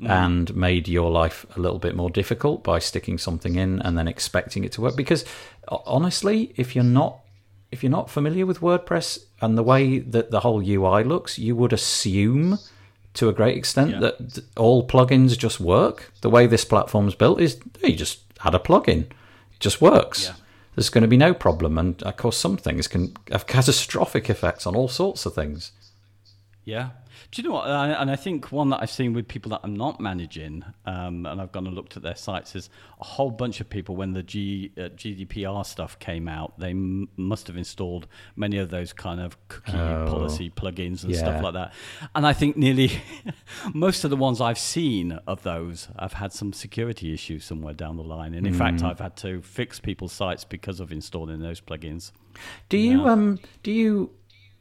mm. 0.00 0.08
and 0.08 0.54
made 0.54 0.88
your 0.88 1.10
life 1.10 1.46
a 1.56 1.60
little 1.60 1.78
bit 1.78 1.94
more 1.94 2.10
difficult 2.10 2.62
by 2.62 2.78
sticking 2.78 3.18
something 3.18 3.54
in 3.56 3.80
and 3.80 3.96
then 3.96 4.08
expecting 4.08 4.64
it 4.64 4.72
to 4.72 4.80
work 4.80 4.96
because 4.96 5.24
honestly 5.68 6.52
if 6.56 6.74
you're 6.74 6.84
not 6.84 7.20
if 7.70 7.84
you're 7.84 7.90
not 7.90 8.10
familiar 8.10 8.44
with 8.44 8.60
WordPress 8.60 9.20
and 9.40 9.56
the 9.56 9.62
way 9.62 10.00
that 10.00 10.32
the 10.32 10.40
whole 10.40 10.60
UI 10.60 11.04
looks 11.04 11.38
you 11.38 11.54
would 11.54 11.72
assume 11.72 12.58
to 13.14 13.28
a 13.28 13.32
great 13.32 13.56
extent 13.56 13.92
yeah. 13.92 14.00
that 14.00 14.40
all 14.56 14.86
plugins 14.86 15.38
just 15.38 15.60
work 15.60 16.12
the 16.20 16.30
way 16.30 16.46
this 16.46 16.64
platform's 16.64 17.14
built 17.14 17.40
is 17.40 17.60
you 17.82 17.94
just 17.94 18.20
add 18.44 18.54
a 18.54 18.58
plugin 18.58 19.02
it 19.02 19.60
just 19.60 19.80
works 19.80 20.26
yeah 20.26 20.34
there's 20.74 20.90
going 20.90 21.02
to 21.02 21.08
be 21.08 21.16
no 21.16 21.34
problem. 21.34 21.78
And 21.78 22.02
of 22.02 22.16
course, 22.16 22.36
some 22.36 22.56
things 22.56 22.88
can 22.88 23.16
have 23.30 23.46
catastrophic 23.46 24.30
effects 24.30 24.66
on 24.66 24.76
all 24.76 24.88
sorts 24.88 25.26
of 25.26 25.34
things. 25.34 25.72
Yeah. 26.64 26.90
Do 27.30 27.40
you 27.40 27.48
know 27.48 27.54
what? 27.54 27.68
And 27.68 28.10
I 28.10 28.16
think 28.16 28.50
one 28.50 28.70
that 28.70 28.82
I've 28.82 28.90
seen 28.90 29.12
with 29.12 29.28
people 29.28 29.50
that 29.50 29.60
I'm 29.62 29.76
not 29.76 30.00
managing, 30.00 30.64
um, 30.84 31.26
and 31.26 31.40
I've 31.40 31.52
gone 31.52 31.64
and 31.64 31.76
looked 31.76 31.96
at 31.96 32.02
their 32.02 32.16
sites, 32.16 32.56
is 32.56 32.70
a 33.00 33.04
whole 33.04 33.30
bunch 33.30 33.60
of 33.60 33.70
people 33.70 33.94
when 33.94 34.14
the 34.14 34.24
G, 34.24 34.72
uh, 34.76 34.88
GDPR 34.96 35.64
stuff 35.64 35.96
came 36.00 36.26
out, 36.26 36.58
they 36.58 36.70
m- 36.70 37.08
must 37.16 37.46
have 37.46 37.56
installed 37.56 38.08
many 38.34 38.58
of 38.58 38.70
those 38.70 38.92
kind 38.92 39.20
of 39.20 39.36
cookie 39.46 39.78
oh, 39.78 40.06
policy 40.08 40.50
plugins 40.50 41.04
and 41.04 41.12
yeah. 41.12 41.18
stuff 41.18 41.40
like 41.40 41.54
that. 41.54 41.72
And 42.16 42.26
I 42.26 42.32
think 42.32 42.56
nearly 42.56 42.90
most 43.74 44.02
of 44.02 44.10
the 44.10 44.16
ones 44.16 44.40
I've 44.40 44.58
seen 44.58 45.12
of 45.28 45.44
those 45.44 45.88
have 46.00 46.14
had 46.14 46.32
some 46.32 46.52
security 46.52 47.14
issues 47.14 47.44
somewhere 47.44 47.74
down 47.74 47.96
the 47.96 48.02
line. 48.02 48.34
And 48.34 48.44
in 48.44 48.54
mm. 48.54 48.58
fact, 48.58 48.82
I've 48.82 48.98
had 48.98 49.14
to 49.18 49.40
fix 49.42 49.78
people's 49.78 50.12
sites 50.12 50.42
because 50.42 50.80
of 50.80 50.90
installing 50.90 51.40
those 51.40 51.60
plugins. 51.60 52.10
Do 52.68 52.76
you 52.76 53.04
yeah. 53.04 53.12
um 53.12 53.38
do 53.62 53.70
you 53.70 54.10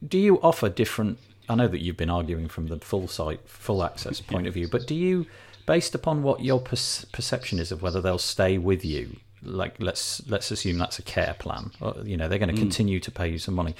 do 0.08 0.18
you 0.18 0.40
offer 0.42 0.70
different 0.70 1.18
I 1.50 1.56
know 1.56 1.68
that 1.68 1.82
you've 1.82 1.98
been 1.98 2.10
arguing 2.10 2.48
from 2.48 2.68
the 2.68 2.78
full 2.78 3.08
site, 3.08 3.48
full 3.50 3.84
access 3.84 4.22
point 4.22 4.48
of 4.48 4.54
view, 4.54 4.68
but 4.68 4.88
do 4.88 4.96
you, 4.96 5.26
based 5.66 5.96
upon 5.96 6.22
what 6.24 6.42
your 6.42 6.60
per- 6.60 6.78
perception 7.12 7.60
is 7.60 7.72
of 7.72 7.82
whether 7.82 8.02
they'll 8.02 8.20
stay 8.20 8.58
with 8.58 8.86
you, 8.86 9.18
like 9.42 9.76
let's 9.80 10.22
let's 10.28 10.52
assume 10.52 10.78
that's 10.78 11.00
a 11.00 11.02
care 11.02 11.36
plan, 11.40 11.72
or, 11.82 11.96
you 12.04 12.18
know 12.18 12.28
they're 12.28 12.40
going 12.40 12.50
to 12.50 12.56
mm. 12.56 12.60
continue 12.60 13.00
to 13.00 13.12
pay 13.12 13.30
you 13.30 13.40
some 13.40 13.56
money. 13.56 13.74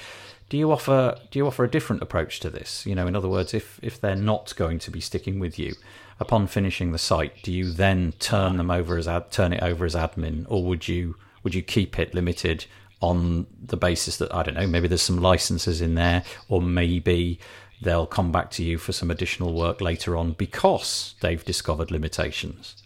Do 0.48 0.56
you 0.56 0.72
offer 0.72 1.16
do 1.30 1.38
you 1.38 1.46
offer 1.46 1.64
a 1.64 1.70
different 1.70 2.02
approach 2.02 2.40
to 2.40 2.50
this? 2.50 2.84
You 2.86 2.94
know, 2.94 3.06
in 3.06 3.14
other 3.14 3.28
words, 3.28 3.54
if 3.54 3.78
if 3.82 4.00
they're 4.00 4.16
not 4.16 4.54
going 4.56 4.78
to 4.80 4.90
be 4.90 5.00
sticking 5.00 5.38
with 5.38 5.58
you, 5.58 5.74
upon 6.18 6.46
finishing 6.46 6.92
the 6.92 6.98
site, 6.98 7.42
do 7.42 7.52
you 7.52 7.70
then 7.70 8.14
turn 8.18 8.56
them 8.56 8.70
over 8.70 8.98
as 8.98 9.06
ad, 9.06 9.30
turn 9.30 9.52
it 9.52 9.62
over 9.62 9.84
as 9.84 9.94
admin, 9.94 10.46
or 10.48 10.64
would 10.64 10.88
you 10.88 11.16
would 11.44 11.54
you 11.54 11.62
keep 11.62 11.98
it 11.98 12.14
limited 12.14 12.66
on 13.00 13.46
the 13.64 13.76
basis 13.76 14.18
that 14.18 14.34
I 14.34 14.42
don't 14.42 14.54
know, 14.54 14.66
maybe 14.66 14.86
there's 14.86 15.02
some 15.02 15.20
licenses 15.20 15.80
in 15.80 15.94
there, 15.94 16.22
or 16.48 16.60
maybe 16.60 17.38
they'll 17.80 18.06
come 18.06 18.30
back 18.32 18.50
to 18.52 18.62
you 18.62 18.78
for 18.78 18.92
some 18.92 19.10
additional 19.10 19.54
work 19.54 19.80
later 19.80 20.16
on 20.16 20.32
because 20.32 21.14
they've 21.20 21.44
discovered 21.44 21.90
limitations. 21.90 22.82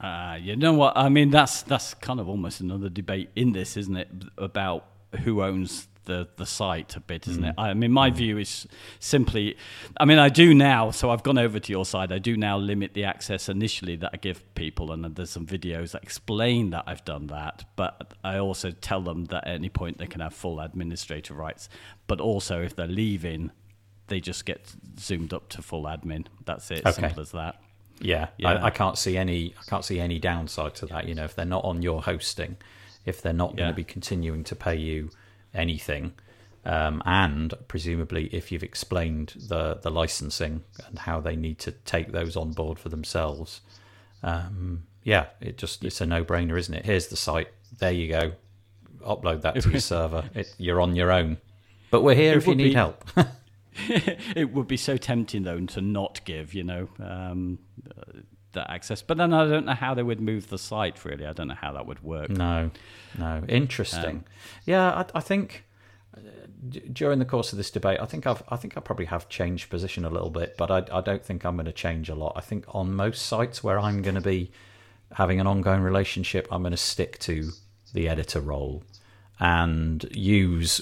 Uh, 0.00 0.38
you 0.40 0.56
know 0.56 0.74
what? 0.74 0.96
I 0.96 1.08
mean, 1.08 1.30
that's 1.30 1.62
that's 1.62 1.94
kind 1.94 2.20
of 2.20 2.28
almost 2.28 2.60
another 2.60 2.88
debate 2.88 3.30
in 3.34 3.52
this, 3.52 3.76
isn't 3.76 3.96
it? 3.96 4.08
About 4.36 4.84
who 5.22 5.42
owns 5.42 5.88
the 6.04 6.28
the 6.36 6.44
site 6.44 6.96
a 6.96 7.00
bit, 7.00 7.26
isn't 7.26 7.42
mm. 7.42 7.48
it? 7.48 7.54
I 7.56 7.72
mean, 7.72 7.92
my 7.92 8.10
mm. 8.10 8.14
view 8.14 8.38
is 8.38 8.66
simply, 9.00 9.56
I 9.98 10.04
mean, 10.04 10.18
I 10.18 10.28
do 10.28 10.52
now. 10.52 10.90
So 10.90 11.10
I've 11.10 11.22
gone 11.22 11.38
over 11.38 11.58
to 11.58 11.72
your 11.72 11.86
side. 11.86 12.12
I 12.12 12.18
do 12.18 12.36
now 12.36 12.58
limit 12.58 12.92
the 12.92 13.04
access 13.04 13.48
initially 13.48 13.96
that 13.96 14.10
I 14.12 14.18
give 14.18 14.54
people, 14.54 14.92
and 14.92 15.16
there's 15.16 15.30
some 15.30 15.46
videos 15.46 15.92
that 15.92 16.02
explain 16.02 16.70
that 16.70 16.84
I've 16.86 17.04
done 17.04 17.28
that. 17.28 17.64
But 17.74 18.14
I 18.22 18.38
also 18.38 18.70
tell 18.70 19.00
them 19.00 19.24
that 19.26 19.46
at 19.46 19.54
any 19.54 19.70
point 19.70 19.96
they 19.98 20.06
can 20.06 20.20
have 20.20 20.34
full 20.34 20.60
administrative 20.60 21.38
rights. 21.38 21.70
But 22.06 22.20
also, 22.20 22.62
if 22.62 22.76
they're 22.76 22.86
leaving, 22.86 23.50
they 24.08 24.20
just 24.20 24.44
get 24.44 24.72
zoomed 24.98 25.32
up 25.32 25.48
to 25.50 25.62
full 25.62 25.84
admin. 25.84 26.26
That's 26.44 26.70
it. 26.70 26.80
Okay. 26.80 26.92
Simple 26.92 27.20
as 27.20 27.32
that. 27.32 27.60
Yeah, 28.00 28.28
yeah. 28.36 28.50
I, 28.50 28.66
I, 28.66 28.70
can't 28.70 28.98
see 28.98 29.16
any. 29.16 29.54
I 29.58 29.70
can't 29.70 29.84
see 29.84 30.00
any 30.00 30.18
downside 30.18 30.74
to 30.76 30.86
that. 30.86 31.08
You 31.08 31.14
know, 31.14 31.24
if 31.24 31.34
they're 31.34 31.44
not 31.44 31.64
on 31.64 31.82
your 31.82 32.02
hosting, 32.02 32.56
if 33.04 33.22
they're 33.22 33.32
not 33.32 33.52
yeah. 33.52 33.56
going 33.56 33.70
to 33.70 33.76
be 33.76 33.84
continuing 33.84 34.44
to 34.44 34.56
pay 34.56 34.76
you 34.76 35.10
anything, 35.54 36.12
um, 36.64 37.02
and 37.06 37.54
presumably 37.68 38.26
if 38.26 38.52
you've 38.52 38.62
explained 38.62 39.34
the 39.48 39.78
the 39.82 39.90
licensing 39.90 40.62
and 40.86 40.98
how 41.00 41.20
they 41.20 41.36
need 41.36 41.58
to 41.60 41.72
take 41.72 42.12
those 42.12 42.36
on 42.36 42.52
board 42.52 42.78
for 42.78 42.90
themselves, 42.90 43.62
um, 44.22 44.82
yeah, 45.02 45.26
it 45.40 45.56
just 45.56 45.84
it's 45.84 46.00
a 46.00 46.06
no 46.06 46.24
brainer, 46.24 46.58
isn't 46.58 46.74
it? 46.74 46.84
Here's 46.84 47.06
the 47.06 47.16
site. 47.16 47.48
There 47.78 47.92
you 47.92 48.08
go. 48.08 48.32
Upload 49.00 49.40
that 49.42 49.60
to 49.62 49.70
your 49.70 49.80
server. 49.94 50.28
It, 50.34 50.54
you're 50.58 50.80
on 50.80 50.96
your 50.96 51.12
own. 51.12 51.38
But 51.90 52.02
we're 52.02 52.14
here 52.14 52.34
it 52.34 52.38
if 52.38 52.46
you 52.46 52.54
need 52.54 52.64
be, 52.64 52.74
help. 52.74 53.04
it 54.36 54.52
would 54.52 54.68
be 54.68 54.76
so 54.76 54.96
tempting 54.96 55.42
though 55.42 55.60
to 55.60 55.80
not 55.80 56.20
give, 56.24 56.54
you 56.54 56.64
know, 56.64 56.88
um, 57.00 57.58
that 58.56 58.70
access. 58.70 59.02
But 59.02 59.18
then 59.18 59.32
I 59.32 59.46
don't 59.46 59.66
know 59.66 59.74
how 59.74 59.94
they 59.94 60.02
would 60.02 60.20
move 60.20 60.48
the 60.48 60.58
site. 60.58 61.04
Really, 61.04 61.24
I 61.24 61.32
don't 61.32 61.48
know 61.48 61.54
how 61.54 61.72
that 61.72 61.86
would 61.86 62.02
work. 62.02 62.28
No, 62.28 62.70
no, 63.16 63.44
interesting. 63.48 64.16
Um, 64.16 64.24
yeah, 64.64 64.90
I, 64.90 65.18
I 65.18 65.20
think 65.20 65.64
uh, 66.16 66.20
during 66.92 67.20
the 67.20 67.24
course 67.24 67.52
of 67.52 67.58
this 67.58 67.70
debate, 67.70 68.00
I 68.00 68.06
think 68.06 68.26
I've 68.26 68.42
I 68.48 68.56
think 68.56 68.76
I 68.76 68.80
probably 68.80 69.06
have 69.06 69.28
changed 69.28 69.70
position 69.70 70.04
a 70.04 70.10
little 70.10 70.30
bit, 70.30 70.56
but 70.56 70.70
I, 70.70 70.98
I 70.98 71.00
don't 71.00 71.24
think 71.24 71.44
I'm 71.44 71.56
going 71.56 71.66
to 71.66 71.72
change 71.72 72.08
a 72.08 72.14
lot. 72.14 72.32
I 72.34 72.40
think 72.40 72.64
on 72.68 72.94
most 72.94 73.26
sites 73.26 73.62
where 73.62 73.78
I'm 73.78 74.02
going 74.02 74.16
to 74.16 74.20
be 74.20 74.50
having 75.12 75.38
an 75.40 75.46
ongoing 75.46 75.82
relationship, 75.82 76.48
I'm 76.50 76.62
going 76.62 76.72
to 76.72 76.76
stick 76.76 77.18
to 77.20 77.50
the 77.92 78.08
editor 78.08 78.40
role 78.40 78.82
and 79.38 80.04
use 80.10 80.80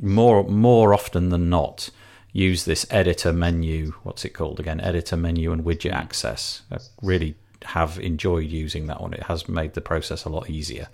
more 0.00 0.44
more 0.44 0.94
often 0.94 1.28
than 1.30 1.50
not 1.50 1.90
use 2.36 2.66
this 2.66 2.86
editor 2.90 3.32
menu. 3.32 3.92
What's 4.02 4.24
it 4.24 4.30
called 4.30 4.60
again? 4.60 4.80
Editor 4.80 5.16
menu 5.16 5.52
and 5.52 5.64
widget 5.64 5.92
access. 5.92 6.62
I 6.70 6.78
really 7.02 7.34
have 7.64 7.98
enjoyed 7.98 8.48
using 8.48 8.86
that 8.86 9.00
one. 9.00 9.14
It 9.14 9.24
has 9.24 9.48
made 9.48 9.72
the 9.72 9.80
process 9.80 10.24
a 10.24 10.28
lot 10.28 10.50
easier. 10.50 10.88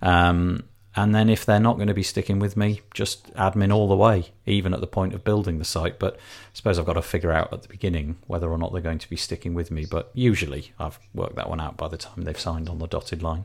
Um, 0.00 0.64
and 0.94 1.14
then 1.14 1.28
if 1.28 1.44
they're 1.44 1.60
not 1.60 1.76
going 1.76 1.88
to 1.88 1.94
be 1.94 2.02
sticking 2.04 2.38
with 2.38 2.56
me, 2.56 2.80
just 2.94 3.32
admin 3.34 3.74
all 3.74 3.88
the 3.88 3.96
way, 3.96 4.30
even 4.46 4.72
at 4.72 4.80
the 4.80 4.86
point 4.86 5.14
of 5.14 5.24
building 5.24 5.58
the 5.58 5.64
site. 5.64 5.98
But 5.98 6.14
I 6.14 6.18
suppose 6.54 6.78
I've 6.78 6.86
got 6.86 6.94
to 6.94 7.02
figure 7.02 7.32
out 7.32 7.52
at 7.52 7.62
the 7.62 7.68
beginning 7.68 8.16
whether 8.26 8.48
or 8.48 8.56
not 8.56 8.72
they're 8.72 8.80
going 8.80 8.98
to 9.00 9.10
be 9.10 9.16
sticking 9.16 9.54
with 9.54 9.70
me. 9.70 9.84
But 9.84 10.10
usually 10.14 10.72
I've 10.78 10.98
worked 11.12 11.36
that 11.36 11.48
one 11.48 11.60
out 11.60 11.76
by 11.76 11.88
the 11.88 11.96
time 11.96 12.22
they've 12.22 12.38
signed 12.38 12.68
on 12.68 12.78
the 12.78 12.86
dotted 12.86 13.22
line. 13.22 13.44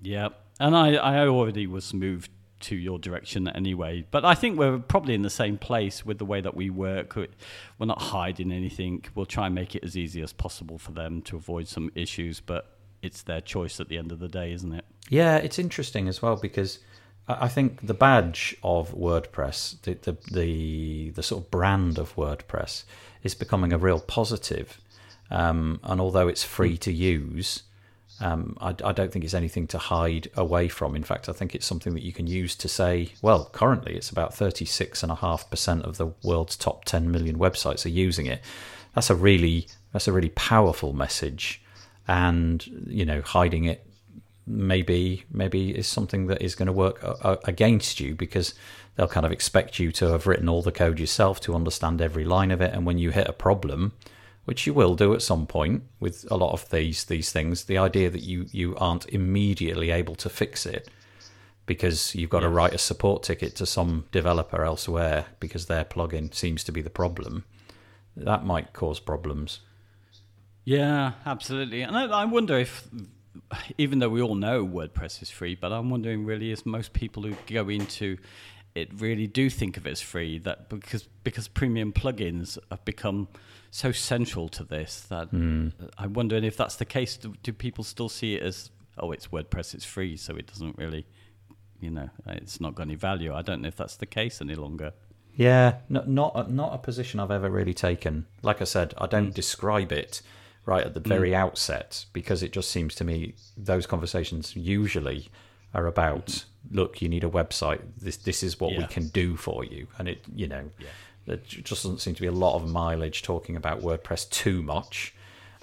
Yeah, 0.00 0.30
and 0.58 0.74
I, 0.74 0.94
I 0.94 1.26
already 1.26 1.66
was 1.66 1.92
moved 1.92 2.30
to 2.60 2.76
your 2.76 2.98
direction 2.98 3.48
anyway. 3.48 4.04
But 4.10 4.24
I 4.24 4.34
think 4.34 4.58
we're 4.58 4.78
probably 4.78 5.14
in 5.14 5.22
the 5.22 5.30
same 5.30 5.58
place 5.58 6.04
with 6.04 6.18
the 6.18 6.24
way 6.24 6.40
that 6.40 6.54
we 6.54 6.70
work. 6.70 7.16
We're 7.16 7.86
not 7.86 8.02
hiding 8.02 8.52
anything. 8.52 9.04
We'll 9.14 9.26
try 9.26 9.46
and 9.46 9.54
make 9.54 9.74
it 9.74 9.84
as 9.84 9.96
easy 9.96 10.22
as 10.22 10.32
possible 10.32 10.78
for 10.78 10.92
them 10.92 11.22
to 11.22 11.36
avoid 11.36 11.68
some 11.68 11.90
issues, 11.94 12.40
but 12.40 12.76
it's 13.02 13.22
their 13.22 13.40
choice 13.40 13.80
at 13.80 13.88
the 13.88 13.98
end 13.98 14.12
of 14.12 14.18
the 14.18 14.28
day, 14.28 14.52
isn't 14.52 14.72
it? 14.72 14.84
Yeah, 15.08 15.36
it's 15.36 15.58
interesting 15.58 16.08
as 16.08 16.20
well 16.20 16.36
because 16.36 16.80
I 17.28 17.48
think 17.48 17.86
the 17.86 17.94
badge 17.94 18.56
of 18.62 18.94
WordPress, 18.94 19.82
the 19.82 19.94
the 19.94 20.16
the, 20.32 21.10
the 21.10 21.22
sort 21.22 21.44
of 21.44 21.50
brand 21.50 21.98
of 21.98 22.14
WordPress, 22.16 22.84
is 23.22 23.34
becoming 23.34 23.72
a 23.72 23.78
real 23.78 24.00
positive. 24.00 24.80
Um, 25.30 25.80
and 25.82 26.00
although 26.00 26.26
it's 26.26 26.44
free 26.44 26.78
to 26.78 26.92
use, 26.92 27.64
um, 28.20 28.56
I, 28.60 28.74
I, 28.84 28.92
don't 28.92 29.12
think 29.12 29.24
it's 29.24 29.34
anything 29.34 29.66
to 29.68 29.78
hide 29.78 30.28
away 30.34 30.68
from. 30.68 30.96
In 30.96 31.04
fact, 31.04 31.28
I 31.28 31.32
think 31.32 31.54
it's 31.54 31.66
something 31.66 31.94
that 31.94 32.02
you 32.02 32.12
can 32.12 32.26
use 32.26 32.56
to 32.56 32.68
say, 32.68 33.12
well, 33.22 33.48
currently 33.52 33.94
it's 33.94 34.10
about 34.10 34.34
36.5% 34.34 35.82
of 35.82 35.98
the 35.98 36.08
world's 36.24 36.56
top 36.56 36.84
10 36.84 37.10
million 37.10 37.38
websites 37.38 37.86
are 37.86 37.90
using 37.90 38.26
it. 38.26 38.40
That's 38.94 39.10
a 39.10 39.14
really 39.14 39.68
that's 39.92 40.08
a 40.08 40.12
really 40.12 40.30
powerful 40.30 40.92
message, 40.92 41.62
and 42.06 42.66
you 42.86 43.06
know, 43.06 43.22
hiding 43.22 43.64
it 43.64 43.86
maybe 44.46 45.24
maybe 45.30 45.76
is 45.76 45.86
something 45.86 46.26
that 46.26 46.42
is 46.42 46.54
going 46.54 46.66
to 46.66 46.72
work 46.72 46.98
against 47.44 48.00
you 48.00 48.14
because 48.14 48.54
they'll 48.96 49.06
kind 49.06 49.26
of 49.26 49.30
expect 49.30 49.78
you 49.78 49.92
to 49.92 50.06
have 50.06 50.26
written 50.26 50.48
all 50.48 50.62
the 50.62 50.72
code 50.72 50.98
yourself 50.98 51.40
to 51.42 51.54
understand 51.54 52.00
every 52.00 52.24
line 52.24 52.50
of 52.50 52.60
it, 52.60 52.74
and 52.74 52.84
when 52.84 52.98
you 52.98 53.10
hit 53.10 53.28
a 53.28 53.32
problem 53.32 53.92
which 54.48 54.66
you 54.66 54.72
will 54.72 54.94
do 54.94 55.12
at 55.12 55.20
some 55.20 55.46
point 55.46 55.82
with 56.00 56.24
a 56.30 56.34
lot 56.34 56.54
of 56.54 56.70
these 56.70 57.04
these 57.04 57.30
things. 57.30 57.64
The 57.64 57.76
idea 57.76 58.08
that 58.08 58.22
you 58.22 58.46
you 58.50 58.74
aren't 58.76 59.06
immediately 59.10 59.90
able 59.90 60.14
to 60.14 60.30
fix 60.30 60.64
it 60.64 60.88
because 61.66 62.14
you've 62.14 62.30
got 62.30 62.38
yeah. 62.38 62.48
to 62.48 62.54
write 62.54 62.72
a 62.72 62.78
support 62.78 63.22
ticket 63.22 63.54
to 63.56 63.66
some 63.66 64.06
developer 64.10 64.64
elsewhere 64.64 65.26
because 65.38 65.66
their 65.66 65.84
plugin 65.84 66.32
seems 66.32 66.64
to 66.64 66.72
be 66.72 66.80
the 66.80 66.88
problem. 66.88 67.44
That 68.16 68.46
might 68.46 68.72
cause 68.72 69.00
problems. 69.00 69.60
Yeah, 70.64 71.12
absolutely. 71.26 71.82
And 71.82 71.94
I, 71.94 72.06
I 72.06 72.24
wonder 72.24 72.58
if, 72.58 72.88
even 73.76 73.98
though 73.98 74.08
we 74.08 74.22
all 74.22 74.34
know 74.34 74.66
WordPress 74.66 75.20
is 75.20 75.28
free, 75.28 75.56
but 75.56 75.74
I'm 75.74 75.90
wondering 75.90 76.24
really, 76.24 76.52
is 76.52 76.64
most 76.64 76.94
people 76.94 77.22
who 77.22 77.34
go 77.46 77.68
into 77.68 78.16
it 78.74 78.88
really 78.98 79.26
do 79.26 79.50
think 79.50 79.76
of 79.76 79.86
it 79.86 79.90
as 79.90 80.00
free 80.00 80.38
that 80.38 80.70
because 80.70 81.02
because 81.22 81.48
premium 81.48 81.92
plugins 81.92 82.56
have 82.70 82.82
become 82.86 83.28
so 83.70 83.92
central 83.92 84.48
to 84.48 84.64
this 84.64 85.02
that 85.08 85.30
mm. 85.32 85.72
I'm 85.96 86.12
wondering 86.12 86.44
if 86.44 86.56
that's 86.56 86.76
the 86.76 86.84
case. 86.84 87.16
Do, 87.16 87.34
do, 87.42 87.52
people 87.52 87.84
still 87.84 88.08
see 88.08 88.34
it 88.34 88.42
as 88.42 88.70
oh, 88.98 89.12
it's 89.12 89.28
WordPress, 89.28 89.74
it's 89.74 89.84
free, 89.84 90.16
so 90.16 90.36
it 90.36 90.46
doesn't 90.46 90.76
really, 90.76 91.06
you 91.80 91.90
know, 91.90 92.08
it's 92.26 92.60
not 92.60 92.74
got 92.74 92.84
any 92.84 92.94
value. 92.94 93.32
I 93.34 93.42
don't 93.42 93.62
know 93.62 93.68
if 93.68 93.76
that's 93.76 93.96
the 93.96 94.06
case 94.06 94.40
any 94.40 94.54
longer. 94.54 94.92
Yeah, 95.34 95.76
not 95.88 96.08
not 96.08 96.50
not 96.50 96.74
a 96.74 96.78
position 96.78 97.20
I've 97.20 97.30
ever 97.30 97.50
really 97.50 97.74
taken. 97.74 98.26
Like 98.42 98.60
I 98.60 98.64
said, 98.64 98.94
I 98.98 99.06
don't 99.06 99.30
mm. 99.30 99.34
describe 99.34 99.92
it 99.92 100.22
right 100.64 100.84
at 100.84 100.94
the 100.94 101.00
hmm. 101.00 101.08
very 101.08 101.30
mm. 101.30 101.34
outset 101.34 102.04
because 102.12 102.42
it 102.42 102.52
just 102.52 102.70
seems 102.70 102.94
to 102.96 103.04
me 103.04 103.34
those 103.56 103.86
conversations 103.86 104.54
usually 104.54 105.28
are 105.72 105.86
about 105.86 106.26
mm-hmm. 106.26 106.76
look, 106.76 107.00
you 107.00 107.08
need 107.08 107.24
a 107.24 107.28
website. 107.28 107.80
This 107.96 108.16
this 108.16 108.42
is 108.42 108.58
what 108.58 108.72
yeah. 108.72 108.80
we 108.80 108.86
can 108.86 109.08
do 109.08 109.36
for 109.36 109.64
you, 109.64 109.86
and 109.98 110.08
it 110.08 110.24
you 110.34 110.48
know. 110.48 110.70
Yeah 110.78 110.86
there 111.28 111.36
just 111.46 111.82
doesn't 111.82 112.00
seem 112.00 112.14
to 112.14 112.20
be 112.20 112.26
a 112.26 112.32
lot 112.32 112.56
of 112.56 112.68
mileage 112.68 113.22
talking 113.22 113.54
about 113.54 113.82
WordPress 113.82 114.28
too 114.30 114.62
much. 114.62 115.14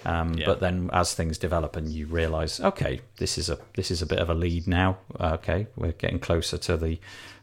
Um, 0.04 0.34
yeah. 0.34 0.46
But 0.46 0.60
then, 0.60 0.88
as 0.92 1.14
things 1.14 1.36
develop, 1.36 1.74
and 1.74 1.88
you 1.88 2.06
realise, 2.06 2.60
okay, 2.60 3.00
this 3.16 3.36
is 3.36 3.50
a 3.50 3.58
this 3.74 3.90
is 3.90 4.00
a 4.00 4.06
bit 4.06 4.20
of 4.20 4.30
a 4.30 4.34
lead 4.34 4.68
now. 4.68 4.98
Okay, 5.20 5.66
we're 5.76 5.92
getting 5.92 6.20
closer 6.20 6.56
to 6.58 6.76
the 6.76 7.00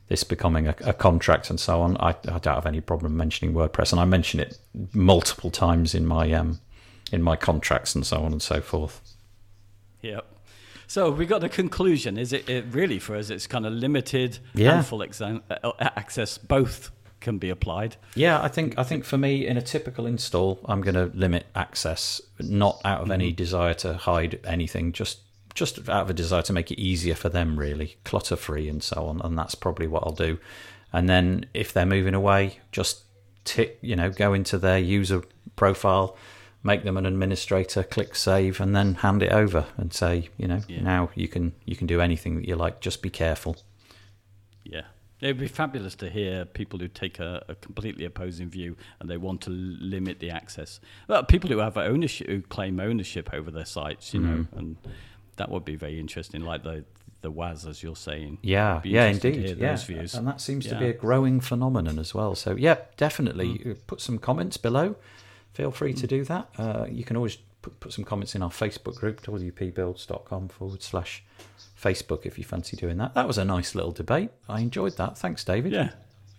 this 0.08 0.24
becoming 0.24 0.68
a, 0.68 0.76
a 0.82 0.94
contract 0.94 1.50
and 1.50 1.60
so 1.60 1.82
on. 1.82 1.98
I, 1.98 2.10
I, 2.10 2.40
don't 2.40 2.56
have 2.56 2.66
any 2.66 2.82
problem 2.82 3.18
mentioning 3.18 3.54
WordPress, 3.54 3.92
and 3.92 4.00
I 4.00 4.06
mention 4.06 4.40
it 4.40 4.58
multiple 4.94 5.52
times 5.52 5.94
in 5.94 6.06
my 6.06 6.32
um, 6.32 6.62
in 7.12 7.22
my 7.22 7.36
contracts 7.36 7.96
and 7.96 8.06
so 8.06 8.24
on 8.24 8.32
and 8.32 8.42
so 8.42 8.62
forth. 8.62 9.02
Yep. 10.02 10.26
So 10.88 11.12
we 11.12 11.26
got 11.26 11.42
the 11.42 11.50
conclusion. 11.50 12.18
Is 12.18 12.32
it, 12.32 12.48
it 12.50 12.66
really 12.70 13.00
for 13.00 13.16
us? 13.16 13.30
It's 13.30 13.48
kind 13.48 13.66
of 13.66 13.74
limited 13.74 14.40
yeah. 14.54 14.78
and 14.78 14.86
full 14.86 15.02
uh, 15.02 15.72
access 15.80 16.38
both 16.38 16.92
can 17.24 17.40
be 17.40 17.50
applied. 17.50 17.96
Yeah, 18.14 18.40
I 18.42 18.48
think 18.48 18.78
I 18.78 18.84
think 18.84 19.06
for 19.06 19.18
me 19.18 19.48
in 19.48 19.58
a 19.58 19.62
typical 19.62 20.06
install, 20.06 20.60
I'm 20.66 20.82
going 20.82 20.96
to 20.96 21.12
limit 21.18 21.48
access, 21.56 22.22
not 22.40 22.80
out 22.86 23.02
of 23.02 23.10
any 23.10 23.30
mm-hmm. 23.30 23.36
desire 23.38 23.74
to 23.76 23.96
hide 23.96 24.40
anything, 24.46 24.92
just 24.92 25.20
just 25.56 25.90
out 25.90 26.04
of 26.04 26.10
a 26.10 26.14
desire 26.14 26.42
to 26.44 26.54
make 26.54 26.72
it 26.72 26.80
easier 26.80 27.16
for 27.16 27.30
them, 27.30 27.58
really, 27.58 27.98
clutter 28.04 28.36
free 28.36 28.68
and 28.68 28.84
so 28.84 29.06
on. 29.06 29.22
And 29.22 29.38
that's 29.38 29.56
probably 29.56 29.88
what 29.88 30.04
I'll 30.04 30.14
do. 30.14 30.38
And 30.92 31.10
then 31.10 31.48
if 31.54 31.74
they're 31.74 31.86
moving 31.86 32.14
away, 32.14 32.60
just 32.72 33.04
tick, 33.46 33.78
you 33.82 33.96
know, 33.96 34.10
go 34.10 34.34
into 34.34 34.58
their 34.58 34.80
user 34.80 35.24
profile, 35.56 36.16
make 36.64 36.84
them 36.84 36.98
an 36.98 37.06
administrator, 37.06 37.84
click 37.84 38.16
save, 38.16 38.60
and 38.60 38.76
then 38.76 38.96
hand 38.96 39.22
it 39.22 39.32
over 39.32 39.66
and 39.78 39.94
say, 39.94 40.30
you 40.38 40.48
know, 40.48 40.62
yeah. 40.68 40.82
now 40.82 41.10
you 41.16 41.28
can 41.28 41.54
you 41.66 41.76
can 41.76 41.88
do 41.88 42.02
anything 42.02 42.36
that 42.36 42.48
you 42.48 42.56
like. 42.56 42.80
Just 42.80 43.02
be 43.02 43.10
careful. 43.10 43.58
Yeah, 44.64 44.86
it 45.24 45.28
would 45.28 45.40
be 45.40 45.48
fabulous 45.48 45.96
to 45.96 46.10
hear 46.10 46.46
people 46.46 46.80
who 46.80 46.88
take 46.88 47.20
a, 47.20 47.44
a 47.48 47.56
completely 47.56 48.06
opposing 48.06 48.50
view 48.50 48.76
and 49.00 49.10
they 49.10 49.18
want 49.18 49.42
to 49.42 49.50
limit 49.50 50.20
the 50.20 50.30
access. 50.30 50.80
Well, 51.08 51.24
people 51.24 51.50
who 51.50 51.60
have 51.60 51.78
ownership, 51.78 52.28
who 52.28 52.42
claim 52.42 52.80
ownership 52.80 53.30
over 53.34 53.52
their 53.52 53.66
sites, 53.66 54.14
you 54.14 54.20
mm. 54.20 54.24
know, 54.24 54.46
and 54.58 54.78
that 55.38 55.50
would 55.50 55.66
be 55.66 55.76
very 55.76 56.00
interesting. 56.00 56.42
Like 56.42 56.64
the 56.64 56.84
the 57.24 57.32
WaaS, 57.32 57.66
as 57.66 57.82
you're 57.82 57.96
saying. 57.96 58.38
Yeah, 58.42 58.82
yeah, 58.84 59.06
indeed. 59.06 59.58
yeah, 59.58 59.78
and 60.14 60.28
that 60.28 60.42
seems 60.42 60.66
yeah. 60.66 60.74
to 60.74 60.80
be 60.80 60.88
a 60.88 60.94
growing 60.94 61.40
phenomenon 61.40 61.98
as 61.98 62.14
well. 62.14 62.36
So, 62.36 62.56
yeah, 62.56 62.78
definitely 62.98 63.60
mm. 63.60 63.78
put 63.88 64.02
some 64.02 64.20
comments 64.20 64.58
below. 64.58 64.96
Feel 65.54 65.72
free 65.72 65.94
mm. 65.94 66.02
to 66.02 66.08
do 66.08 66.24
that. 66.26 66.50
Uh, 66.58 66.86
you 66.90 67.04
can 67.04 67.16
always 67.16 67.38
put, 67.62 67.80
put 67.80 67.94
some 67.94 68.04
comments 68.04 68.36
in 68.36 68.44
our 68.44 68.50
Facebook 68.50 68.98
group, 68.98 69.24
wpbuilds.com 69.24 70.50
forward 70.50 70.84
slash 70.84 71.24
Facebook 71.84 72.26
if 72.26 72.38
you 72.38 72.44
fancy 72.44 72.78
doing 72.78 72.98
that. 72.98 73.14
That 73.14 73.28
was 73.28 73.38
a 73.38 73.46
nice 73.46 73.76
little 73.76 73.92
debate. 73.92 74.30
I 74.48 74.62
enjoyed 74.62 74.98
that. 74.98 75.18
Thanks, 75.18 75.44
David. 75.44 75.74
Yeah, 75.74 75.90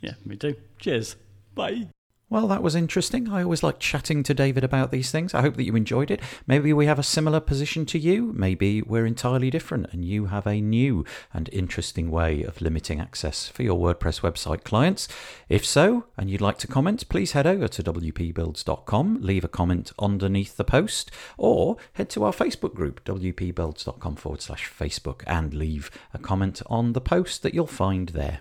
yeah, 0.01 0.15
me 0.25 0.37
too. 0.37 0.57
Cheers. 0.79 1.17
Bye. 1.55 1.89
Well, 2.35 2.49
that 2.49 2.65
was 2.65 2.75
interesting. 2.75 3.29
I 3.29 3.45
always 3.45 3.63
like 3.63 3.79
chatting 3.79 4.25
to 4.25 4.35
David 4.35 4.65
about 4.65 4.91
these 4.91 5.13
things. 5.13 5.35
I 5.35 5.41
hope 5.41 5.55
that 5.55 5.63
you 5.63 5.77
enjoyed 5.77 6.11
it. 6.11 6.21
Maybe 6.49 6.73
we 6.73 6.87
have 6.87 6.99
a 6.99 7.05
similar 7.05 7.39
position 7.39 7.87
to 7.87 7.97
you. 7.97 8.33
Maybe 8.35 8.83
we're 8.83 9.07
entirely 9.07 9.51
different 9.51 9.87
and 9.93 10.05
you 10.05 10.25
have 10.25 10.45
a 10.45 10.61
new 10.61 11.05
and 11.33 11.49
interesting 11.53 12.11
way 12.11 12.43
of 12.43 12.61
limiting 12.61 13.01
access 13.01 13.47
for 13.47 13.63
your 13.63 13.79
WordPress 13.79 14.23
website 14.23 14.65
clients. 14.65 15.07
If 15.49 15.65
so, 15.65 16.07
and 16.17 16.29
you'd 16.29 16.41
like 16.41 16.59
to 16.59 16.67
comment, 16.67 17.09
please 17.09 17.31
head 17.31 17.47
over 17.47 17.69
to 17.69 17.85
wpbuilds.com, 17.85 19.19
leave 19.21 19.45
a 19.45 19.49
comment 19.49 19.93
underneath 20.01 20.57
the 20.57 20.65
post, 20.65 21.13
or 21.39 21.77
head 21.93 22.11
to 22.11 22.25
our 22.25 22.33
Facebook 22.33 22.75
group, 22.75 23.05
wpbuilds.com 23.05 24.17
forward 24.17 24.43
slash 24.43 24.69
Facebook, 24.69 25.23
and 25.29 25.55
leave 25.55 25.89
a 26.13 26.19
comment 26.19 26.63
on 26.67 26.95
the 26.95 27.01
post 27.01 27.45
that 27.45 27.55
you'll 27.55 27.69
find 27.69 28.09
there. 28.09 28.41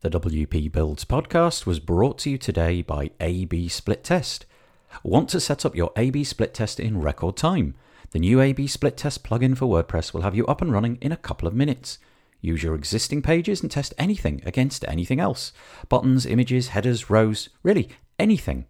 The 0.00 0.10
WP 0.10 0.70
Builds 0.70 1.04
podcast 1.04 1.66
was 1.66 1.80
brought 1.80 2.18
to 2.18 2.30
you 2.30 2.38
today 2.38 2.82
by 2.82 3.10
AB 3.18 3.66
Split 3.66 4.04
Test. 4.04 4.46
Want 5.02 5.28
to 5.30 5.40
set 5.40 5.66
up 5.66 5.74
your 5.74 5.90
AB 5.96 6.22
Split 6.22 6.54
Test 6.54 6.78
in 6.78 7.00
record 7.00 7.36
time? 7.36 7.74
The 8.12 8.20
new 8.20 8.40
AB 8.40 8.68
Split 8.68 8.96
Test 8.96 9.24
plugin 9.24 9.56
for 9.56 9.66
WordPress 9.66 10.14
will 10.14 10.20
have 10.20 10.36
you 10.36 10.46
up 10.46 10.62
and 10.62 10.72
running 10.72 10.98
in 11.00 11.10
a 11.10 11.16
couple 11.16 11.48
of 11.48 11.54
minutes. 11.54 11.98
Use 12.40 12.62
your 12.62 12.76
existing 12.76 13.22
pages 13.22 13.60
and 13.60 13.72
test 13.72 13.92
anything 13.98 14.40
against 14.46 14.86
anything 14.86 15.18
else 15.18 15.52
buttons, 15.88 16.26
images, 16.26 16.68
headers, 16.68 17.10
rows, 17.10 17.48
really 17.64 17.88
anything. 18.20 18.66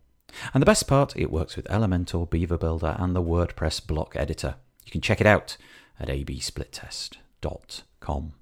And 0.54 0.62
the 0.62 0.66
best 0.66 0.88
part, 0.88 1.14
it 1.14 1.30
works 1.30 1.56
with 1.56 1.66
Elementor, 1.66 2.30
Beaver 2.30 2.56
Builder, 2.56 2.96
and 2.98 3.14
the 3.14 3.22
WordPress 3.22 3.86
block 3.86 4.16
editor. 4.16 4.54
You 4.86 4.92
can 4.92 5.02
check 5.02 5.20
it 5.20 5.26
out 5.26 5.58
at 6.00 6.08
absplittest.com. 6.08 8.32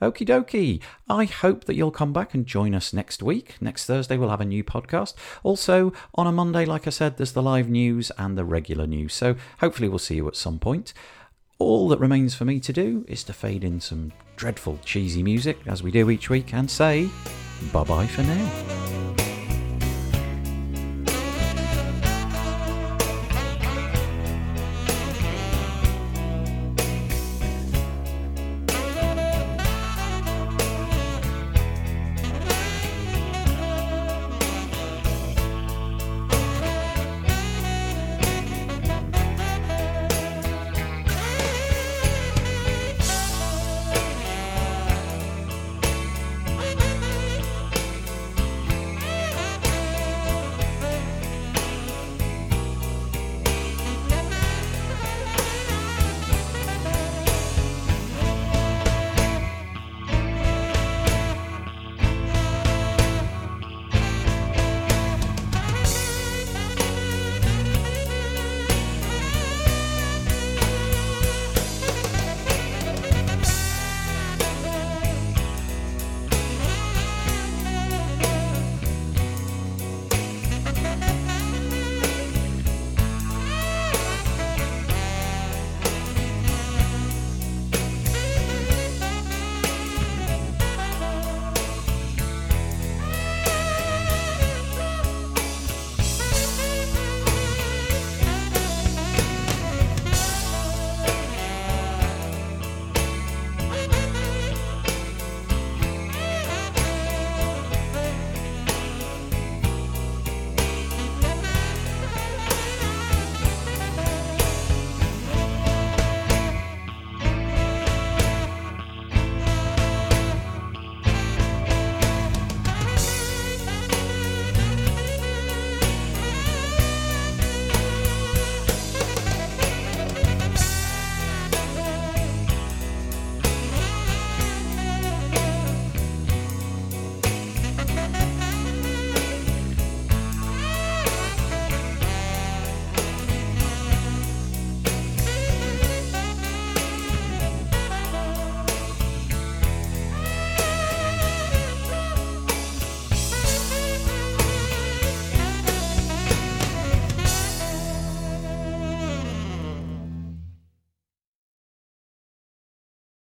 Okie 0.00 0.26
dokie. 0.26 0.82
I 1.08 1.24
hope 1.24 1.64
that 1.64 1.74
you'll 1.74 1.90
come 1.90 2.12
back 2.12 2.34
and 2.34 2.44
join 2.44 2.74
us 2.74 2.92
next 2.92 3.22
week. 3.22 3.56
Next 3.60 3.86
Thursday, 3.86 4.16
we'll 4.16 4.28
have 4.28 4.40
a 4.40 4.44
new 4.44 4.62
podcast. 4.62 5.14
Also, 5.42 5.92
on 6.14 6.26
a 6.26 6.32
Monday, 6.32 6.66
like 6.66 6.86
I 6.86 6.90
said, 6.90 7.16
there's 7.16 7.32
the 7.32 7.42
live 7.42 7.70
news 7.70 8.12
and 8.18 8.36
the 8.36 8.44
regular 8.44 8.86
news. 8.86 9.14
So 9.14 9.36
hopefully, 9.60 9.88
we'll 9.88 9.98
see 9.98 10.16
you 10.16 10.28
at 10.28 10.36
some 10.36 10.58
point. 10.58 10.92
All 11.58 11.88
that 11.88 12.00
remains 12.00 12.34
for 12.34 12.44
me 12.44 12.60
to 12.60 12.72
do 12.72 13.06
is 13.08 13.24
to 13.24 13.32
fade 13.32 13.64
in 13.64 13.80
some 13.80 14.12
dreadful 14.36 14.78
cheesy 14.84 15.22
music 15.22 15.58
as 15.66 15.82
we 15.82 15.90
do 15.90 16.10
each 16.10 16.28
week 16.28 16.52
and 16.52 16.70
say 16.70 17.08
bye 17.72 17.84
bye 17.84 18.06
for 18.06 18.22
now. 18.22 18.95